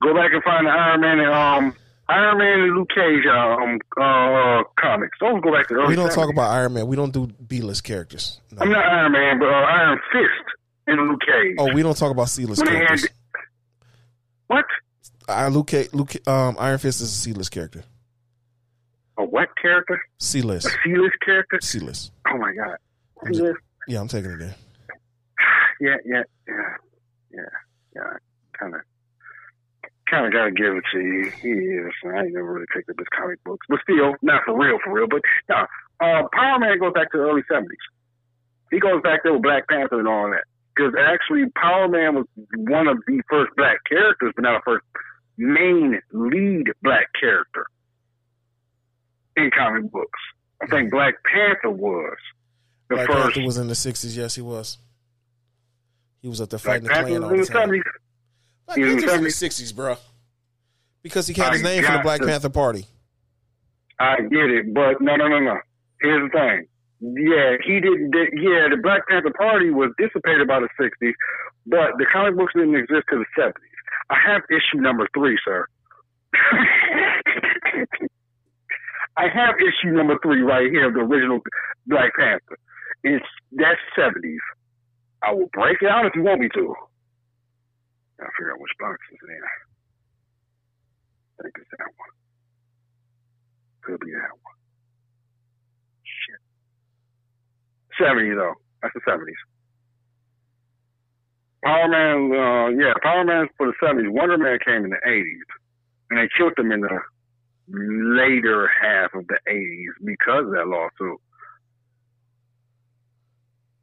Go 0.01 0.13
back 0.13 0.31
and 0.33 0.43
find 0.43 0.65
the 0.67 0.71
Iron 0.71 1.01
Man 1.01 1.19
and 1.19 1.31
um 1.31 1.75
Iron 2.07 2.37
Man 2.37 2.59
and 2.61 2.75
Luke 2.75 2.89
Cage 2.89 3.25
um 3.25 3.79
uh 3.99 4.63
comics. 4.79 5.17
Don't 5.19 5.41
go 5.43 5.51
back 5.51 5.67
to 5.69 5.73
the 5.75 5.79
early 5.81 5.89
We 5.89 5.95
don't 5.95 6.11
talk 6.11 6.29
about 6.29 6.51
Iron 6.51 6.73
Man. 6.73 6.87
We 6.87 6.95
don't 6.95 7.11
do 7.13 7.27
B 7.27 7.61
list 7.61 7.83
characters. 7.83 8.39
No. 8.51 8.61
I'm 8.61 8.69
not 8.71 8.85
Iron 8.85 9.11
Man, 9.11 9.39
but 9.39 9.47
uh, 9.47 9.51
Iron 9.51 9.99
Fist 10.11 10.57
and 10.87 11.07
Luke 11.09 11.21
Cage. 11.21 11.55
Oh, 11.57 11.73
we 11.73 11.81
don't 11.81 11.97
talk 11.97 12.11
about 12.11 12.29
C 12.29 12.45
list 12.45 12.63
When 12.63 12.73
had- 12.73 12.87
characters. 12.87 13.09
What? 14.47 14.65
Uh, 15.27 15.47
Luke, 15.47 15.71
Luke, 15.93 16.27
um, 16.27 16.55
Iron 16.59 16.77
Fist 16.77 17.01
is 17.01 17.07
a 17.09 17.15
C 17.15 17.33
list 17.33 17.49
character. 17.51 17.83
A 19.17 19.23
what 19.23 19.49
character? 19.59 19.99
C 20.19 20.41
A 20.41 20.43
list. 20.43 20.67
C-list 20.83 21.15
character? 21.25 21.57
C 21.61 21.79
list. 21.79 22.11
Oh 22.31 22.37
my 22.37 22.53
god. 22.53 22.75
I'm 23.23 23.27
just- 23.29 23.39
C-list? 23.39 23.59
Yeah, 23.87 24.01
I'm 24.01 24.07
taking 24.07 24.31
it 24.31 24.37
there. 24.39 24.55
Yeah, 25.81 25.95
yeah, 26.05 26.23
yeah, 26.47 26.75
yeah, 27.31 27.41
yeah. 27.95 28.13
Kind 28.57 28.75
of, 28.75 28.81
kind 30.09 30.25
of 30.25 30.33
got 30.33 30.45
to 30.45 30.51
give 30.51 30.75
it 30.75 30.83
to 30.93 30.99
you. 30.99 31.31
He 31.41 31.49
is. 31.49 31.93
I 32.05 32.23
ain't 32.23 32.33
never 32.33 32.53
really 32.53 32.67
picked 32.73 32.89
up 32.89 32.97
his 32.97 33.07
comic 33.15 33.43
books, 33.43 33.65
but 33.69 33.79
still, 33.83 34.15
not 34.21 34.43
for 34.45 34.57
real, 34.57 34.77
for 34.83 34.93
real. 34.93 35.07
But 35.07 35.21
no, 35.49 35.65
uh, 35.99 36.27
Power 36.33 36.59
Man 36.59 36.79
goes 36.79 36.93
back 36.93 37.11
to 37.11 37.17
the 37.17 37.23
early 37.23 37.43
seventies. 37.49 37.77
He 38.71 38.79
goes 38.79 39.01
back 39.01 39.21
there 39.23 39.33
with 39.33 39.43
Black 39.43 39.67
Panther 39.67 39.99
and 39.99 40.07
all 40.07 40.29
that. 40.31 40.43
Because 40.75 40.93
actually, 40.99 41.49
Power 41.55 41.87
Man 41.87 42.15
was 42.15 42.25
one 42.57 42.87
of 42.87 42.97
the 43.07 43.21
first 43.29 43.55
black 43.55 43.77
characters, 43.87 44.33
but 44.35 44.43
not 44.43 44.61
the 44.61 44.71
first 44.71 44.85
main 45.37 45.99
lead 46.11 46.67
black 46.81 47.07
character 47.19 47.67
in 49.37 49.51
comic 49.57 49.91
books. 49.91 50.19
I 50.61 50.67
think 50.67 50.91
Black 50.91 51.15
Panther 51.23 51.69
was 51.69 52.17
the 52.89 52.95
Black 52.95 53.07
first. 53.07 53.23
Panther 53.35 53.45
was 53.45 53.57
in 53.57 53.67
the 53.67 53.73
60s. 53.73 54.15
Yes, 54.15 54.35
he 54.35 54.41
was. 54.41 54.77
He 56.21 56.27
was 56.27 56.41
up 56.41 56.49
there 56.49 56.59
Black 56.59 56.81
fighting 56.81 56.83
the 56.83 56.89
Panther 56.89 57.07
Klan 57.07 57.23
all 57.23 57.29
the 57.29 57.35
time. 57.37 57.45
seventies. 57.45 57.83
Black 58.65 58.77
He 58.77 58.83
was 58.83 58.93
in 58.93 58.99
the 59.01 59.05
the 59.17 59.27
60s, 59.29 59.75
bro. 59.75 59.97
Because 61.03 61.27
he 61.27 61.33
had 61.39 61.53
his 61.53 61.63
name 61.63 61.83
from 61.83 61.95
the 61.97 62.01
Black 62.01 62.19
to- 62.21 62.27
Panther 62.27 62.49
Party. 62.49 62.85
I 63.99 64.17
get 64.21 64.49
it, 64.49 64.73
but 64.73 64.99
no, 65.01 65.15
no, 65.15 65.27
no, 65.27 65.39
no. 65.39 65.57
Here's 66.01 66.29
the 66.29 66.37
thing. 66.37 66.67
Yeah, 67.01 67.55
he 67.65 67.79
didn't. 67.79 68.11
di- 68.11 68.31
Yeah, 68.41 68.67
the 68.69 68.77
Black 68.81 69.07
Panther 69.07 69.31
Party 69.37 69.69
was 69.69 69.91
dissipated 69.97 70.47
by 70.47 70.59
the 70.59 70.67
'60s, 70.79 71.13
but 71.65 71.97
the 71.97 72.05
comic 72.11 72.35
books 72.35 72.53
didn't 72.55 72.75
exist 72.75 73.03
till 73.09 73.19
the 73.19 73.25
'70s. 73.37 73.53
I 74.09 74.17
have 74.25 74.41
issue 74.49 74.81
number 74.81 75.07
three, 75.13 75.37
sir. 75.45 75.65
I 79.17 79.27
have 79.33 79.55
issue 79.59 79.91
number 79.95 80.17
three 80.21 80.41
right 80.41 80.69
here 80.69 80.87
of 80.87 80.93
the 80.93 80.99
original 81.01 81.39
Black 81.87 82.11
Panther. 82.17 82.57
It's 83.03 83.25
that's 83.53 83.79
'70s. 83.97 84.37
I 85.23 85.31
will 85.33 85.47
break 85.53 85.77
it 85.81 85.89
out 85.89 86.05
if 86.05 86.13
you 86.15 86.23
want 86.23 86.41
me 86.41 86.49
to. 86.55 86.75
I'll 88.21 88.31
figure 88.37 88.53
out 88.53 88.59
which 88.59 88.71
box 88.79 88.97
is 89.11 89.19
in. 89.27 89.43
I 91.39 91.43
think 91.43 91.55
it's 91.59 91.71
that 91.71 91.91
one. 91.97 92.13
Could 93.83 93.99
be 93.99 94.11
that 94.13 94.31
one. 94.31 94.57
Shit. 96.03 96.41
70s, 97.99 98.35
though. 98.35 98.55
That's 98.81 98.93
the 98.93 99.01
70s. 99.03 99.41
Power 101.63 101.87
Man, 101.89 102.31
uh, 102.31 102.67
yeah, 102.77 102.93
Power 103.01 103.25
Man's 103.25 103.49
for 103.57 103.67
the 103.67 103.73
70s. 103.83 104.09
Wonder 104.09 104.37
Man 104.37 104.59
came 104.65 104.85
in 104.85 104.91
the 104.91 105.01
80s. 105.05 105.49
And 106.09 106.19
they 106.19 106.29
killed 106.37 106.53
him 106.57 106.71
in 106.71 106.81
the 106.81 106.99
later 107.67 108.69
half 108.69 109.13
of 109.15 109.25
the 109.27 109.39
80s 109.49 110.05
because 110.05 110.45
of 110.45 110.51
that 110.51 110.67
lawsuit. 110.67 111.19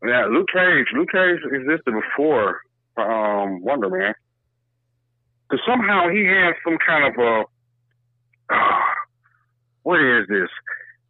Yeah, 0.07 0.27
Luke 0.27 0.49
Cage. 0.53 0.87
Luke 0.95 1.11
Cage 1.13 1.41
existed 1.45 1.95
before 1.95 2.61
um, 2.97 3.63
Wonder 3.63 3.91
Man. 3.91 4.15
Because 5.49 5.65
somehow 5.67 6.09
he 6.09 6.25
has 6.25 6.55
some 6.65 6.79
kind 6.85 7.13
of 7.13 7.19
a. 7.19 7.45
what 9.83 10.01
is 10.01 10.27
this? 10.29 10.49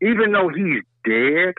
Even 0.00 0.32
though 0.32 0.48
he's 0.48 0.82
dead, 1.04 1.54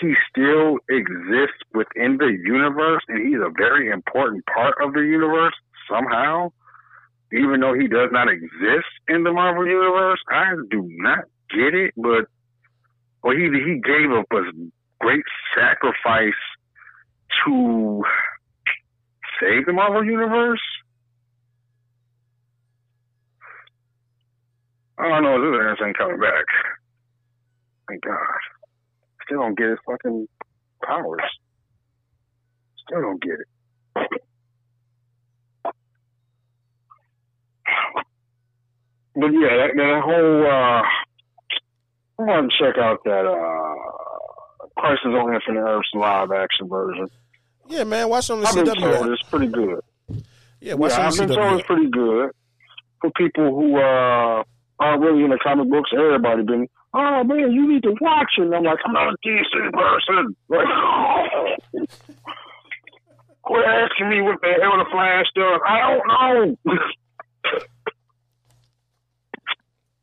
he 0.00 0.14
still 0.30 0.78
exists 0.88 1.60
within 1.74 2.18
the 2.18 2.36
universe, 2.44 3.02
and 3.08 3.26
he's 3.26 3.40
a 3.40 3.52
very 3.56 3.90
important 3.90 4.44
part 4.46 4.74
of 4.82 4.94
the 4.94 5.00
universe 5.00 5.54
somehow. 5.90 6.50
Even 7.32 7.60
though 7.60 7.74
he 7.74 7.88
does 7.88 8.08
not 8.10 8.28
exist 8.28 8.88
in 9.08 9.24
the 9.24 9.32
Marvel 9.32 9.66
universe, 9.66 10.20
I 10.30 10.54
do 10.70 10.88
not 10.96 11.24
get 11.50 11.74
it. 11.74 11.92
But 11.96 12.24
well, 13.22 13.36
he 13.36 13.50
he 13.50 13.80
gave 13.84 14.10
up 14.12 14.26
a 14.32 14.42
great 15.00 15.24
sacrifice 15.54 16.40
to 17.44 18.02
save 19.40 19.66
the 19.66 19.72
Marvel 19.72 20.04
universe. 20.04 20.60
I 24.98 25.08
don't 25.08 25.22
know. 25.22 25.40
This 25.40 25.60
ass 25.70 25.86
ain't 25.86 25.98
coming 25.98 26.20
back. 26.20 26.44
Thank 27.88 28.02
God. 28.04 28.16
Still 29.24 29.40
don't 29.40 29.58
get 29.58 29.70
his 29.70 29.78
fucking 29.86 30.26
powers. 30.84 31.20
Still 32.86 33.02
don't 33.02 33.22
get 33.22 33.34
it. 33.34 33.48
But 39.14 39.32
yeah, 39.32 39.56
that, 39.56 39.70
that 39.76 40.02
whole 40.04 40.46
uh 40.46 40.82
I 42.20 42.22
want 42.22 42.52
to 42.52 42.58
check 42.58 42.78
out 42.78 43.04
that 43.04 43.26
uh 43.26 44.68
Crisis 44.78 45.06
on 45.06 45.34
Infinite 45.34 45.60
Earths 45.68 45.88
live 45.94 46.30
action 46.32 46.68
version. 46.68 47.08
Yeah, 47.68 47.84
man. 47.84 48.08
Watch 48.08 48.30
on 48.30 48.40
the 48.40 48.46
I've 48.48 48.54
been 48.54 48.66
CW. 48.66 48.80
told 48.80 49.08
it's 49.12 49.22
pretty 49.22 49.46
good. 49.48 49.80
Yeah, 50.60 50.74
watch 50.74 50.92
yeah, 50.92 51.00
on 51.00 51.06
I've 51.06 51.12
the 51.16 51.26
been 51.26 51.36
told 51.36 51.38
CW. 51.52 51.58
it's 51.58 51.66
pretty 51.66 51.90
good 51.90 52.30
for 53.00 53.10
people 53.12 53.54
who 53.54 53.76
uh 53.78 54.42
aren't 54.80 55.02
really 55.02 55.24
into 55.24 55.38
comic 55.42 55.68
books. 55.70 55.90
Everybody 55.92 56.42
been, 56.42 56.66
oh 56.94 57.24
man, 57.24 57.52
you 57.52 57.68
need 57.68 57.82
to 57.82 57.94
watch 58.00 58.32
it. 58.38 58.42
And 58.42 58.54
I'm 58.54 58.62
like, 58.64 58.78
I'm 58.84 58.92
not 58.92 59.12
a 59.12 59.16
DC 59.26 59.72
person. 59.72 60.36
Like, 60.48 60.66
quit 63.42 63.64
asking 63.66 64.08
me 64.08 64.20
what 64.22 64.40
the 64.40 64.54
hell 64.62 64.78
the 64.78 64.84
Flash 64.90 65.26
does. 65.34 65.60
I 65.66 65.92
don't 66.34 66.56
know. 66.64 66.74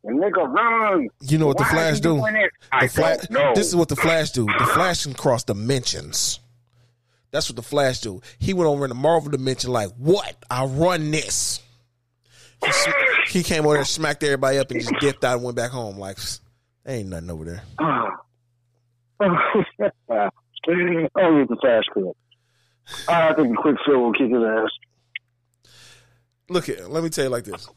and 0.04 0.20
nigga, 0.22 0.48
run. 0.54 1.08
You 1.22 1.38
know 1.38 1.48
what 1.48 1.58
the 1.58 1.66
Flash 1.66 2.00
do? 2.00 2.18
doing 2.18 2.36
it? 2.36 2.52
I 2.72 2.86
The 2.88 2.94
Flash. 2.94 3.18
This 3.56 3.68
is 3.68 3.76
what 3.76 3.90
the 3.90 3.96
Flash 3.96 4.32
do. 4.32 4.46
The 4.46 4.66
Flash 4.74 5.04
can 5.04 5.14
cross 5.14 5.44
dimensions. 5.44 6.40
That's 7.36 7.50
what 7.50 7.58
the 7.58 7.62
Flash 7.62 8.00
do. 8.00 8.22
He 8.40 8.54
went 8.54 8.70
over 8.70 8.86
in 8.86 8.90
the 8.90 8.96
Marvel 8.96 9.30
dimension 9.30 9.70
like, 9.70 9.90
what? 9.98 10.38
I 10.50 10.64
run 10.64 11.12
this. 11.12 11.62
He, 12.64 12.72
sm- 12.72 12.90
he 13.28 13.44
came 13.44 13.66
over 13.66 13.74
there, 13.76 13.84
smacked 13.84 14.24
everybody 14.24 14.58
up, 14.58 14.72
and 14.72 14.80
just 14.80 14.94
dipped 15.02 15.26
out 15.26 15.36
and 15.36 15.44
went 15.44 15.58
back 15.58 15.72
home. 15.72 15.98
Like, 15.98 16.18
ain't 16.88 17.10
nothing 17.10 17.30
over 17.30 17.44
there. 17.44 17.64
Oh, 19.22 19.30
a 21.50 21.56
fast 21.62 21.88
clip. 21.94 22.18
I 23.08 23.34
think 23.34 23.50
the 23.50 23.58
Quicksilver 23.62 24.00
will 24.00 24.12
kick 24.14 24.30
his 24.30 24.44
ass. 24.44 24.70
Look 26.50 26.68
at. 26.68 26.92
Let 26.92 27.02
me 27.02 27.10
tell 27.10 27.24
you 27.26 27.30
like 27.30 27.46
this. 27.46 27.70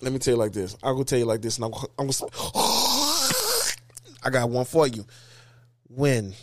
Let 0.00 0.12
me 0.12 0.18
tell 0.18 0.34
you 0.34 0.38
like 0.38 0.52
this. 0.52 0.76
I'll 0.82 0.96
go 0.96 1.04
tell 1.04 1.18
you 1.20 1.26
like 1.26 1.42
this, 1.42 1.58
and 1.58 1.66
I'm, 1.66 1.72
I'm 1.96 2.08
gonna. 2.08 2.30
I 4.24 4.30
got 4.30 4.50
one 4.50 4.64
for 4.64 4.88
you. 4.88 5.04
When 5.88 6.34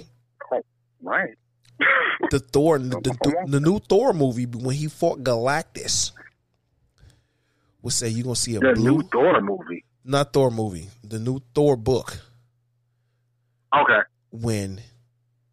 Right. 1.02 1.36
The 2.32 2.40
Thor, 2.40 2.80
the, 2.80 2.90
the, 2.90 3.46
the 3.48 3.60
new 3.60 3.80
Thor 3.80 4.14
movie, 4.14 4.46
when 4.46 4.76
he 4.76 4.88
fought 4.88 5.20
Galactus, 5.24 6.12
would 7.82 7.94
say 7.94 8.10
you're 8.10 8.24
gonna 8.24 8.36
see 8.36 8.56
a 8.56 8.60
The 8.60 8.74
blue, 8.74 8.98
new 8.98 9.04
Thor 9.12 9.42
movie. 9.42 9.84
not 10.04 10.34
Thor 10.34 10.50
movie, 10.52 10.90
the 11.04 11.20
new 11.20 11.42
Thor 11.54 11.76
book. 11.78 12.20
Okay. 13.76 14.00
when 14.32 14.80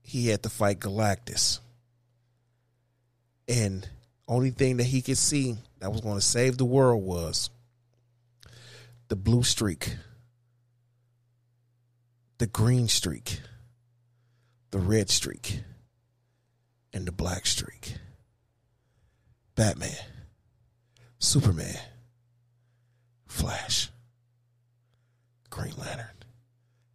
he 0.03 0.29
had 0.29 0.43
to 0.45 0.49
fight 0.49 0.79
Galactus. 0.81 1.59
And 3.49 3.87
only 4.29 4.51
thing 4.51 4.77
that 4.79 4.85
he 4.85 5.03
could 5.03 5.19
see 5.19 5.57
that 5.81 5.91
was 5.93 6.01
going 6.01 6.15
to 6.15 6.21
save 6.25 6.57
the 6.57 6.65
world 6.65 7.03
was 7.05 7.51
the 9.09 9.17
blue 9.17 9.43
streak, 9.43 9.97
the 12.39 12.47
green 12.47 12.89
streak, 12.89 13.41
the 14.71 14.79
red 14.79 15.11
streak, 15.11 15.61
and 16.95 17.05
the 17.07 17.13
black 17.13 17.45
streak. 17.45 17.97
Batman, 19.57 19.91
Superman, 21.19 21.79
Flash, 23.27 23.91
Green 25.51 25.75
Lantern, 25.77 26.07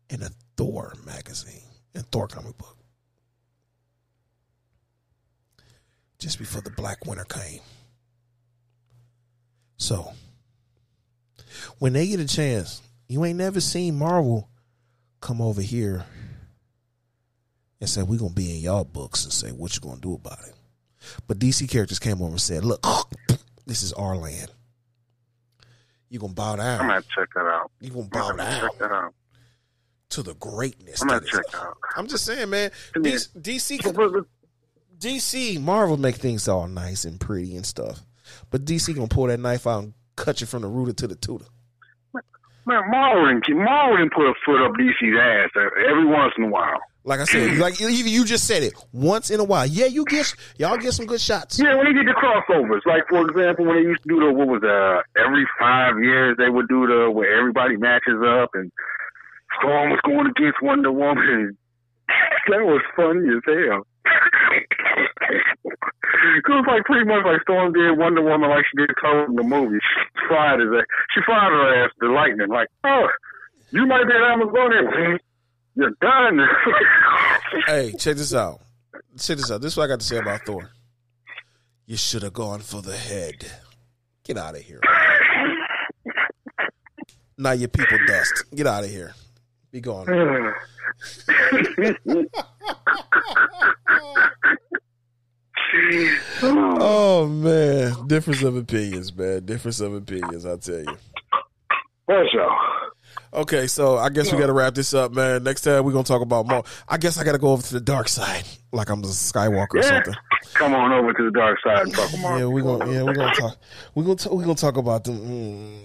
and 0.10 0.24
a 0.24 0.32
Thor 0.58 0.94
magazine 1.06 1.64
and 1.94 2.06
Thor 2.08 2.28
comic 2.28 2.58
book. 2.58 2.78
Just 6.18 6.40
before 6.40 6.62
the 6.62 6.70
Black 6.70 7.06
Winter 7.06 7.24
came. 7.24 7.62
So, 9.78 10.12
when 11.78 11.94
they 11.94 12.08
get 12.08 12.20
a 12.20 12.28
chance, 12.28 12.82
you 13.08 13.24
ain't 13.24 13.38
never 13.38 13.62
seen 13.62 13.98
Marvel 13.98 14.50
come 15.22 15.42
over 15.42 15.62
here 15.62 16.06
and 17.80 17.90
say, 17.90 18.02
We're 18.04 18.20
going 18.20 18.32
to 18.32 18.36
be 18.36 18.56
in 18.56 18.62
y'all 18.62 18.84
books 18.84 19.24
and 19.24 19.34
say, 19.34 19.50
What 19.52 19.76
you 19.76 19.82
going 19.82 19.96
to 19.96 20.02
do 20.02 20.14
about 20.14 20.40
it? 20.48 20.54
But 21.28 21.40
DC 21.40 21.70
characters 21.70 22.00
came 22.00 22.22
over 22.22 22.32
and 22.32 22.42
said, 22.42 22.64
Look, 22.66 22.86
this 23.66 23.84
is 23.84 23.94
our 23.94 24.16
land. 24.16 24.52
You're 26.10 26.20
going 26.22 26.32
to 26.32 26.36
bow 26.36 26.56
down. 26.56 26.82
I'm 26.82 26.88
gonna 26.88 27.02
check 27.16 27.30
that 27.36 27.46
out. 27.46 27.72
You're 27.80 27.94
going 27.94 28.10
to 28.10 28.18
I'm 28.18 28.22
bow 28.22 28.32
gonna 28.38 28.50
down 28.50 28.62
check 28.62 28.80
that 28.80 28.92
out. 28.92 29.14
to 30.10 30.24
the 30.24 30.34
greatness. 30.36 31.02
I'm 31.02 31.08
gonna 31.08 31.22
check 31.26 31.46
out. 31.54 31.78
I'm 31.96 32.08
just 32.08 32.26
saying, 32.26 32.50
man. 32.50 32.72
DC, 32.96 33.30
DC, 33.40 34.26
DC, 34.98 35.62
Marvel 35.62 35.98
make 35.98 36.16
things 36.16 36.48
all 36.48 36.68
nice 36.68 37.06
and 37.06 37.20
pretty 37.20 37.56
and 37.56 37.66
stuff, 37.66 38.02
but 38.50 38.66
DC 38.66 38.94
gonna 38.96 39.08
pull 39.08 39.28
that 39.28 39.40
knife 39.40 39.66
out 39.68 39.84
and 39.84 39.94
cut 40.16 40.42
you 40.42 40.48
from 40.48 40.64
the 40.64 40.68
rooter 40.68 40.94
to 40.94 41.08
the 41.08 41.16
tutor. 41.16 41.46
Man, 42.70 42.86
Marvel, 42.92 43.42
Marvel 43.56 44.10
put 44.14 44.30
a 44.30 44.34
foot 44.46 44.64
up 44.64 44.74
DC's 44.74 45.18
ass 45.18 45.50
every 45.90 46.06
once 46.06 46.34
in 46.38 46.44
a 46.44 46.48
while. 46.50 46.78
Like 47.04 47.20
I 47.20 47.24
said, 47.24 47.58
like 47.58 47.82
even 47.82 48.14
you 48.14 48.24
just 48.24 48.46
said 48.46 48.62
it 48.62 48.74
once 48.94 49.32
in 49.32 49.40
a 49.40 49.44
while. 49.44 49.66
Yeah, 49.66 49.88
you 49.88 50.06
get 50.06 50.32
y'all 50.60 50.78
get 50.78 50.94
some 50.94 51.08
good 51.08 51.20
shots. 51.20 51.58
Yeah, 51.58 51.74
when 51.76 51.88
they 51.88 51.94
did 51.94 52.06
the 52.06 52.14
crossovers, 52.14 52.86
like 52.86 53.08
for 53.10 53.28
example, 53.28 53.66
when 53.66 53.78
they 53.78 53.90
used 53.90 54.04
to 54.04 54.10
do 54.10 54.20
the 54.20 54.32
what 54.32 54.48
was 54.48 54.62
uh 54.62 55.02
every 55.20 55.48
five 55.60 55.98
years 55.98 56.38
they 56.38 56.50
would 56.50 56.68
do 56.68 56.86
the 56.86 57.10
where 57.10 57.40
everybody 57.40 57.76
matches 57.76 58.22
up 58.22 58.52
and 58.54 58.72
Storm 59.58 59.90
was 59.90 60.00
going 60.06 60.28
against 60.28 60.62
Wonder 60.62 60.92
Woman. 60.92 61.58
that 62.08 62.62
was 62.62 62.84
funny 62.96 63.26
as 63.34 63.42
hell. 63.48 63.89
Was 66.60 66.66
like 66.68 66.84
pretty 66.86 67.06
much 67.06 67.26
like 67.26 67.42
Storm 67.44 67.74
did 67.74 67.98
Wonder 67.98 68.22
Woman 68.22 68.50
like 68.50 68.66
she 68.70 68.78
did 68.78 68.92
Thor 69.02 69.26
in 69.26 69.36
the 69.36 69.44
movie. 69.44 69.80
She 69.80 70.28
fired 70.28 70.60
his 70.60 70.70
ass. 70.76 70.86
She 71.14 71.22
fired 71.26 71.52
her 71.52 71.86
ass 71.86 71.92
the 72.00 72.08
lightning. 72.08 72.50
Like, 72.50 72.68
oh, 72.84 73.08
you 73.72 73.86
might 73.86 74.06
be 74.08 74.14
an 74.14 74.24
Amazonian. 74.24 75.20
You're 75.76 75.92
done. 76.02 76.40
Hey, 77.66 77.94
check 77.98 78.16
this 78.16 78.34
out. 78.34 78.60
Check 79.18 79.38
this 79.38 79.50
out. 79.50 79.62
This 79.62 79.74
is 79.74 79.78
what 79.78 79.86
I 79.86 79.88
got 79.88 80.00
to 80.02 80.06
say 80.06 80.18
about 80.18 80.42
Thor. 80.46 80.70
You 81.88 81.98
should 81.98 82.22
have 82.22 82.34
gone 82.34 82.60
for 82.60 82.82
the 82.82 82.96
head. 82.96 83.44
Get 84.24 84.38
out 84.38 84.56
of 84.56 84.62
here. 84.62 84.80
Now 87.40 87.54
your 87.54 87.70
people 87.70 87.98
dust. 88.06 88.44
Get 88.56 88.68
out 88.68 88.84
of 88.84 88.90
here. 88.92 89.14
Be 89.72 89.82
gone. 89.82 90.08
Oh 96.82 97.28
man, 97.28 98.08
difference 98.08 98.42
of 98.42 98.56
opinions, 98.56 99.16
man. 99.16 99.46
Difference 99.46 99.80
of 99.80 99.94
opinions. 99.94 100.46
I 100.46 100.58
tell 100.58 100.80
you. 100.80 100.98
What's? 102.06 102.30
Okay, 103.32 103.68
so 103.68 103.98
I 103.98 104.10
guess 104.10 104.32
we 104.32 104.40
got 104.40 104.48
to 104.48 104.54
wrap 104.54 104.74
this 104.74 104.94
up, 104.94 105.12
man. 105.12 105.44
Next 105.44 105.62
time 105.62 105.84
we're 105.84 105.92
gonna 105.92 106.04
talk 106.04 106.22
about 106.22 106.48
more. 106.48 106.64
I 106.88 106.98
guess 106.98 107.20
I 107.20 107.24
got 107.24 107.34
to 107.34 107.38
go 107.38 107.50
over 107.50 107.62
to 107.62 107.74
the 107.74 107.80
dark 107.80 108.08
side, 108.08 108.44
like 108.72 108.90
I'm 108.90 109.02
the 109.02 109.08
Skywalker 109.08 109.76
or 109.76 109.84
something. 109.84 110.16
Come 110.54 110.74
on 110.74 110.92
over 110.92 111.14
to 111.14 111.24
the 111.26 111.32
dark 111.32 111.60
side 111.64 111.84
and 111.84 111.94
talk 111.94 112.12
about 112.14 112.40
Yeah, 112.40 112.46
we're 112.46 112.64
gonna 112.64 112.92
yeah 112.92 113.04
we're 113.04 113.14
gonna 113.14 113.36
talk 113.36 113.58
we're 113.94 114.04
gonna 114.04 114.16
talk, 114.16 114.34
we're 114.34 114.44
gonna 114.44 114.56
talk 114.56 114.78
about 114.78 115.04
the 115.04 115.12
mm, 115.12 115.80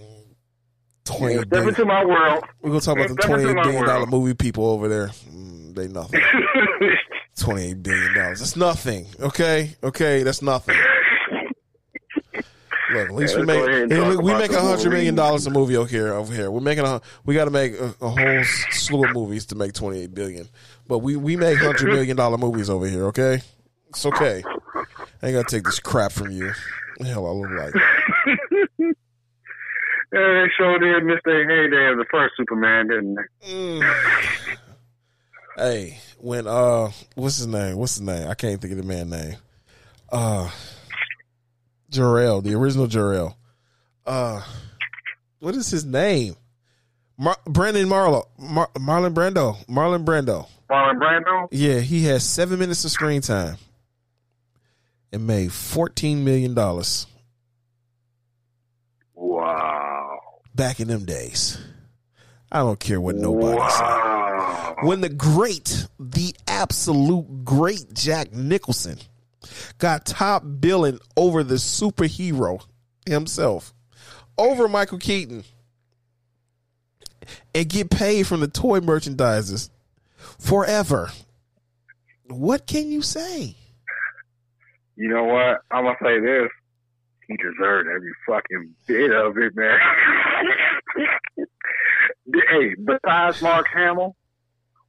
twenty 1.04 1.34
Step 1.36 1.48
billion. 1.48 1.68
into 1.70 1.84
my 1.84 2.04
world. 2.04 2.44
We're 2.62 2.70
gonna 2.70 2.80
talk 2.80 2.96
about 2.96 3.08
the 3.08 3.16
twenty 3.16 3.44
eight 3.48 3.54
billion 3.62 3.84
dollar 3.84 4.06
movie 4.06 4.34
people 4.34 4.66
over 4.66 4.88
there. 4.88 5.08
Mm, 5.30 5.74
they 5.74 5.88
nothing. 5.88 6.20
Twenty 7.36 7.70
eight 7.70 7.82
billion 7.82 8.14
dollars. 8.14 8.38
That's 8.38 8.54
nothing. 8.56 9.06
Okay, 9.20 9.74
okay, 9.82 10.22
that's 10.22 10.40
nothing. 10.40 10.76
Look, 12.92 13.08
at 13.08 13.14
least 13.14 13.34
Yeah, 13.34 13.40
we 13.40 13.46
make 13.46 13.58
go 13.58 13.66
ahead 13.68 13.82
and 13.82 13.92
hey, 13.92 14.16
we 14.16 14.34
make 14.34 14.52
a 14.52 14.60
hundred 14.60 14.90
million 14.90 15.14
dollars 15.16 15.46
a 15.46 15.50
movie 15.50 15.76
over 15.76 15.88
here. 15.88 16.12
Over 16.12 16.32
here, 16.32 16.50
we're 16.50 16.60
making 16.60 16.84
a 16.84 17.00
we 17.24 17.34
got 17.34 17.46
to 17.46 17.50
make 17.50 17.72
a, 17.72 17.92
a 18.00 18.08
whole 18.08 18.44
slew 18.70 19.04
of 19.04 19.12
movies 19.14 19.46
to 19.46 19.56
make 19.56 19.72
twenty 19.72 20.00
eight 20.02 20.14
billion. 20.14 20.48
But 20.86 20.98
we 20.98 21.16
we 21.16 21.36
make 21.36 21.58
hundred 21.58 21.88
million 21.88 22.16
dollar 22.16 22.38
movies 22.38 22.70
over 22.70 22.86
here. 22.86 23.06
Okay, 23.06 23.40
it's 23.88 24.06
okay. 24.06 24.44
I 25.22 25.26
ain't 25.26 25.34
gonna 25.34 25.44
take 25.44 25.64
this 25.64 25.80
crap 25.80 26.12
from 26.12 26.30
you. 26.30 26.52
The 26.98 27.06
hell, 27.06 27.26
I 27.26 27.30
look 27.30 27.50
like. 27.50 27.74
Yeah, 30.14 30.20
they 30.20 30.46
sure 30.56 30.78
did 30.78 31.04
miss 31.04 31.18
their 31.24 31.42
heyday 31.48 31.90
of 31.90 31.98
the 31.98 32.04
first 32.10 32.34
Superman, 32.36 32.86
didn't 32.88 33.14
they? 33.16 33.48
Mm. 33.52 33.94
Hey, 35.56 36.00
when 36.18 36.48
uh, 36.48 36.90
what's 37.14 37.36
his 37.36 37.46
name? 37.46 37.76
What's 37.76 37.94
his 37.94 38.00
name? 38.02 38.26
I 38.28 38.34
can't 38.34 38.60
think 38.60 38.72
of 38.72 38.76
the 38.78 38.82
man 38.82 39.08
name. 39.08 39.36
Uh, 40.10 40.50
Jor-El, 41.90 42.40
the 42.40 42.54
original 42.54 42.88
Jor-El. 42.88 43.38
Uh, 44.04 44.42
what 45.38 45.54
is 45.54 45.70
his 45.70 45.84
name? 45.84 46.34
Mar- 47.16 47.38
Brandon 47.46 47.88
Marlowe, 47.88 48.26
Mar- 48.36 48.70
Marlon 48.76 49.14
Brando, 49.14 49.64
Marlon 49.66 50.04
Brando. 50.04 50.48
Marlon 50.68 50.98
Brando? 50.98 51.46
Yeah, 51.52 51.78
he 51.78 52.02
has 52.06 52.28
seven 52.28 52.58
minutes 52.58 52.84
of 52.84 52.90
screen 52.90 53.20
time 53.20 53.56
and 55.12 55.24
made 55.24 55.52
fourteen 55.52 56.24
million 56.24 56.54
dollars 56.54 57.06
Wow. 59.14 60.18
Back 60.54 60.80
in 60.80 60.88
them 60.88 61.04
days. 61.04 61.58
I 62.50 62.58
don't 62.58 62.78
care 62.78 63.00
what 63.00 63.16
nobody 63.16 63.58
says. 63.70 63.80
wow. 63.80 64.76
when 64.82 65.00
the 65.00 65.08
great, 65.08 65.86
the 65.98 66.34
absolute 66.46 67.44
great 67.44 67.92
Jack 67.92 68.32
Nicholson 68.32 68.98
got 69.78 70.06
top 70.06 70.44
billing 70.60 71.00
over 71.16 71.42
the 71.42 71.56
superhero 71.56 72.64
himself, 73.06 73.74
over 74.38 74.68
Michael 74.68 74.98
Keaton, 74.98 75.44
and 77.54 77.68
get 77.68 77.90
paid 77.90 78.26
from 78.26 78.40
the 78.40 78.48
toy 78.48 78.80
merchandisers 78.80 79.70
forever. 80.38 81.10
What 82.28 82.66
can 82.66 82.90
you 82.90 83.02
say? 83.02 83.56
You 84.96 85.08
know 85.08 85.24
what? 85.24 85.62
I'm 85.70 85.84
gonna 85.84 85.96
say 86.02 86.20
this. 86.20 86.48
He 87.28 87.36
deserved 87.36 87.88
every 87.94 88.12
fucking 88.26 88.74
bit 88.86 89.10
of 89.12 89.36
it, 89.38 89.54
man. 89.56 89.78
hey, 92.50 92.74
besides 92.84 93.40
Mark 93.42 93.66
Hamill, 93.72 94.14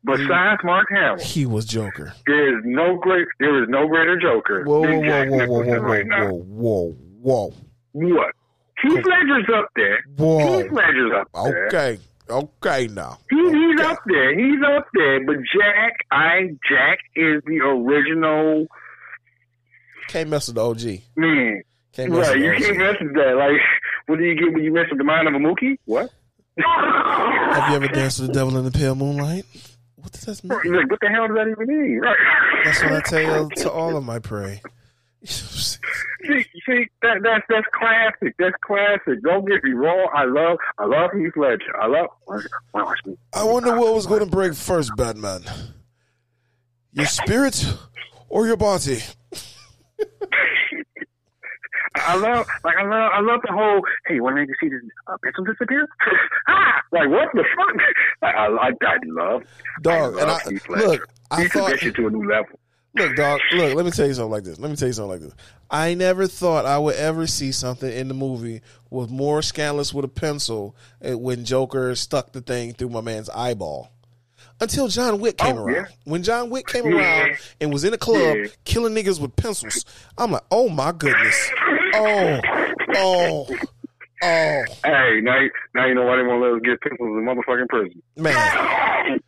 besides 0.04 0.62
Mark 0.64 0.88
Hamill, 0.90 1.24
He 1.24 1.46
was 1.46 1.66
Joker. 1.66 2.14
there 2.28 2.58
is 2.58 2.64
no 2.66 2.98
great, 2.98 3.28
there 3.40 3.62
is 3.64 3.70
no 3.70 3.88
greater 3.88 4.20
Joker 4.20 4.64
Whoa, 4.64 4.82
whoa, 4.82 5.00
whoa, 5.00 5.26
whoa, 5.26 5.48
whoa, 5.48 5.64
whoa, 5.64 5.78
right 5.80 6.06
now. 6.08 6.30
whoa, 6.30 6.92
whoa, 7.22 7.54
whoa, 7.54 7.54
What? 8.16 8.34
Heath 8.82 9.06
Ledger's 9.06 9.50
up 9.56 9.70
there. 9.76 10.04
whoa, 10.18 10.62
Heath 10.62 10.72
Ledger's 10.72 11.12
up 11.18 11.28
there. 11.34 11.68
Okay, 11.68 12.00
okay, 12.30 12.88
now. 12.88 13.18
He, 13.30 13.38
he's 13.38 13.80
Okay. 13.80 13.84
up 13.84 14.00
there. 14.06 14.38
He's 14.38 14.60
up 14.76 14.88
there. 14.94 15.26
But 15.26 15.38
Jack, 15.38 15.94
I 16.12 16.50
Jack 16.70 17.00
is 17.16 17.42
the 17.46 17.60
original 17.64 18.68
Can't 20.10 20.30
mess 20.30 20.48
with 20.48 20.56
the 20.56 20.62
OG. 20.64 21.02
man. 21.16 21.64
Can't 21.96 22.12
Right, 22.12 22.38
you 22.38 22.54
can't 22.58 22.78
mess 22.78 22.96
with 23.00 23.14
that. 23.14 23.36
Like, 23.38 23.62
what 24.08 24.20
do 24.20 24.26
you 24.26 24.36
get 24.36 24.54
when 24.54 24.64
you 24.64 24.74
mess 24.74 24.88
with 24.90 24.98
the 24.98 25.06
mind 25.06 25.28
of 25.28 25.34
a 25.34 25.38
Mookie? 25.38 25.78
What? 25.86 26.12
Have 26.58 27.70
you 27.70 27.76
ever 27.76 27.88
danced 27.88 28.20
with 28.20 28.28
the 28.28 28.34
devil 28.34 28.58
in 28.58 28.66
the 28.66 28.72
pale 28.72 28.96
moonlight? 28.96 29.46
What 29.96 30.12
does 30.12 30.26
that 30.26 30.44
mean? 30.44 30.74
Like, 30.74 30.92
what 30.92 31.00
the 31.00 31.10
hell 31.10 31.28
does 31.28 31.38
that 31.38 31.48
even 31.48 31.68
mean? 31.68 32.00
Right. 32.00 32.18
That's 32.66 32.84
what 32.84 32.94
I 32.94 33.02
tell 33.06 33.50
to 33.50 33.72
all 33.72 33.96
of 33.96 34.04
my 34.04 34.20
prey. 34.20 34.62
See, 35.26 36.44
see 36.68 36.88
that 37.02 37.18
that's 37.24 37.46
that's 37.50 37.68
classic. 37.72 38.36
That's 38.40 38.56
classic. 38.62 39.22
Don't 39.24 39.48
get 39.48 39.64
me 39.64 39.72
wrong. 39.72 40.10
I 40.14 40.26
love 40.26 40.58
I 40.78 40.86
love 40.86 41.12
Heath 41.14 41.34
Ledger. 41.36 41.80
I 41.80 41.88
love. 41.88 42.08
Well, 42.74 42.94
I 43.34 43.44
wonder 43.44 43.76
what 43.76 43.94
was 43.94 44.06
going 44.08 44.22
to 44.22 44.26
break 44.26 44.54
first, 44.54 44.92
Batman. 44.96 45.42
Your 46.94 47.06
spirit 47.06 47.66
or 48.30 48.48
your 48.48 48.58
body? 48.58 49.00
I 52.06 52.16
love 52.16 52.46
like 52.64 52.76
I 52.78 52.84
love 52.84 53.12
I 53.14 53.20
love 53.22 53.40
the 53.46 53.54
whole. 53.54 53.82
Hey, 54.08 54.20
when 54.20 54.36
they 54.36 54.46
see 54.60 54.70
this 54.70 54.82
uh, 55.08 55.18
pencil 55.24 55.44
disappear? 55.46 55.88
ah, 56.48 56.82
like 56.92 57.10
what 57.10 57.30
the 57.34 57.44
fuck? 57.56 57.82
Like, 58.22 58.36
I 58.36 58.46
I, 58.48 58.70
I 58.82 58.98
love. 59.06 59.44
Dog, 59.82 60.18
I 60.18 60.22
and 60.22 60.32
I 60.32 60.80
look, 60.86 61.08
I 61.32 61.44
he 61.44 61.48
thought 61.50 61.80
shit 61.80 61.96
to 61.96 62.08
a 62.08 62.10
new 62.10 62.28
level. 62.28 62.60
Look, 62.96 63.16
dog. 63.18 63.42
Look, 63.54 63.76
let 63.76 63.84
me 63.86 63.92
tell 63.92 64.08
you 64.08 64.14
something 64.14 64.32
like 64.32 64.46
this. 64.46 64.58
Let 64.58 64.72
me 64.72 64.78
tell 64.78 64.88
you 64.88 64.94
something 64.94 65.12
like 65.12 65.20
this. 65.22 65.34
I 65.70 65.94
never 65.96 66.28
thought 66.28 66.66
I 66.66 66.78
would 66.78 66.96
ever 66.96 67.28
see 67.28 67.52
something 67.52 67.92
in 67.92 68.08
the 68.08 68.14
movie 68.14 68.62
with 68.90 69.10
more 69.10 69.42
scandalous 69.42 69.94
with 69.94 70.06
a 70.06 70.10
pencil 70.10 70.76
uh, 71.06 71.18
when 71.18 71.44
Joker 71.44 71.94
stuck 71.96 72.32
the 72.32 72.40
thing 72.42 72.74
through 72.74 72.90
my 72.90 73.02
man's 73.02 73.30
eyeball. 73.32 73.92
Until 74.62 74.88
John 74.88 75.20
Wick 75.20 75.38
came 75.38 75.58
Oh, 75.58 75.64
around. 75.66 75.76
yeah. 75.76 75.86
When 76.06 76.24
John 76.24 76.50
Wick 76.50 76.68
came 76.68 76.86
Yeah. 76.86 76.96
around 77.28 77.38
and 77.60 77.74
was 77.74 77.84
in 77.84 77.94
a 77.94 77.98
club 77.98 78.38
Yeah. 78.38 78.48
killing 78.64 78.94
niggas 78.96 79.20
with 79.20 79.36
pencils, 79.36 79.84
I'm 80.18 80.32
like, 80.32 80.44
oh 80.50 80.70
my 80.70 80.94
goodness. 80.94 81.52
Oh, 81.98 82.40
oh, 82.96 83.48
oh, 84.24 84.64
Hey, 84.84 85.20
now 85.22 85.40
you, 85.40 85.52
now 85.74 85.86
you 85.86 85.96
know 85.96 86.04
why 86.06 86.18
they 86.18 86.24
won't 86.24 86.42
let 86.42 86.54
us 86.54 86.62
get 86.64 86.82
pencils 86.82 87.18
in 87.18 87.26
motherfucking 87.26 87.70
prison. 87.70 88.02
man, 88.18 88.34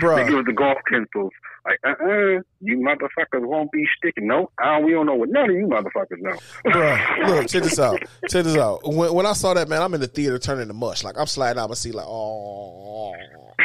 They 0.00 0.06
bruh. 0.06 0.28
give 0.28 0.38
us 0.38 0.44
the 0.46 0.52
golf 0.52 0.78
pencils. 0.90 1.32
Like, 1.64 1.78
uh, 1.84 2.04
uh 2.04 2.40
you 2.60 2.78
motherfuckers 2.78 3.46
won't 3.46 3.72
be 3.72 3.86
sticking. 3.96 4.26
No, 4.26 4.50
I 4.58 4.76
don't, 4.76 4.84
we 4.84 4.92
don't 4.92 5.06
know 5.06 5.14
what 5.14 5.30
none 5.30 5.48
of 5.48 5.56
you 5.56 5.66
motherfuckers 5.66 6.20
know. 6.20 6.36
Bruh, 6.66 7.18
look, 7.26 7.48
check 7.48 7.62
this 7.62 7.78
out. 7.78 8.00
Check 8.28 8.44
this 8.44 8.56
out. 8.56 8.80
When, 8.84 9.14
when 9.14 9.26
I 9.26 9.32
saw 9.32 9.54
that, 9.54 9.68
man, 9.68 9.80
I'm 9.80 9.94
in 9.94 10.00
the 10.00 10.06
theater 10.06 10.38
turning 10.38 10.68
to 10.68 10.74
mush. 10.74 11.04
Like, 11.04 11.18
I'm 11.18 11.26
sliding 11.26 11.60
out 11.60 11.70
my 11.70 11.74
seat, 11.74 11.94
like, 11.94 12.06
oh. 12.06 13.14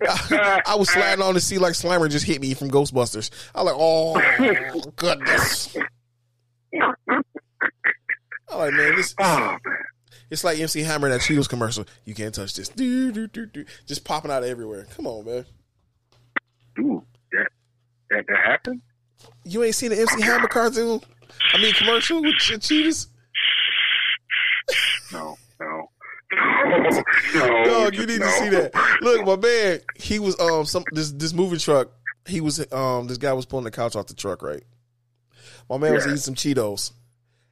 I, 0.00 0.62
I 0.66 0.74
was 0.76 0.90
sliding 0.90 1.22
on 1.22 1.34
the 1.34 1.40
seat 1.40 1.58
like 1.58 1.74
Slimer 1.74 2.10
just 2.10 2.26
hit 2.26 2.40
me 2.40 2.54
from 2.54 2.70
Ghostbusters. 2.70 3.30
I 3.54 3.62
was 3.62 3.72
like, 3.72 3.76
oh, 3.78 4.90
goodness. 4.96 5.76
I'm 8.50 8.58
like, 8.58 8.72
man, 8.72 8.96
this, 8.96 9.14
oh 9.20 9.58
man. 9.64 9.76
It's 10.30 10.44
like 10.44 10.58
MC 10.58 10.82
Hammer 10.82 11.08
in 11.08 11.12
that 11.12 11.20
Cheetos 11.22 11.48
commercial. 11.48 11.86
You 12.04 12.14
can't 12.14 12.34
touch 12.34 12.54
this. 12.54 12.68
Do, 12.68 13.10
do, 13.12 13.26
do, 13.26 13.46
do. 13.46 13.64
Just 13.86 14.04
popping 14.04 14.30
out 14.30 14.44
everywhere. 14.44 14.86
Come 14.94 15.06
on, 15.06 15.24
man. 15.24 15.46
Dude, 16.76 17.00
that 17.32 17.48
that 18.10 18.24
that 18.28 18.38
happened? 18.44 18.82
You 19.44 19.64
ain't 19.64 19.74
seen 19.74 19.90
the 19.90 19.98
MC 20.00 20.20
Hammer 20.22 20.48
cartoon? 20.48 21.00
I 21.54 21.58
mean, 21.62 21.72
commercial 21.74 22.22
with 22.22 22.34
Che- 22.36 22.56
Cheetos? 22.58 23.06
No, 25.12 25.36
no. 25.60 25.90
No, 26.30 27.46
no, 27.46 27.64
Dog, 27.64 27.94
you 27.94 28.06
need 28.06 28.20
no. 28.20 28.26
to 28.26 28.32
see 28.32 28.48
that. 28.50 28.72
Look, 29.00 29.24
my 29.24 29.36
man, 29.36 29.80
he 29.96 30.18
was 30.18 30.38
um 30.38 30.66
some 30.66 30.84
this 30.92 31.10
this 31.12 31.32
moving 31.32 31.58
truck. 31.58 31.90
He 32.26 32.42
was 32.42 32.60
um 32.70 33.06
this 33.06 33.16
guy 33.16 33.32
was 33.32 33.46
pulling 33.46 33.64
the 33.64 33.70
couch 33.70 33.96
off 33.96 34.06
the 34.08 34.14
truck, 34.14 34.42
right? 34.42 34.62
My 35.70 35.78
man 35.78 35.94
was 35.94 36.04
eating 36.04 36.18
some 36.18 36.34
Cheetos, 36.34 36.92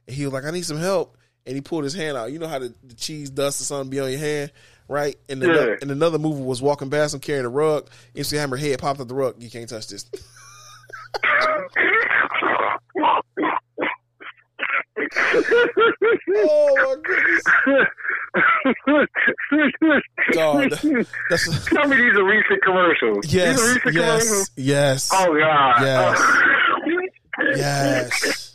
and 0.07 0.15
he 0.15 0.25
was 0.25 0.33
like, 0.33 0.45
"I 0.45 0.51
need 0.51 0.65
some 0.65 0.77
help," 0.77 1.16
and 1.47 1.55
he 1.55 1.61
pulled 1.61 1.83
his 1.85 1.93
hand 1.95 2.15
out. 2.17 2.31
You 2.31 2.37
know 2.37 2.47
how 2.47 2.59
the, 2.59 2.71
the 2.83 2.93
cheese 2.93 3.29
dust 3.31 3.61
or 3.61 3.63
something 3.63 3.89
be 3.89 3.99
on 3.99 4.11
your 4.11 4.19
hand, 4.19 4.51
right? 4.87 5.15
And 5.29 5.41
the, 5.41 5.47
Yeah. 5.47 5.75
and 5.81 5.89
another 5.89 6.19
mover 6.19 6.43
was 6.43 6.61
walking 6.61 6.89
past 6.91 7.13
him 7.15 7.19
carrying 7.21 7.45
a 7.45 7.49
rug. 7.49 7.89
MC 8.15 8.35
Hammer 8.35 8.57
head 8.57 8.77
popped 8.79 8.99
up 8.99 9.07
the 9.07 9.15
rug. 9.15 9.35
You 9.41 9.49
can't 9.49 9.67
touch 9.67 9.87
this. 9.87 10.05
oh 16.35 16.75
my 16.77 16.95
goodness, 17.03 17.43
dog! 20.33 20.69
That's 21.29 21.65
Tell 21.65 21.87
me 21.87 21.97
these 21.97 22.15
are 22.15 22.23
recent 22.25 22.61
commercials. 22.63 23.25
Yes, 23.33 23.61
recent 23.61 23.95
yes, 23.95 24.23
commercials. 24.23 24.51
yes, 24.55 25.09
Oh 25.13 25.37
God. 25.39 25.81
Yes. 25.81 26.21
Yes. 27.55 28.46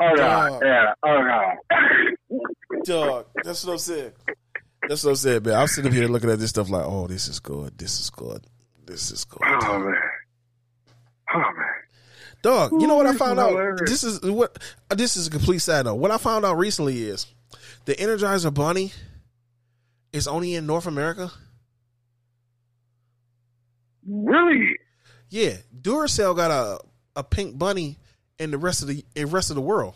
Oh 0.00 0.16
God. 0.16 0.48
Dog. 0.48 0.62
Yeah. 0.64 0.92
Oh 1.02 1.22
God. 1.22 2.84
Dog, 2.84 3.26
that's 3.42 3.64
what 3.64 3.72
I'm 3.72 3.78
saying. 3.78 4.12
That's 4.88 5.02
what 5.04 5.10
I'm 5.10 5.16
saying, 5.16 5.42
man. 5.42 5.54
I'm 5.54 5.66
sitting 5.66 5.92
here 5.92 6.06
looking 6.08 6.30
at 6.30 6.38
this 6.38 6.50
stuff 6.50 6.70
like, 6.70 6.84
oh, 6.84 7.06
this 7.06 7.28
is 7.28 7.40
good. 7.40 7.76
This 7.78 8.00
is 8.00 8.10
good. 8.10 8.46
This 8.86 9.10
is 9.10 9.24
good. 9.24 9.40
Oh 9.42 9.78
man. 9.78 9.94
Oh 11.34 11.38
man. 11.38 11.72
Dog, 12.42 12.72
you 12.72 12.86
know 12.86 12.94
what 12.94 13.06
I 13.06 13.16
found 13.16 13.40
out? 13.40 13.78
This 13.86 14.04
is 14.04 14.20
what 14.22 14.58
uh, 14.90 14.94
this 14.94 15.16
is 15.16 15.26
a 15.26 15.30
complete 15.30 15.58
side 15.58 15.86
note. 15.86 15.96
What 15.96 16.10
I 16.10 16.18
found 16.18 16.44
out 16.44 16.58
recently 16.58 17.02
is 17.02 17.26
the 17.86 17.94
Energizer 17.94 18.52
Bunny 18.54 18.92
is 20.12 20.28
only 20.28 20.54
in 20.54 20.66
North 20.66 20.86
America. 20.86 21.32
Really? 24.06 24.76
Yeah, 25.30 25.56
Duracell 25.80 26.36
got 26.36 26.50
a 26.52 26.78
a 27.16 27.24
pink 27.24 27.58
bunny 27.58 27.98
in 28.38 28.50
the 28.50 28.58
rest 28.58 28.82
of 28.82 28.88
the 28.88 29.04
in 29.14 29.30
rest 29.30 29.50
of 29.50 29.56
the 29.56 29.62
world. 29.62 29.94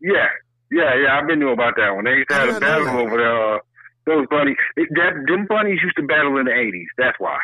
Yeah. 0.00 0.28
Yeah. 0.70 0.94
Yeah. 0.94 1.18
I've 1.18 1.26
been 1.26 1.38
knew 1.38 1.50
about 1.50 1.74
that 1.76 1.94
one. 1.94 2.04
They 2.04 2.12
used 2.12 2.28
to 2.30 2.34
have 2.34 2.56
a 2.56 2.60
battle 2.60 2.88
over 2.88 3.16
there. 3.16 3.54
Uh, 3.54 3.58
those 4.06 4.26
bunnies. 4.30 4.56
It, 4.76 4.88
that 4.94 5.14
them 5.26 5.46
bunnies 5.48 5.80
used 5.82 5.96
to 5.96 6.02
battle 6.02 6.38
in 6.38 6.46
the 6.46 6.52
eighties. 6.52 6.88
That's 6.96 7.18
why. 7.18 7.38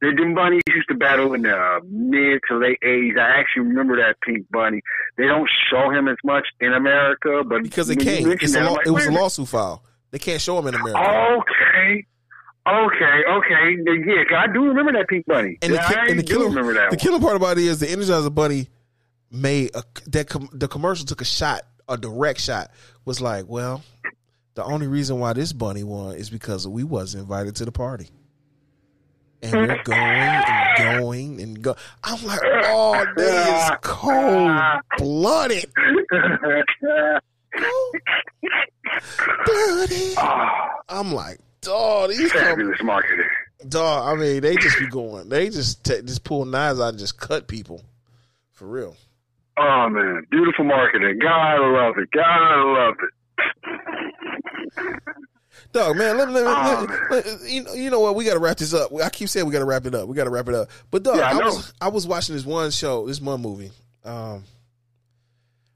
The 0.00 0.12
them 0.16 0.34
bunnies 0.34 0.62
used 0.68 0.88
to 0.88 0.94
battle 0.94 1.34
in 1.34 1.42
the 1.42 1.54
uh, 1.54 1.80
mid 1.84 2.40
to 2.48 2.56
late 2.56 2.78
eighties. 2.82 3.16
I 3.18 3.38
actually 3.38 3.68
remember 3.68 3.96
that 3.96 4.16
pink 4.26 4.46
bunny. 4.50 4.80
They 5.18 5.26
don't 5.26 5.48
show 5.70 5.90
him 5.90 6.08
as 6.08 6.16
much 6.24 6.46
in 6.60 6.72
America, 6.72 7.42
but 7.46 7.62
Because 7.62 7.88
they 7.88 7.96
can't. 7.96 8.26
It's 8.26 8.54
a 8.54 8.60
that, 8.60 8.72
like, 8.72 8.86
it 8.86 8.90
was 8.90 9.06
a 9.06 9.10
lawsuit 9.10 9.48
file. 9.48 9.84
They 10.10 10.18
can't 10.18 10.40
show 10.40 10.58
him 10.58 10.68
in 10.68 10.74
America. 10.74 10.98
Okay. 11.38 12.06
Okay, 12.68 13.22
okay. 13.28 13.76
yeah, 14.06 14.38
I 14.38 14.46
do 14.52 14.64
remember 14.66 14.92
that 14.92 15.08
pink 15.08 15.24
bunny. 15.26 15.58
And 15.62 15.72
the, 15.72 15.82
I 15.82 16.06
and 16.08 16.18
the 16.18 16.22
do 16.22 16.34
killer, 16.34 16.48
remember 16.48 16.74
that 16.74 16.90
the 16.90 16.96
killer 16.96 17.18
part 17.18 17.36
about 17.36 17.56
it 17.58 17.64
is 17.64 17.80
the 17.80 17.86
Energizer 17.86 18.32
Bunny 18.34 18.68
made 19.30 19.70
a, 19.74 19.82
that 20.08 20.28
com, 20.28 20.48
the 20.52 20.68
commercial 20.68 21.06
took 21.06 21.22
a 21.22 21.24
shot, 21.24 21.62
a 21.88 21.96
direct 21.96 22.40
shot. 22.40 22.70
Was 23.06 23.20
like, 23.20 23.46
well, 23.48 23.82
the 24.54 24.64
only 24.64 24.86
reason 24.88 25.18
why 25.18 25.32
this 25.32 25.54
bunny 25.54 25.84
won 25.84 26.16
is 26.16 26.28
because 26.28 26.68
we 26.68 26.84
wasn't 26.84 27.22
invited 27.22 27.56
to 27.56 27.64
the 27.64 27.72
party, 27.72 28.08
and 29.42 29.52
we're 29.52 29.82
going 29.84 29.98
and 29.98 30.78
going 30.92 31.40
and 31.40 31.62
go. 31.62 31.76
I'm 32.04 32.22
like, 32.26 32.40
oh, 32.44 33.06
that 33.16 33.72
is 33.72 33.78
cold 33.82 34.50
blooded, 34.98 35.64
blooded. 39.46 40.14
oh, 40.18 40.18
ah. 40.18 40.68
I'm 40.90 41.12
like, 41.12 41.38
dog, 41.62 42.10
these 42.10 42.30
come 42.32 42.42
fabulous 42.42 42.82
marketing. 42.82 43.24
Dog, 43.68 44.08
I 44.08 44.20
mean, 44.20 44.40
they 44.40 44.56
just 44.56 44.78
be 44.78 44.86
going. 44.88 45.28
They 45.28 45.50
just 45.50 45.84
ta 45.84 45.94
just 46.04 46.24
pull 46.24 46.44
knives 46.44 46.80
out 46.80 46.88
and 46.90 46.98
just 46.98 47.18
cut 47.20 47.46
people, 47.46 47.82
for 48.52 48.66
real. 48.66 48.96
Oh 49.58 49.88
man, 49.90 50.26
beautiful 50.30 50.64
marketing. 50.64 51.18
God 51.20 51.28
I 51.28 51.58
love 51.58 51.98
it. 51.98 52.10
God 52.10 52.22
I 52.24 52.84
love 52.86 52.94
it. 53.02 53.10
Dog, 55.72 55.96
man, 55.96 56.16
let, 56.16 56.30
let, 56.30 56.44
Oh, 56.46 56.86
let- 57.10 57.26
let- 57.26 57.50
you, 57.50 57.62
know, 57.62 57.74
you 57.74 57.90
know 57.90 58.00
what? 58.00 58.14
We 58.16 58.24
got 58.24 58.32
to 58.34 58.40
wrap 58.40 58.56
this 58.56 58.74
up. 58.74 58.92
I 58.94 59.08
keep 59.10 59.28
saying 59.28 59.46
we 59.46 59.52
got 59.52 59.58
to 59.60 59.64
wrap 59.64 59.86
it 59.86 59.94
up. 59.94 60.08
We 60.08 60.16
got 60.16 60.24
to 60.24 60.30
wrap 60.30 60.48
it 60.48 60.54
up. 60.54 60.68
But 60.90 61.02
dog, 61.04 61.16
Yeah, 61.16 61.28
I 61.28 61.32
I, 61.32 61.44
was 61.44 61.72
I 61.82 61.88
was 61.88 62.06
watching 62.06 62.34
this 62.34 62.44
one 62.44 62.70
show, 62.70 63.06
this 63.06 63.20
one 63.20 63.40
movie. 63.40 63.70
Um, 64.04 64.44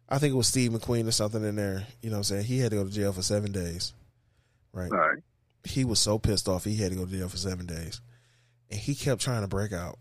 I 0.08 0.18
think 0.18 0.32
it 0.34 0.36
was 0.36 0.48
Steve 0.48 0.72
McQueen 0.72 1.06
or 1.06 1.12
something 1.12 1.44
in 1.44 1.56
there. 1.56 1.86
You 2.00 2.10
know, 2.10 2.16
what 2.16 2.18
I'm 2.18 2.24
saying 2.24 2.44
he 2.44 2.58
had 2.58 2.70
to 2.70 2.76
go 2.78 2.84
to 2.84 2.90
jail 2.90 3.12
for 3.12 3.22
seven 3.22 3.52
days. 3.52 3.92
Right? 4.72 4.90
All 4.90 4.98
right. 4.98 5.22
He 5.64 5.84
was 5.84 5.98
so 5.98 6.18
pissed 6.18 6.48
off 6.48 6.64
he 6.64 6.76
had 6.76 6.90
to 6.92 6.96
go 6.98 7.06
to 7.06 7.10
jail 7.10 7.28
for 7.28 7.36
seven 7.36 7.66
days, 7.66 8.00
and 8.70 8.78
he 8.78 8.94
kept 8.94 9.20
trying 9.22 9.42
to 9.42 9.48
break 9.48 9.72
out. 9.72 9.98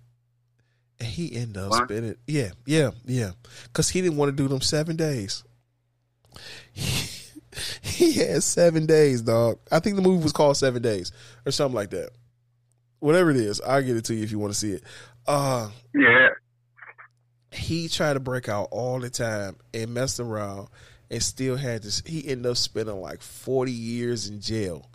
And 1.00 1.08
he 1.08 1.36
ended 1.36 1.58
up 1.58 1.70
What? 1.72 1.86
spending, 1.90 2.16
yeah, 2.28 2.52
yeah, 2.66 2.92
yeah, 3.06 3.32
because 3.64 3.90
he 3.90 4.02
didn't 4.02 4.18
want 4.18 4.30
to 4.30 4.36
do 4.44 4.48
them 4.48 4.62
seven 4.62 4.96
days. 4.96 5.44
He, 6.72 7.10
he 7.82 8.12
had 8.14 8.44
seven 8.44 8.86
days, 8.86 9.22
dog. 9.22 9.60
I 9.72 9.80
think 9.80 9.96
the 9.96 10.02
movie 10.02 10.24
was 10.24 10.32
called 10.34 10.58
Seven 10.58 10.82
Days 10.82 11.12
or 11.46 11.52
something 11.52 11.76
like 11.76 11.92
that. 11.92 12.10
Whatever 13.00 13.32
it 13.32 13.38
is, 13.38 13.62
I'll 13.62 13.82
get 13.84 13.98
it 13.98 14.06
to 14.06 14.16
you 14.16 14.24
if 14.24 14.32
you 14.32 14.40
want 14.40 14.54
to 14.54 14.60
see 14.60 14.72
it. 14.72 14.84
Uh, 15.28 15.70
Yeah. 15.94 16.30
he 17.52 17.88
tried 17.88 18.14
to 18.14 18.20
break 18.20 18.50
out 18.50 18.70
all 18.72 19.00
the 19.00 19.10
time 19.10 19.58
and 19.74 19.94
messed 19.94 20.20
around 20.20 20.68
and 21.12 21.22
still 21.22 21.56
had 21.56 21.84
this. 21.84 22.02
He 22.06 22.28
ended 22.28 22.50
up 22.52 22.58
spending 22.58 23.00
like 23.02 23.22
40 23.22 23.72
years 23.72 24.28
in 24.28 24.42
jail 24.42 24.90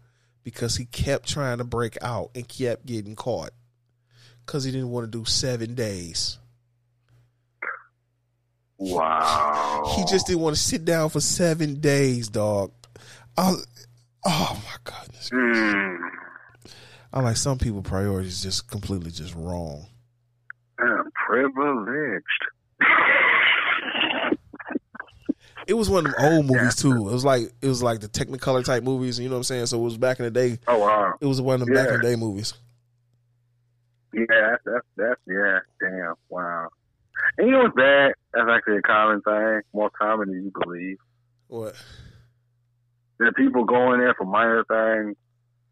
because 0.49 0.77
he 0.77 0.87
kept 0.87 1.29
trying 1.29 1.59
to 1.59 1.65
break 1.65 1.99
out 2.01 2.31
and 2.35 2.49
kept 2.49 2.87
getting 2.87 3.15
caught 3.15 3.51
because 4.47 4.65
he 4.65 4.73
didn't 4.73 4.89
want 4.89 5.05
to 5.05 5.19
do 5.19 5.27
seven 5.27 5.75
days. 5.75 6.39
Wow. 8.79 9.93
He 9.95 10.07
just 10.07 10.27
didn't 10.27 10.41
want 10.41 10.57
to 10.57 10.63
sit 10.63 10.87
down 10.87 11.11
for 11.11 11.21
seven 11.21 11.81
days, 11.81 12.31
dog. 12.31 12.73
I 13.37 13.57
oh 14.25 14.63
my 14.65 14.77
goodness. 14.85 15.29
Mm. 15.29 15.99
I'm 17.13 17.25
like 17.25 17.37
some 17.37 17.59
people 17.59 17.83
priorities 17.83 18.43
just 18.43 18.71
completely 18.71 19.11
just 19.11 19.35
wrong. 19.35 19.85
I'm 20.79 21.11
privileged. 21.27 22.25
It 25.69 25.75
was 25.75 25.91
one 25.91 26.07
of 26.07 26.15
them 26.15 26.33
old 26.33 26.47
movies 26.47 26.77
too. 26.77 27.09
It 27.09 27.13
was 27.13 27.27
like 27.27 27.53
it 27.61 27.69
was 27.69 27.83
like 27.83 28.01
the 28.01 28.09
Technicolor 28.09 28.65
type 28.65 28.83
movies. 28.83 29.21
You 29.21 29.29
know 29.29 29.35
what 29.35 29.41
I'm 29.41 29.45
saying? 29.45 29.67
So 29.67 29.79
it 29.79 29.85
was 29.85 29.99
back 29.99 30.19
in 30.19 30.25
the 30.25 30.31
day. 30.31 30.59
Oh 30.67 30.79
wow. 30.79 31.15
It 31.21 31.27
was 31.27 31.43
one 31.43 31.61
of 31.61 31.67
them 31.67 31.75
back 31.75 31.89
in 31.89 31.97
the 31.97 32.03
day 32.03 32.17
movies. 32.17 32.55
Yeah, 34.15 34.25
that's 34.29 34.63
that's, 34.65 34.87
that's 34.97 35.21
yeah. 35.27 35.59
Damn. 35.79 36.15
Wow. 36.31 36.71
And 37.37 37.49
you 37.49 37.53
know 37.53 37.65
what's 37.65 37.77
bad? 37.77 38.13
That's 38.33 38.49
actually 38.51 38.79
a 38.79 38.83
common 38.83 39.21
thing, 39.21 39.61
more 39.75 39.91
common 39.91 40.29
than 40.31 40.45
you 40.45 40.53
believe. 40.63 40.97
What? 41.49 41.75
That 43.19 43.37
people 43.37 43.65
go 43.65 43.93
in 43.93 44.01
there 44.01 44.15
for 44.15 44.25
minor 44.25 44.65
things, 44.65 45.17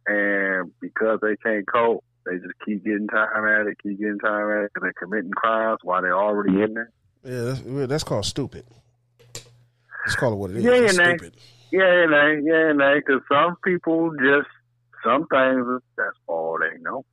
and 0.07 0.73
because 0.81 1.21
they 1.23 1.37
can't 1.37 1.67
cope, 1.67 2.05
they 2.27 2.37
just 2.37 2.53
keep 2.67 2.85
getting 2.85 3.07
time 3.07 3.45
at 3.47 3.67
it, 3.67 3.79
keep 3.83 3.99
getting 3.99 4.19
time 4.19 4.51
at 4.51 4.65
it, 4.65 4.73
and 4.75 4.83
they're 4.83 4.93
committing 4.93 5.31
crimes 5.31 5.79
while 5.83 6.03
they're 6.03 6.19
already 6.19 6.61
in 6.61 6.75
there. 6.75 6.91
Yeah, 7.25 7.43
that's, 7.43 7.89
that's 7.89 8.05
called 8.05 8.27
stupid. 8.27 8.65
Let's 10.07 10.17
call 10.17 10.33
it 10.33 10.37
what 10.37 10.51
it 10.51 10.57
is. 10.59 10.65
Yeah, 10.65 10.73
It's 10.73 10.97
and 10.99 11.07
they- 11.07 11.17
stupid. 11.19 11.37
Yeah, 11.73 11.83
and 12.05 12.13
they, 12.13 12.49
yeah, 12.49 12.71
and 12.71 12.81
they, 12.81 12.95
because 13.05 13.23
some 13.29 13.57
people 13.65 14.11
just 14.13 14.49
some 15.05 15.27
things 15.27 15.67
that's 15.97 16.17
all 16.29 16.59
they 16.61 16.79
know. 16.81 17.05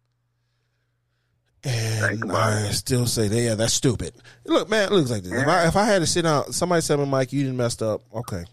And 1.66 2.32
I 2.32 2.70
still 2.72 3.06
say, 3.08 3.28
that, 3.30 3.40
yeah, 3.42 3.56
that's 3.56 3.74
stupid. 3.74 4.14
Look, 4.46 4.70
man, 4.70 4.84
it 4.84 4.92
looks 4.92 5.10
like 5.10 5.24
this. 5.24 5.32
If 5.32 5.48
I 5.48 5.68
if 5.68 5.76
I 5.76 5.86
had 5.86 6.00
to 6.00 6.06
sit 6.06 6.24
down, 6.24 6.52
somebody 6.52 6.82
said, 6.82 6.98
to 6.98 7.06
Mike, 7.06 7.32
you 7.34 7.44
didn't 7.44 7.58
messed 7.58 7.82
up. 7.82 8.02
Okay, 8.14 8.44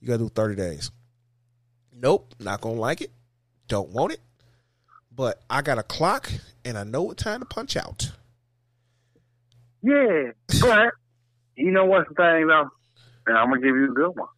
you 0.00 0.08
got 0.08 0.14
to 0.14 0.24
do 0.24 0.28
thirty 0.30 0.56
days. 0.56 0.90
Nope, 1.94 2.34
not 2.40 2.60
gonna 2.60 2.76
like 2.80 3.00
it. 3.02 3.10
Don't 3.68 3.90
want 3.90 4.12
it. 4.12 4.20
But 5.14 5.42
I 5.48 5.62
got 5.62 5.78
a 5.78 5.82
clock, 5.82 6.30
and 6.64 6.76
I 6.78 6.84
know 6.84 7.02
what 7.02 7.18
time 7.18 7.40
to 7.40 7.46
punch 7.46 7.76
out. 7.76 8.10
Yeah, 9.82 10.32
but 10.60 10.92
you 11.56 11.70
know 11.70 11.84
what's 11.84 12.08
the 12.08 12.14
thing 12.14 12.46
though, 12.48 12.70
and 13.26 13.36
I'm 13.36 13.48
gonna 13.48 13.60
give 13.60 13.76
you 13.76 13.90
a 13.90 13.94
good 13.94 14.12
one. 14.14 14.28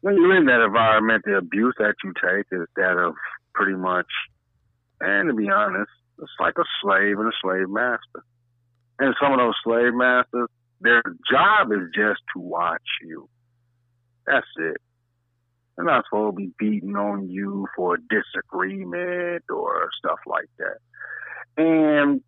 When 0.00 0.16
you're 0.16 0.36
in 0.36 0.46
that 0.46 0.64
environment, 0.64 1.24
the 1.24 1.36
abuse 1.36 1.74
that 1.78 1.94
you 2.04 2.12
take 2.14 2.46
is 2.52 2.66
that 2.76 2.96
of 2.96 3.14
pretty 3.54 3.74
much, 3.76 4.06
and 5.00 5.28
to 5.28 5.34
be 5.34 5.50
honest, 5.50 5.90
it's 6.18 6.30
like 6.38 6.54
a 6.58 6.64
slave 6.82 7.18
and 7.18 7.28
a 7.28 7.36
slave 7.42 7.68
master. 7.68 8.24
And 8.98 9.14
some 9.20 9.32
of 9.32 9.38
those 9.38 9.54
slave 9.62 9.94
masters, 9.94 10.48
their 10.80 11.02
job 11.30 11.72
is 11.72 11.88
just 11.94 12.20
to 12.34 12.40
watch 12.40 12.82
you. 13.02 13.28
That's 14.26 14.46
it. 14.58 14.76
They're 15.76 15.84
not 15.84 16.04
supposed 16.08 16.36
to 16.36 16.42
be 16.42 16.52
beating 16.58 16.96
on 16.96 17.28
you 17.28 17.66
for 17.76 17.96
a 17.96 17.98
disagreement 17.98 19.44
or 19.50 19.88
stuff 19.98 20.18
like 20.26 20.48
that. 20.58 20.78
And 21.58 22.22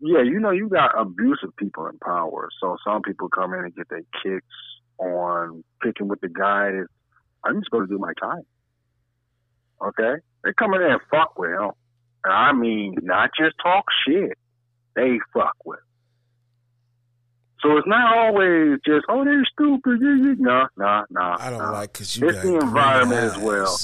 yeah, 0.00 0.22
you 0.22 0.38
know, 0.40 0.50
you 0.50 0.68
got 0.68 0.98
abusive 0.98 1.56
people 1.56 1.86
in 1.86 1.98
power. 1.98 2.48
So 2.60 2.76
some 2.84 3.02
people 3.02 3.28
come 3.28 3.54
in 3.54 3.60
and 3.60 3.74
get 3.74 3.88
their 3.88 4.02
kicks 4.22 4.46
on 4.98 5.64
picking 5.82 6.08
with 6.08 6.20
the 6.20 6.28
guy 6.28 6.70
that 6.70 6.86
I'm 7.44 7.60
just 7.60 7.70
going 7.70 7.86
to 7.86 7.92
do 7.92 7.98
my 7.98 8.12
time. 8.20 8.42
Okay, 9.82 10.22
they 10.42 10.52
come 10.58 10.74
in 10.74 10.80
there 10.80 10.92
and 10.92 11.00
fuck 11.10 11.38
with 11.38 11.50
him, 11.50 11.70
and 12.24 12.32
I 12.32 12.52
mean 12.52 12.96
not 13.02 13.30
just 13.38 13.56
talk 13.62 13.84
shit. 14.06 14.38
They 14.94 15.18
fuck 15.34 15.56
with. 15.66 15.80
So 17.60 17.76
it's 17.76 17.86
not 17.86 18.16
always 18.16 18.78
just 18.86 19.04
oh 19.08 19.24
they're 19.24 19.44
stupid. 19.52 20.00
No, 20.40 20.66
no, 20.76 21.04
no. 21.10 21.36
I 21.38 21.50
don't 21.50 21.58
no. 21.58 21.72
like 21.72 21.92
because 21.92 22.16
you 22.16 22.28
It's 22.28 22.36
got 22.36 22.44
the 22.44 22.58
environment 22.58 23.20
as 23.20 23.38
well. 23.38 23.74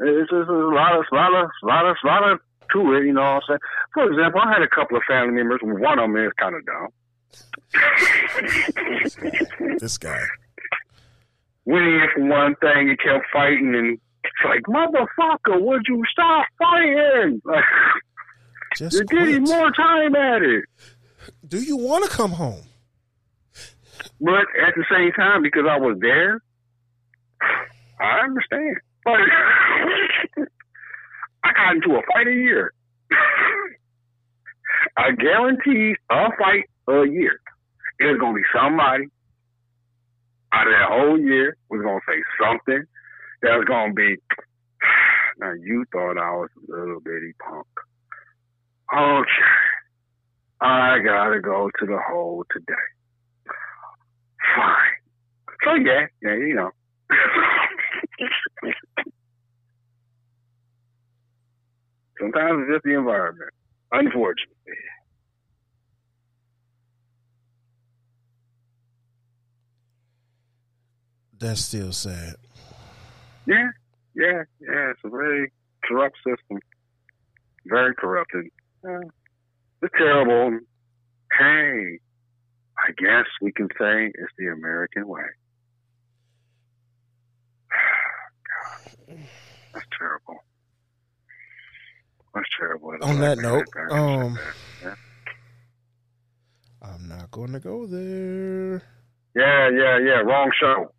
It's 0.00 0.30
just 0.30 0.48
a 0.48 0.52
lot 0.52 0.98
of, 0.98 1.04
lot 1.10 1.34
of, 1.34 1.50
lot 1.62 1.86
of, 1.86 1.96
lot 2.04 2.32
of 2.32 2.38
to 2.72 2.94
it. 2.94 3.00
Eh, 3.00 3.04
you 3.06 3.12
know 3.12 3.20
what 3.20 3.28
I'm 3.28 3.40
saying? 3.48 3.58
For 3.94 4.10
example, 4.10 4.40
I 4.40 4.52
had 4.52 4.62
a 4.62 4.68
couple 4.68 4.96
of 4.96 5.02
family 5.08 5.34
members. 5.34 5.60
One 5.62 5.98
of 5.98 6.10
them 6.10 6.16
is 6.16 6.32
kind 6.38 6.54
of 6.54 6.64
dumb. 6.66 6.88
This 9.78 9.98
guy. 9.98 10.20
Went 11.64 11.84
in 11.84 12.08
for 12.14 12.24
one 12.26 12.54
thing 12.56 12.88
and 12.90 12.98
kept 12.98 13.26
fighting, 13.32 13.74
and 13.74 13.98
it's 14.24 14.44
like, 14.44 14.62
motherfucker, 14.62 15.60
would 15.60 15.82
you 15.86 16.02
stop 16.10 16.46
fighting? 16.58 17.42
Just 18.76 18.94
you're 18.94 19.04
getting 19.04 19.44
more 19.44 19.70
time 19.72 20.14
at 20.14 20.42
it. 20.42 20.64
Do 21.46 21.60
you 21.62 21.76
want 21.76 22.04
to 22.04 22.10
come 22.10 22.32
home? 22.32 22.62
But 24.20 24.46
at 24.66 24.74
the 24.76 24.84
same 24.90 25.12
time, 25.12 25.42
because 25.42 25.64
I 25.68 25.78
was 25.78 25.98
there, 26.00 26.40
I 28.00 28.20
understand. 28.24 28.76
But 29.04 29.20
I 31.48 31.52
got 31.52 31.74
into 31.76 31.96
a 31.96 32.02
fight 32.12 32.26
a 32.28 32.32
year. 32.32 32.72
I 34.96 35.10
guarantee 35.12 35.94
a 36.10 36.28
fight 36.38 36.64
a 36.88 37.06
year. 37.06 37.40
There's 37.98 38.20
gonna 38.20 38.34
be 38.34 38.42
somebody 38.54 39.06
out 40.52 40.66
of 40.66 40.72
that 40.72 40.88
whole 40.88 41.18
year 41.18 41.56
was 41.70 41.82
gonna 41.82 42.00
say 42.06 42.22
something 42.40 42.84
that 43.42 43.56
was 43.56 43.64
gonna 43.66 43.92
be. 43.92 44.16
Now 45.40 45.52
you 45.52 45.84
thought 45.92 46.18
I 46.18 46.32
was 46.32 46.50
a 46.68 46.72
little 46.72 46.98
bitty 46.98 47.32
punk. 47.38 47.64
Okay, 48.92 49.54
I 50.60 50.98
gotta 50.98 51.40
go 51.40 51.70
to 51.78 51.86
the 51.86 52.00
hole 52.10 52.44
today. 52.50 52.74
Fine. 54.56 54.98
So 55.64 55.74
yeah, 55.74 56.06
yeah, 56.22 56.34
you 56.34 56.54
know. 56.56 56.70
Sometimes 62.20 62.62
it's 62.62 62.76
just 62.76 62.84
the 62.84 62.94
environment. 62.94 63.50
Unfortunately. 63.92 64.54
That's 71.38 71.60
still 71.60 71.92
sad. 71.92 72.34
Yeah, 73.46 73.68
yeah, 74.14 74.42
yeah. 74.60 74.90
It's 74.90 75.00
a 75.04 75.08
very 75.08 75.52
corrupt 75.84 76.16
system. 76.26 76.58
Very 77.66 77.94
corrupted. 77.94 78.46
Yeah. 78.84 78.98
Uh, 78.98 79.00
it's 79.82 79.94
terrible. 79.96 80.58
Hey, 81.38 82.00
I 82.76 82.90
guess 82.96 83.26
we 83.40 83.52
can 83.52 83.68
say 83.78 84.06
it's 84.12 84.32
the 84.36 84.48
American 84.48 85.06
way. 85.06 85.22
God, 89.08 89.18
that's 89.72 89.86
terrible. 89.96 90.42
That's 92.34 92.46
terrible. 92.58 92.94
On 93.02 93.20
that 93.20 93.38
note, 93.38 93.64
um, 93.90 94.38
Yeah. 94.82 94.94
I'm 96.82 97.08
not 97.08 97.30
going 97.30 97.52
to 97.52 97.60
go 97.60 97.86
there. 97.86 98.82
Yeah, 99.34 99.68
yeah, 99.70 99.98
yeah. 99.98 100.20
Wrong 100.20 100.50
show. 100.60 100.92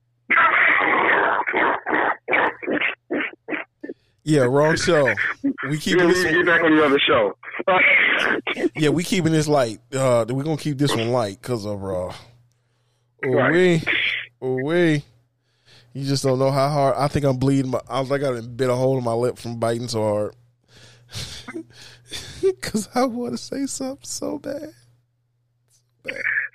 Yeah, 4.23 4.41
wrong 4.41 4.75
show. 4.75 5.05
We 5.43 5.51
Yeah, 5.71 5.77
keeping 5.80 6.07
we 6.07 6.13
this. 6.13 6.23
get 6.23 6.45
back 6.45 6.61
on 6.63 6.75
the 6.75 6.86
other 6.86 6.99
show. 6.99 7.36
Yeah, 8.75 8.89
we 8.89 9.03
keeping 9.03 9.32
this 9.32 9.47
light. 9.47 9.80
Uh, 9.93 10.25
we're 10.30 10.43
gonna 10.43 10.57
keep 10.57 10.77
this 10.77 10.95
one 10.95 11.09
light 11.11 11.41
because 11.41 11.65
of 11.65 11.84
uh, 11.84 11.88
oh 11.88 12.13
Right. 13.23 13.51
we, 13.51 13.84
oh 14.41 14.55
we. 14.63 15.03
You 15.93 16.05
just 16.05 16.23
don't 16.23 16.39
know 16.39 16.51
how 16.51 16.69
hard. 16.69 16.95
I 16.97 17.07
think 17.07 17.25
I'm 17.25 17.38
bleeding. 17.38 17.71
My, 17.71 17.82
I 17.89 17.99
was 17.99 18.09
like, 18.09 18.23
I 18.23 18.39
bit 18.41 18.69
a 18.69 18.75
hole 18.75 18.97
in 18.97 19.03
my 19.03 19.13
lip 19.13 19.38
from 19.38 19.59
biting 19.59 19.88
so 19.88 20.01
hard. 20.01 20.36
Because 22.41 22.89
I 22.95 23.05
want 23.05 23.34
to 23.34 23.38
say 23.38 23.66
something 23.66 23.99
so 24.03 24.39
bad. 24.39 24.72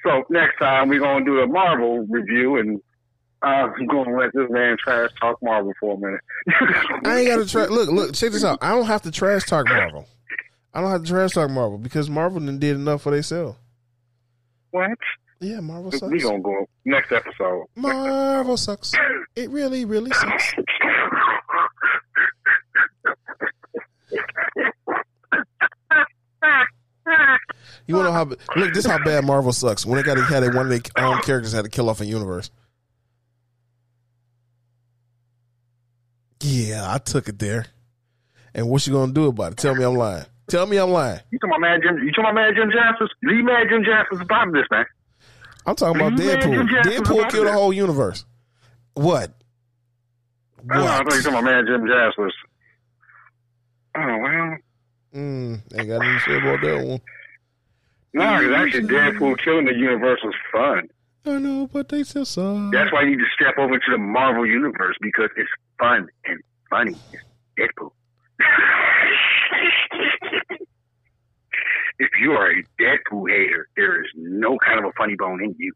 So 0.03 0.25
next 0.31 0.59
time 0.59 0.89
we're 0.89 1.01
gonna 1.01 1.25
do 1.25 1.41
a 1.41 1.47
Marvel 1.47 2.01
review, 2.09 2.57
and 2.57 2.81
uh, 3.43 3.69
I'm 3.79 3.87
gonna 3.87 4.17
let 4.17 4.33
this 4.35 4.51
man 4.51 4.77
trash 4.83 5.11
talk 5.21 5.39
Marvel 5.43 5.73
for 5.79 5.95
a 5.95 5.99
minute. 5.99 6.21
I 7.07 7.19
ain't 7.21 7.29
got 7.29 7.37
to 7.37 7.47
try. 7.47 7.67
Look, 7.67 7.91
look, 7.91 8.15
check 8.15 8.33
this 8.33 8.45
out. 8.45 8.59
I 8.63 8.71
don't 8.71 8.87
have 8.87 9.03
to 9.03 9.11
trash 9.11 9.45
talk 9.45 9.67
Marvel. 9.67 10.07
I 10.73 10.81
don't 10.81 10.91
have 10.91 11.03
to 11.05 11.09
trash 11.09 11.33
talk 11.33 11.51
Marvel 11.51 11.79
because 11.79 12.11
Marvel 12.11 12.41
done 12.41 12.59
did 12.59 12.77
enough 12.77 13.03
for 13.03 13.13
themselves. 13.13 13.57
what? 14.71 14.99
Yeah, 15.41 15.61
Marvel 15.61 15.93
sucks. 15.93 16.11
We 16.11 16.21
gonna 16.21 16.41
go 16.41 16.67
next 16.85 17.13
episode. 17.13 17.67
Marvel 17.77 18.57
sucks. 18.57 18.93
It 19.37 19.51
really, 19.51 19.85
really 19.85 20.11
sucks. 20.13 20.55
You 27.87 27.97
wanna 27.97 28.09
know 28.09 28.13
how? 28.15 28.25
Look, 28.57 28.73
this 28.75 28.85
is 28.85 28.91
how 28.91 29.03
bad 29.05 29.25
Marvel 29.25 29.53
sucks. 29.53 29.85
When 29.85 29.97
they 29.97 30.03
got 30.03 30.15
to 30.15 30.23
had 30.25 30.43
one 30.55 30.67
of 30.67 30.69
their 30.71 31.05
own 31.05 31.21
characters 31.23 31.53
had 31.53 31.65
to 31.65 31.71
kill 31.71 31.91
off 31.91 32.01
a 32.01 32.07
universe. 32.07 32.51
Yeah, 36.43 36.83
I 36.93 36.99
took 36.99 37.29
it 37.29 37.39
there. 37.39 37.67
And 38.55 38.69
what 38.69 38.87
you 38.87 38.93
gonna 38.93 39.13
do 39.13 39.27
about 39.27 39.53
it? 39.53 39.59
Tell 39.59 39.75
me 39.75 39.85
I'm 39.85 39.95
lying. 39.97 40.25
Tell 40.49 40.67
me 40.67 40.77
I'm 40.77 40.91
lying. 40.91 41.21
You 41.31 41.39
talking 41.39 41.51
about 41.51 41.61
Mad 41.61 41.81
Jim? 41.83 41.99
You 42.05 42.11
talking 42.13 42.25
about 42.25 42.35
Mad 42.35 42.55
Jim 42.55 42.71
Jaspers? 42.71 43.09
Leave 43.23 43.45
Mad 43.45 43.67
Jim 43.71 43.83
Jaspers 43.83 44.21
about 44.21 44.53
this, 44.53 44.67
man. 44.71 44.85
I'm 45.67 45.75
talking 45.75 46.01
about 46.01 46.19
Man, 46.19 46.41
Deadpool. 46.41 46.83
Deadpool 46.83 47.31
killed 47.31 47.47
the 47.47 47.53
whole 47.53 47.73
universe. 47.73 48.25
What? 48.93 49.33
I 50.71 50.75
don't 50.75 50.85
know, 50.85 50.91
I 50.91 50.97
thought 50.99 50.99
you 50.99 51.05
What? 51.05 51.23
talking 51.25 51.33
about 51.33 51.45
Mad 51.45 51.65
Jim 51.67 51.87
Jaspers. 51.87 52.35
Oh 53.97 54.19
well. 54.19 54.57
Mm, 55.15 55.61
ain't 55.79 55.89
got 55.89 56.01
nothing 56.01 56.15
to 56.15 56.21
say 56.21 56.37
about 56.39 56.61
that 56.61 56.87
one. 56.87 57.01
No, 58.15 58.39
because 58.39 58.55
actually 58.55 58.85
Deadpool 58.85 59.37
killing 59.45 59.65
the 59.65 59.75
universe 59.75 60.21
was 60.23 60.35
fun. 60.53 60.89
I 61.27 61.39
know, 61.39 61.67
but 61.67 61.89
they 61.89 62.05
still 62.05 62.25
suck. 62.25 62.71
That's 62.73 62.93
why 62.93 63.03
you 63.03 63.11
need 63.11 63.19
to 63.19 63.27
step 63.35 63.59
over 63.59 63.77
to 63.77 63.91
the 63.91 63.99
Marvel 63.99 64.47
universe 64.47 64.95
because 65.01 65.31
it's 65.37 65.51
fun 65.81 66.09
and 66.25 66.41
funny. 66.71 66.95
It's 67.13 67.25
Deadpool. 67.59 67.91
if 71.99 72.11
you 72.21 72.31
are 72.33 72.53
a 72.53 72.63
Deadpool 72.81 73.29
hater, 73.29 73.69
there 73.77 74.01
is 74.01 74.09
no 74.15 74.59
kind 74.59 74.79
of 74.79 74.85
a 74.85 74.93
funny 74.97 75.17
bone 75.17 75.43
in 75.43 75.57
you. 75.59 75.73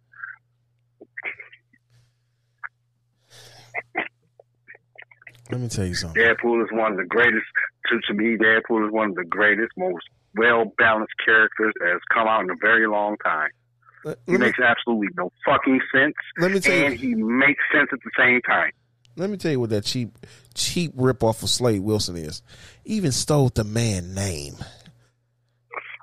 Let 5.50 5.60
me 5.60 5.68
tell 5.68 5.86
you 5.86 5.94
something. 5.94 6.22
Deadpool 6.22 6.62
is 6.62 6.70
one 6.70 6.92
of 6.92 6.98
the 6.98 7.04
greatest. 7.04 7.46
To, 7.86 7.98
to 8.06 8.14
me, 8.14 8.36
Deadpool 8.36 8.86
is 8.86 8.92
one 8.92 9.10
of 9.10 9.16
the 9.16 9.24
greatest, 9.24 9.72
most 9.76 10.04
well 10.38 10.72
balanced 10.78 11.14
characters 11.24 11.74
has 11.84 12.00
come 12.12 12.26
out 12.28 12.42
in 12.42 12.50
a 12.50 12.56
very 12.60 12.86
long 12.86 13.16
time. 13.18 13.50
Let, 14.04 14.18
He 14.26 14.32
let 14.32 14.40
me, 14.40 14.46
makes 14.46 14.58
absolutely 14.60 15.08
no 15.16 15.30
fucking 15.44 15.80
sense, 15.92 16.14
let 16.38 16.52
me 16.52 16.60
tell 16.60 16.72
and 16.72 16.98
you. 17.00 17.08
he 17.08 17.14
makes 17.16 17.62
sense 17.72 17.88
at 17.92 17.98
the 18.04 18.10
same 18.16 18.40
time. 18.42 18.70
Let 19.16 19.28
me 19.30 19.36
tell 19.36 19.50
you 19.50 19.58
what 19.58 19.70
that 19.70 19.84
cheap, 19.84 20.10
cheap 20.54 20.92
rip 20.94 21.24
off 21.24 21.42
of 21.42 21.48
Slade 21.48 21.80
Wilson 21.82 22.16
is. 22.16 22.40
Even 22.84 23.10
stole 23.10 23.48
the 23.48 23.64
man 23.64 24.14
name. 24.14 24.54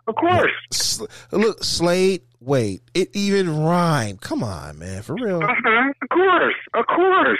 Of 0.08 0.16
course. 0.16 0.52
Sl- 0.72 1.06
look, 1.32 1.64
Slade. 1.64 2.22
Wait, 2.42 2.82
it 2.94 3.10
even 3.14 3.58
rhymed. 3.58 4.22
Come 4.22 4.44
on, 4.44 4.78
man, 4.78 5.02
for 5.02 5.16
real. 5.16 5.42
Uh-huh. 5.42 5.94
Of 6.02 6.10
course. 6.10 6.54
Of 6.76 6.86
course. 6.88 7.40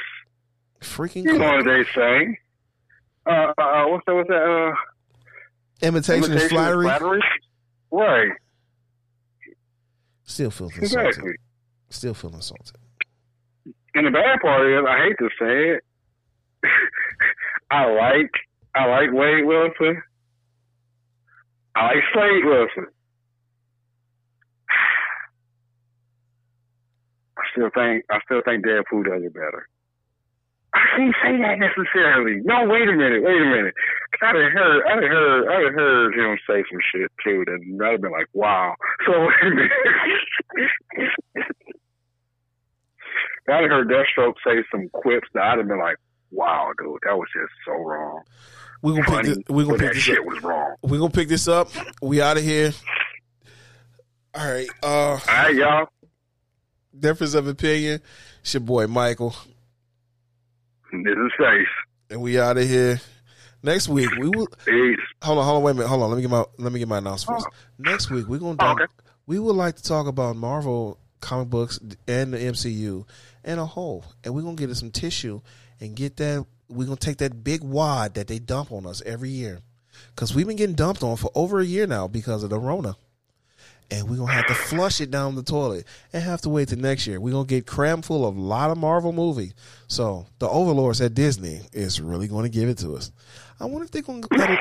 Freaking 0.82 1.26
You 1.26 1.38
know 1.38 1.58
what 1.58 1.66
they 1.66 1.84
say. 1.94 2.40
Uh, 3.28 3.52
uh, 3.58 3.86
what's 3.88 4.06
that? 4.08 4.16
What's 4.16 4.30
that? 4.30 4.42
Uh, 4.42 4.76
imitation, 5.82 6.24
is 6.24 6.30
imitation 6.30 6.58
flattery. 6.58 6.86
flattery? 6.86 7.22
Right. 7.92 8.32
Still 10.24 10.52
feel 10.52 10.68
insulted. 10.68 10.84
Exactly. 10.84 11.34
Still 11.90 12.14
feel 12.14 12.34
insulted. 12.34 12.78
And 13.94 14.08
the 14.08 14.12
bad 14.12 14.40
part 14.42 14.66
is, 14.68 14.84
I 14.88 15.04
hate 15.08 15.18
to 15.20 15.30
say 15.40 15.70
it, 15.76 15.84
I 17.72 17.86
like, 17.86 18.32
I 18.76 18.86
like 18.88 19.12
Wade 19.14 19.46
Wilson. 19.46 20.02
I 21.76 21.86
like 21.86 22.04
Slade 22.14 22.44
Wilson. 22.46 22.88
I 27.38 27.42
still 27.54 27.70
think, 27.74 28.04
I 28.10 28.20
still 28.26 28.42
think 28.44 28.66
Deadpool 28.66 29.06
does 29.06 29.24
it 29.24 29.34
better. 29.34 29.68
I 30.74 30.80
can't 30.98 31.16
say 31.24 31.38
that 31.38 31.60
necessarily. 31.60 32.42
No, 32.44 32.66
wait 32.68 32.90
a 32.90 32.94
minute, 32.94 33.24
wait 33.24 33.42
a 33.42 33.46
minute. 33.46 33.74
I 34.22 34.34
done 34.34 34.52
heard, 34.52 34.84
I 34.88 34.96
done 34.96 35.04
heard, 35.04 35.48
I 35.50 35.62
done 35.64 35.74
heard 35.74 36.14
him 36.16 36.38
say 36.48 36.64
some 36.72 36.80
shit 36.94 37.12
too. 37.24 37.44
That 37.46 37.60
I'd 37.86 37.92
have 37.94 38.02
been 38.02 38.12
like, 38.12 38.28
wow. 38.34 38.74
So. 39.06 39.14
I 43.48 43.62
done 43.62 43.70
heard 43.70 43.88
Deathstroke 43.90 44.34
say 44.46 44.64
some 44.72 44.90
quips 44.90 45.28
that 45.34 45.44
I'd 45.44 45.58
have 45.60 45.68
been 45.68 45.80
like, 45.80 45.98
wow, 46.32 46.72
dude, 46.80 47.00
that 47.06 47.16
was 47.16 47.28
just 47.34 47.54
so 47.66 47.74
wrong. 47.74 48.22
We 48.82 48.92
gonna 48.94 49.04
pick 49.06 49.24
this. 49.26 49.38
We 49.50 49.64
gonna 49.66 49.78
pick 49.78 49.88
that 49.90 49.94
this 49.94 50.04
shit 50.04 50.20
up. 50.20 50.26
was 50.26 50.44
wrong. 50.44 50.76
We 50.84 50.98
gonna 50.98 51.10
pick 51.12 51.28
this 51.28 51.48
up. 51.48 51.70
We 52.02 52.22
out 52.22 52.38
of 52.38 52.44
here. 52.44 52.72
All 54.34 54.46
right. 54.52 54.68
Uh, 54.84 54.88
All 54.88 55.18
right, 55.28 55.56
y'all. 55.56 55.88
difference 56.98 57.34
of 57.36 57.48
opinion. 57.48 58.02
It's 58.42 58.54
your 58.54 58.62
boy 58.62 58.86
Michael, 58.88 59.36
This 60.92 61.14
is 61.16 61.32
safe. 61.40 61.68
and 62.10 62.22
we 62.22 62.40
out 62.40 62.58
of 62.58 62.68
here. 62.68 63.00
Next 63.66 63.90
week 63.90 64.10
we 64.20 64.30
will. 64.30 64.48
Peace. 64.64 64.98
Hold 65.24 65.40
on, 65.40 65.46
hold 65.46 65.58
on, 65.58 65.64
wait 65.64 65.72
a 65.72 65.74
minute. 65.74 65.88
Hold 65.88 66.04
on. 66.04 66.10
Let 66.10 66.16
me 66.18 66.22
get 66.22 66.32
my 66.32 66.46
let 66.58 66.72
me 66.72 66.80
get 66.80 66.88
my 66.88 67.00
announcements. 67.00 67.46
Oh. 67.48 67.54
Next 67.80 68.10
week 68.12 68.28
we're 68.28 68.38
gonna 68.40 68.54
Oh, 68.54 68.56
talk, 68.56 68.82
okay. 68.82 68.92
we 69.26 69.40
would 69.40 69.56
like 69.56 69.76
to 69.78 69.84
talk 69.84 70.08
about 70.08 70.36
Marvel 70.36 71.00
comic 71.20 71.50
books 71.50 71.80
and 72.08 72.34
the 72.34 72.38
MCU 72.38 73.06
and 73.44 73.60
a 73.60 73.66
whole, 73.66 74.06
and 74.24 74.36
we're 74.36 74.44
gonna 74.44 74.56
get 74.56 74.70
us 74.70 74.80
some 74.80 74.92
tissue 74.92 75.42
and 75.80 75.96
get 75.96 76.18
that. 76.18 76.46
We're 76.70 76.86
gonna 76.86 76.98
take 76.98 77.18
that 77.18 77.44
big 77.44 77.64
wad 77.64 78.14
that 78.16 78.28
they 78.28 78.40
dump 78.40 78.72
on 78.72 78.86
us 78.86 79.02
every 79.06 79.30
year, 79.30 79.62
because 80.16 80.36
we've 80.36 80.48
been 80.48 80.56
getting 80.58 80.76
dumped 80.76 81.02
on 81.04 81.18
for 81.18 81.32
over 81.36 81.60
a 81.60 81.66
year 81.66 81.88
now 81.88 82.08
because 82.08 82.44
of 82.44 82.50
the 82.52 82.60
Rona. 82.60 82.96
And 83.92 84.10
we're 84.10 84.18
gonna 84.18 84.32
have 84.32 84.48
to 84.48 84.56
flush 84.56 85.00
it 85.00 85.12
down 85.12 85.36
the 85.36 85.44
toilet 85.44 85.86
and 86.12 86.24
have 86.24 86.42
to 86.42 86.50
wait 86.50 86.70
till 86.70 86.80
next 86.80 87.06
year. 87.06 87.20
We're 87.20 87.34
gonna 87.34 87.46
get 87.46 87.68
crammed 87.68 88.04
full 88.04 88.26
of 88.28 88.36
a 88.36 88.42
lot 88.42 88.72
of 88.72 88.80
Marvel 88.80 89.12
movie. 89.12 89.54
So 89.88 90.26
the 90.40 90.50
overlords 90.50 91.02
at 91.02 91.14
Disney 91.14 91.62
is 91.72 92.02
really 92.02 92.28
gonna 92.28 92.50
give 92.50 92.68
it 92.68 92.80
to 92.80 92.96
us. 92.96 93.12
I 93.60 93.66
wonder 93.66 93.84
if 93.86 93.92
they're 93.92 94.02
gonna 94.02 94.26
add 94.34 94.50
a, 94.52 94.58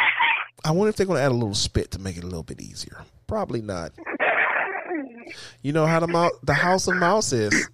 I 0.65 0.71
wonder 0.71 0.91
if 0.91 0.97
they're 0.97 1.07
gonna 1.07 1.21
add 1.21 1.33
a 1.33 1.35
little 1.35 1.55
spit 1.55 1.91
to 1.93 1.99
make 1.99 2.17
it 2.17 2.23
a 2.25 2.27
little 2.27 2.43
bit 2.43 2.61
easier. 2.61 3.03
Probably 3.27 3.63
not. 3.63 3.93
You 5.63 5.73
know 5.73 5.87
how 5.87 6.01
the 6.01 6.07
mouse, 6.07 6.33
the 6.43 6.55
House 6.55 6.87
of 6.87 6.97
Mouse 6.97 7.33
is. 7.33 7.69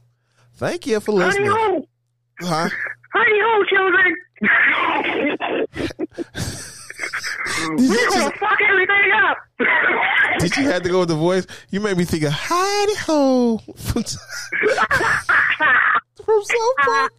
Thank 0.54 0.86
you 0.86 1.00
for 1.00 1.12
listening. 1.12 1.50
ho! 1.50 1.86
Huh? 2.40 2.68
Howdy 3.12 3.40
ho, 3.42 3.64
children! 3.68 4.14
We're 7.76 8.08
gonna 8.10 8.30
fuck 8.38 8.58
everything 8.68 9.10
up! 9.24 9.36
Did 10.38 10.56
you 10.56 10.64
have 10.70 10.82
to 10.82 10.88
go 10.88 11.00
with 11.00 11.08
the 11.08 11.14
voice? 11.16 11.46
You 11.70 11.80
made 11.80 11.96
me 11.98 12.04
think 12.04 12.22
of 12.24 12.32
Heidi 12.32 12.94
Ho 13.06 13.58
from, 13.76 14.02
from 16.24 16.42
South 16.44 16.76
Park. 16.78 17.12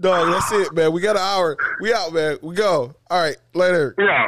Dog, 0.00 0.32
that's 0.32 0.52
it, 0.52 0.72
man. 0.74 0.92
We 0.92 1.00
got 1.00 1.16
an 1.16 1.22
hour. 1.22 1.56
We 1.80 1.92
out, 1.92 2.12
man. 2.12 2.38
We 2.42 2.54
go. 2.54 2.94
All 3.10 3.20
right, 3.20 3.36
later. 3.54 3.94
yeah. 3.98 4.26